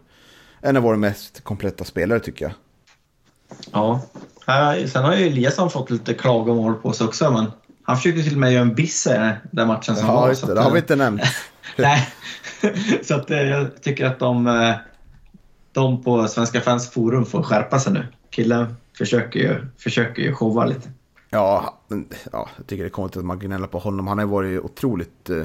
en 0.61 0.77
av 0.77 0.83
våra 0.83 0.97
mest 0.97 1.43
kompletta 1.43 1.83
spelare 1.83 2.19
tycker 2.19 2.45
jag. 2.45 2.53
Ja, 3.71 4.01
sen 4.87 5.03
har 5.03 5.15
ju 5.15 5.27
Eliasson 5.27 5.69
fått 5.69 5.89
lite 5.89 6.13
klagomål 6.13 6.73
på 6.73 6.91
sig 6.91 7.07
också. 7.07 7.31
Men 7.31 7.51
han 7.85 7.97
försökte 7.97 8.23
till 8.23 8.33
och 8.33 8.39
med 8.39 8.53
göra 8.53 8.61
en 8.61 8.75
bisse 8.75 9.37
den 9.51 9.67
matchen 9.67 9.95
som 9.95 10.07
ja, 10.07 10.15
var. 10.15 10.33
Så 10.33 10.53
det, 10.53 10.61
har 10.61 10.71
vi 10.71 10.79
inte 10.79 10.95
nämnt. 10.95 11.21
Nej, 11.77 12.09
så 13.03 13.15
att, 13.15 13.31
eh, 13.31 13.41
jag 13.41 13.81
tycker 13.81 14.05
att 14.05 14.19
de, 14.19 14.47
eh, 14.47 14.75
de 15.71 16.03
på 16.03 16.27
Svenska 16.27 16.61
fans 16.61 16.89
forum 16.89 17.25
får 17.25 17.43
skärpa 17.43 17.79
sig 17.79 17.93
nu. 17.93 18.07
Killen 18.29 18.75
försöker 18.97 19.39
ju, 19.39 19.65
försöker 19.77 20.21
ju 20.21 20.33
showa 20.33 20.65
lite. 20.65 20.91
Ja, 21.29 21.79
ja, 22.31 22.49
jag 22.57 22.67
tycker 22.67 22.83
det 22.83 22.87
är 22.87 22.89
konstigt 22.89 23.19
att 23.19 23.25
man 23.25 23.39
gnäller 23.39 23.67
på 23.67 23.79
honom. 23.79 24.07
Han 24.07 24.17
har 24.17 24.25
varit 24.25 24.59
otroligt 24.59 25.29
eh, 25.29 25.43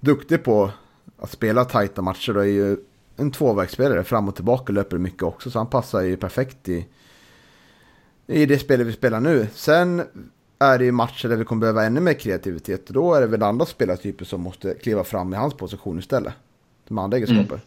duktig 0.00 0.44
på 0.44 0.70
att 1.18 1.30
spela 1.30 1.64
tajta 1.64 2.02
matcher. 2.02 2.36
Och 2.36 2.42
är 2.42 2.48
ju 2.48 2.76
en 3.16 3.30
tvåvägsspelare, 3.30 4.04
fram 4.04 4.28
och 4.28 4.34
tillbaka 4.34 4.72
löper 4.72 4.98
mycket 4.98 5.22
också. 5.22 5.50
Så 5.50 5.58
han 5.58 5.66
passar 5.66 6.00
ju 6.00 6.16
perfekt 6.16 6.68
i, 6.68 6.86
i 8.26 8.46
det 8.46 8.58
spelet 8.58 8.86
vi 8.86 8.92
spelar 8.92 9.20
nu. 9.20 9.46
Sen 9.54 10.02
är 10.58 10.78
det 10.78 10.84
ju 10.84 10.92
matcher 10.92 11.28
där 11.28 11.36
vi 11.36 11.44
kommer 11.44 11.60
behöva 11.60 11.84
ännu 11.84 12.00
mer 12.00 12.12
kreativitet. 12.12 12.86
Då 12.86 13.14
är 13.14 13.20
det 13.20 13.26
väl 13.26 13.42
andra 13.42 13.66
spelartyper 13.66 14.24
som 14.24 14.40
måste 14.40 14.74
kliva 14.74 15.04
fram 15.04 15.32
i 15.32 15.36
hans 15.36 15.54
position 15.54 15.98
istället. 15.98 16.34
De 16.88 16.98
andra 16.98 17.16
egenskaper. 17.16 17.54
Mm. 17.54 17.66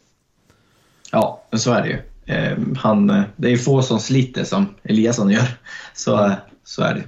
Ja, 1.11 1.43
så 1.53 1.71
är 1.71 1.81
det 1.81 1.89
ju. 1.89 1.99
Eh, 2.35 2.57
han, 2.77 3.07
det 3.35 3.47
är 3.47 3.51
ju 3.51 3.57
få 3.57 3.81
som 3.81 3.99
sliter 3.99 4.43
som 4.43 4.75
Eliasson 4.83 5.29
gör. 5.29 5.57
Så, 5.93 6.17
mm. 6.17 6.37
så 6.63 6.83
är 6.83 6.93
det. 6.93 7.03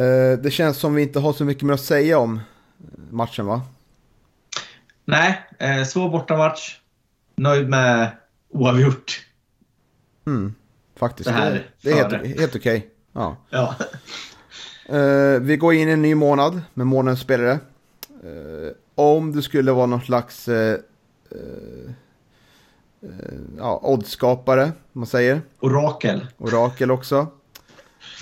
Eh, 0.00 0.38
det 0.38 0.50
känns 0.50 0.78
som 0.78 0.94
vi 0.94 1.02
inte 1.02 1.18
har 1.18 1.32
så 1.32 1.44
mycket 1.44 1.62
mer 1.62 1.74
att 1.74 1.80
säga 1.80 2.18
om 2.18 2.40
matchen 3.10 3.46
va? 3.46 3.62
Nej, 5.04 5.46
eh, 5.58 5.84
svår 5.84 6.10
bortamatch. 6.10 6.76
Nöjd 7.36 7.68
med 7.68 8.10
oavgjort. 8.48 9.26
Mm, 10.26 10.54
faktiskt. 10.96 11.28
Det, 11.28 11.34
här 11.34 11.66
det, 11.82 11.90
är 11.90 11.94
helt, 11.94 12.40
helt 12.40 12.56
okej. 12.56 12.76
Okay. 12.76 12.90
Ja. 13.12 13.36
ja. 13.50 13.74
Uh, 14.92 15.40
vi 15.40 15.56
går 15.56 15.74
in 15.74 15.88
i 15.88 15.92
en 15.92 16.02
ny 16.02 16.14
månad 16.14 16.60
med 16.74 16.86
månadens 16.86 17.20
spelare. 17.20 17.58
Uh, 18.24 18.70
om 18.94 19.32
det 19.32 19.42
skulle 19.42 19.72
vara 19.72 19.86
någon 19.86 20.00
slags 20.00 20.48
uh, 20.48 20.74
ja, 23.58 23.80
oddskapare, 23.82 24.72
man 24.92 25.06
säger. 25.06 25.40
Orakel. 25.60 26.26
Orakel 26.38 26.90
också. 26.90 27.26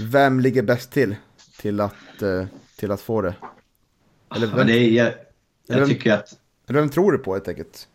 Vem 0.01 0.41
ligger 0.41 0.63
bäst 0.63 0.93
till? 0.93 1.17
Till 1.61 1.81
att, 1.81 1.95
till 2.77 2.91
att 2.91 3.01
få 3.01 3.21
det? 3.23 3.35
Eller 4.37 4.47
Ja, 4.47 4.53
vem, 4.57 4.67
det 4.67 4.73
är, 4.79 4.91
jag, 4.91 5.13
jag 5.67 5.77
Vem- 5.79 5.89
tycker 5.89 6.13
att 6.13 6.29
vem 6.67 6.89
tror 6.89 7.13
du 7.13 7.19
på 7.19 7.33
helt 7.33 7.49
enkelt? 7.49 7.89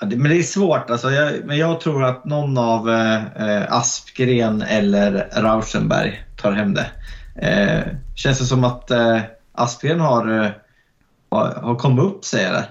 Ja, 0.00 0.06
det- 0.06 0.16
Men 0.16 0.30
det 0.30 0.38
är 0.38 0.42
svårt. 0.42 0.90
Alltså, 0.90 1.10
jag, 1.10 1.44
men 1.44 1.58
jag 1.58 1.80
tror 1.80 2.04
att 2.04 2.24
någon 2.24 2.58
av 2.58 2.90
eh, 2.90 3.72
Aspgren 3.72 4.62
eller 4.62 5.28
Rauschenberg 5.36 6.24
tar 6.36 6.52
hem 6.52 6.74
det. 6.74 6.90
Eh, 7.34 7.82
känns 8.14 8.38
det 8.38 8.44
som 8.44 8.64
att 8.64 8.90
eh, 8.90 9.20
Aspgren 9.52 10.00
har, 10.00 10.44
eh, 10.44 10.50
har, 11.30 11.54
har 11.54 11.74
kommit 11.74 12.04
upp, 12.04 12.24
säger 12.24 12.52
jag. 12.52 12.62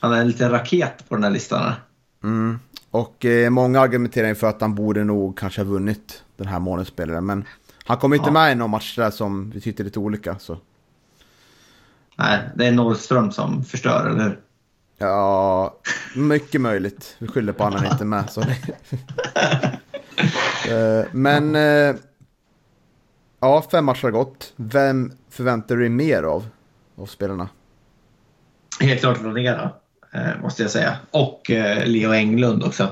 Han 0.00 0.12
är 0.12 0.20
en 0.20 0.28
liten 0.28 0.50
raket 0.50 1.08
på 1.08 1.14
den 1.14 1.24
här 1.24 1.30
listan. 1.30 1.72
Mm. 2.22 2.58
Och 2.90 3.24
eh, 3.24 3.50
många 3.50 3.80
argumenterar 3.80 4.34
för 4.34 4.46
att 4.46 4.60
han 4.60 4.74
borde 4.74 5.04
nog 5.04 5.38
kanske 5.38 5.60
ha 5.60 5.66
vunnit 5.70 6.22
den 6.36 6.46
här 6.46 6.58
månadsspelaren. 6.58 7.26
Men 7.26 7.44
han 7.84 7.96
kom 7.98 8.14
inte 8.14 8.28
Ja. 8.28 8.32
med 8.32 8.52
i 8.52 8.54
någon 8.54 8.70
match 8.70 8.96
där 8.96 9.10
som 9.10 9.50
vi 9.50 9.60
tyckte 9.60 9.82
lite 9.82 9.98
olika. 9.98 10.38
Så. 10.38 10.58
Nej, 12.16 12.38
det 12.54 12.66
är 12.66 12.72
Norrström 12.72 13.32
som 13.32 13.64
förstör, 13.64 14.06
eller 14.10 14.22
hur? 14.24 14.38
Ja, 14.98 15.74
mycket 16.16 16.60
möjligt. 16.60 17.16
Vi 17.18 17.26
skyller 17.26 17.52
på 17.52 17.64
att 17.64 17.74
han 17.74 17.92
inte 17.92 18.04
med. 18.04 18.30
Så 18.30 18.40
det... 18.40 18.56
Eh, 20.68 21.04
Men, 21.12 21.54
eh, 21.56 21.94
ja, 23.40 23.64
fem 23.70 23.84
matcher 23.84 24.02
har 24.02 24.10
gått. 24.10 24.52
Vem 24.56 25.12
förväntar 25.30 25.76
du 25.76 25.80
dig 25.80 25.90
mer 25.90 26.22
av, 26.22 26.46
av 26.96 27.06
spelarna? 27.06 27.48
Helt 28.80 29.00
klart 29.00 29.22
Ronera, 29.22 29.70
eh, 30.12 30.42
måste 30.42 30.62
jag 30.62 30.70
säga. 30.70 30.96
Och 31.10 31.50
eh, 31.50 31.86
Leo 31.86 32.12
Englund 32.12 32.64
också. 32.64 32.88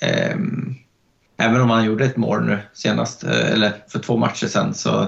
Ehm, 0.00 0.74
även 1.36 1.60
om 1.60 1.70
han 1.70 1.84
gjorde 1.84 2.04
ett 2.04 2.16
mål 2.16 2.46
nu 2.46 2.58
senast, 2.72 3.24
eh, 3.24 3.52
eller 3.52 3.72
för 3.88 3.98
två 3.98 4.16
matcher 4.16 4.46
sedan, 4.46 4.74
så 4.74 5.06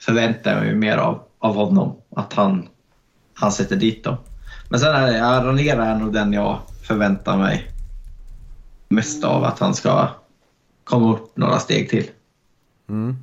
förväntar 0.00 0.54
jag 0.54 0.64
mig 0.64 0.74
mer 0.74 0.96
av, 0.96 1.22
av 1.38 1.54
honom. 1.54 1.96
Att 2.16 2.32
han, 2.32 2.68
han 3.34 3.52
sätter 3.52 3.76
dit 3.76 4.04
dem. 4.04 4.16
Men 4.68 4.80
sen 4.80 4.94
är 4.94 5.06
det, 5.06 5.18
ja, 5.18 5.42
Ronera 5.44 5.86
är 5.86 5.98
nog 5.98 6.12
den 6.12 6.32
jag 6.32 6.58
förväntar 6.82 7.36
mig 7.36 7.70
mest 8.88 9.24
av. 9.24 9.44
Att 9.44 9.58
han 9.58 9.74
ska 9.74 10.08
komma 10.84 11.12
upp 11.12 11.36
några 11.36 11.58
steg 11.58 11.90
till. 11.90 12.10
Mm. 12.88 13.16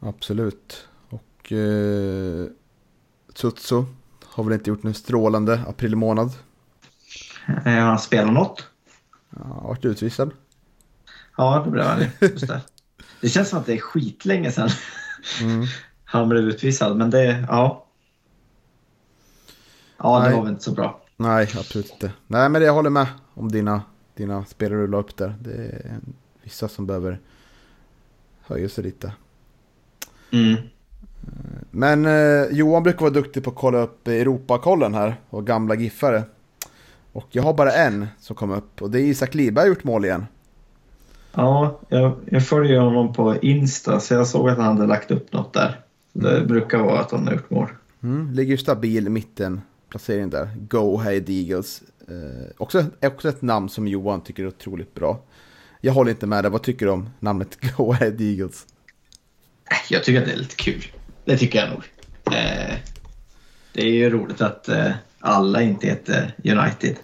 Absolut. 0.00 0.88
Och 1.08 1.52
eh, 1.52 2.46
Tsutsu 3.34 3.84
har 4.24 4.44
väl 4.44 4.52
inte 4.52 4.70
gjort 4.70 4.84
en 4.84 4.94
strålande 4.94 5.60
april 5.68 5.96
månad. 5.96 6.30
Eh, 7.48 7.72
Har 7.72 7.80
han 7.80 7.98
spelat 7.98 8.32
något? 8.32 8.66
Ja, 9.30 9.44
har 9.44 9.68
varit 9.68 9.84
utvisad. 9.84 10.30
Ja, 11.36 11.62
det 11.64 11.70
blev 11.70 11.84
han 11.84 12.00
ju. 12.00 12.08
Just 12.28 12.48
det. 12.48 12.60
det 13.20 13.28
känns 13.28 13.48
som 13.48 13.58
att 13.58 13.66
det 13.66 13.72
är 13.74 13.78
skitlänge 13.80 14.52
sedan 14.52 14.68
Mm. 15.42 15.66
han 16.04 16.28
blev 16.28 16.44
utvisad, 16.44 16.96
men 16.96 17.10
det, 17.10 17.44
ja. 17.48 17.86
Ja, 19.96 20.18
det 20.18 20.24
Nej. 20.28 20.34
var 20.36 20.42
väl 20.42 20.52
inte 20.52 20.64
så 20.64 20.72
bra. 20.72 21.02
Nej, 21.16 21.48
absolut 21.58 21.90
inte. 21.92 22.12
Nej, 22.26 22.48
men 22.48 22.62
jag 22.62 22.72
håller 22.72 22.90
med 22.90 23.06
om 23.34 23.52
dina, 23.52 23.82
dina 24.14 24.44
spelare 24.44 24.80
du 24.80 24.86
la 24.86 24.98
upp 24.98 25.16
där. 25.16 25.34
Det 25.40 25.52
är 25.54 25.98
vissa 26.42 26.68
som 26.68 26.86
behöver 26.86 27.20
höja 28.40 28.68
sig 28.68 28.84
lite. 28.84 29.12
Mm. 30.30 30.56
Men 31.70 32.06
eh, 32.06 32.46
Johan 32.50 32.82
brukar 32.82 33.00
vara 33.00 33.10
duktig 33.10 33.44
på 33.44 33.50
att 33.50 33.56
kolla 33.56 33.78
upp 33.78 34.08
Europakollen 34.08 34.94
här 34.94 35.16
och 35.30 35.46
gamla 35.46 35.74
giffare. 35.74 36.22
Och 37.12 37.26
jag 37.30 37.42
har 37.42 37.54
bara 37.54 37.72
en 37.72 38.06
som 38.20 38.36
kom 38.36 38.50
upp 38.50 38.82
och 38.82 38.90
det 38.90 39.00
är 39.00 39.04
Isak 39.04 39.34
Liberg 39.34 39.68
gjort 39.68 39.84
mål 39.84 40.04
igen. 40.04 40.26
Ja, 41.34 41.80
jag, 41.88 42.12
jag 42.24 42.46
följer 42.46 42.80
honom 42.80 43.12
på 43.12 43.36
Insta, 43.42 44.00
så 44.00 44.14
jag 44.14 44.26
såg 44.26 44.48
att 44.48 44.58
han 44.58 44.76
hade 44.76 44.86
lagt 44.88 45.10
upp 45.10 45.32
något 45.32 45.52
där. 45.52 45.80
Det 46.12 46.44
brukar 46.48 46.78
vara 46.78 47.00
att 47.00 47.10
han 47.10 47.26
har 47.26 47.34
gjort 47.34 47.50
mål. 47.50 47.68
Mm, 48.02 48.32
ligger 48.32 48.50
ju 48.50 48.56
stabil 48.56 49.06
i 49.06 49.10
mitten, 49.10 49.60
placering 49.88 50.30
där. 50.30 50.48
Go 50.68 50.98
Ahead 50.98 51.24
Eagles. 51.26 51.82
Eh, 52.08 52.50
också, 52.56 52.84
också 53.02 53.28
ett 53.28 53.42
namn 53.42 53.68
som 53.68 53.88
Johan 53.88 54.20
tycker 54.20 54.42
är 54.42 54.48
otroligt 54.48 54.94
bra. 54.94 55.20
Jag 55.80 55.92
håller 55.92 56.10
inte 56.10 56.26
med 56.26 56.44
dig, 56.44 56.50
vad 56.50 56.62
tycker 56.62 56.86
du 56.86 56.92
om 56.92 57.10
namnet 57.20 57.58
Go 57.76 57.92
Ahead 57.92 58.16
Eagles? 58.18 58.66
Äh, 59.70 59.76
Jag 59.88 60.04
tycker 60.04 60.20
att 60.20 60.26
det 60.26 60.32
är 60.32 60.36
lite 60.36 60.56
kul. 60.56 60.86
Det 61.24 61.38
tycker 61.38 61.58
jag 61.58 61.68
nog. 61.70 61.82
Eh, 62.38 62.74
det 63.72 63.82
är 63.82 63.92
ju 63.92 64.10
roligt 64.10 64.40
att 64.40 64.68
eh, 64.68 64.90
alla 65.20 65.62
inte 65.62 65.86
heter 65.86 66.34
United. 66.44 66.96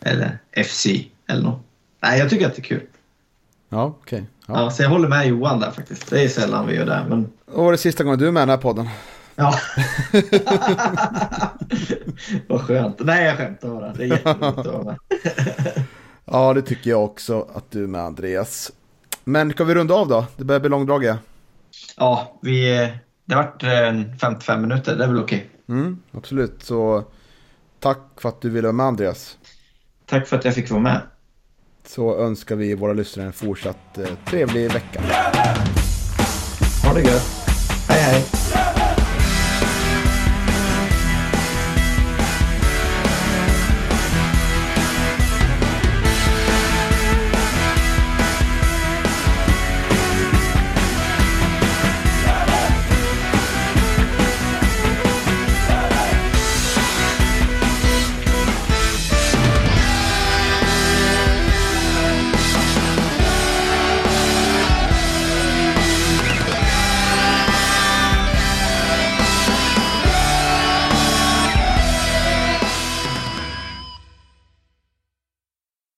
Eller 0.00 0.38
FC 0.64 0.86
eller 1.26 1.42
något. 1.42 1.60
Nej, 2.02 2.18
jag 2.18 2.30
tycker 2.30 2.46
att 2.46 2.54
det 2.56 2.60
är 2.62 2.64
kul. 2.64 2.82
Ja, 3.68 3.84
okej. 3.84 4.24
Ja. 4.46 4.60
Ja. 4.60 4.70
så 4.70 4.82
jag 4.82 4.90
håller 4.90 5.08
med 5.08 5.26
Johan 5.26 5.60
där 5.60 5.70
faktiskt. 5.70 6.10
Det 6.10 6.24
är 6.24 6.28
sällan 6.28 6.66
vi 6.66 6.74
gör 6.76 6.86
det. 6.86 7.06
Men 7.08 7.32
Och 7.46 7.70
det 7.70 7.78
sista 7.78 8.04
gången 8.04 8.18
du 8.18 8.28
är 8.28 8.32
med 8.32 8.40
i 8.40 8.42
den 8.42 8.48
här 8.48 8.56
podden? 8.56 8.88
Ja. 9.36 9.58
Vad 12.48 12.60
skönt. 12.60 12.96
Nej, 13.00 13.24
jag 13.26 13.36
skämtar 13.36 13.68
bara. 13.68 13.92
Det 13.92 14.04
är 14.04 14.08
jätteroligt 14.08 14.58
att 14.58 14.66
vara 14.66 14.84
med. 14.84 14.98
Ja, 16.30 16.54
det 16.54 16.62
tycker 16.62 16.90
jag 16.90 17.04
också 17.04 17.48
att 17.54 17.70
du 17.70 17.82
är 17.84 17.86
med 17.86 18.00
Andreas. 18.00 18.72
Men 19.24 19.50
ska 19.50 19.64
vi 19.64 19.74
runda 19.74 19.94
av 19.94 20.08
då? 20.08 20.26
Det 20.36 20.44
börjar 20.44 20.60
bli 20.60 20.68
långdraget. 20.70 21.16
Ja, 21.96 22.38
vi, 22.42 22.70
det 23.24 23.34
har 23.34 23.42
varit 23.42 23.62
eh, 23.62 24.18
55 24.20 24.60
minuter. 24.62 24.96
Det 24.96 25.04
är 25.04 25.08
väl 25.08 25.22
okej. 25.22 25.50
Mm, 25.68 26.02
absolut, 26.12 26.62
så 26.62 27.04
tack 27.80 27.98
för 28.16 28.28
att 28.28 28.40
du 28.40 28.50
ville 28.50 28.66
vara 28.66 28.72
med 28.72 28.86
Andreas. 28.86 29.38
Tack 30.06 30.28
för 30.28 30.36
att 30.36 30.44
jag 30.44 30.54
fick 30.54 30.70
vara 30.70 30.80
med. 30.80 31.00
Så 31.86 32.18
önskar 32.18 32.56
vi 32.56 32.74
våra 32.74 32.92
lyssnare 32.92 33.26
en 33.26 33.32
fortsatt 33.32 33.98
eh, 33.98 34.06
trevlig 34.26 34.72
vecka. 34.72 35.00
Ha 36.84 36.94
det 36.94 37.02
gött. 37.02 38.37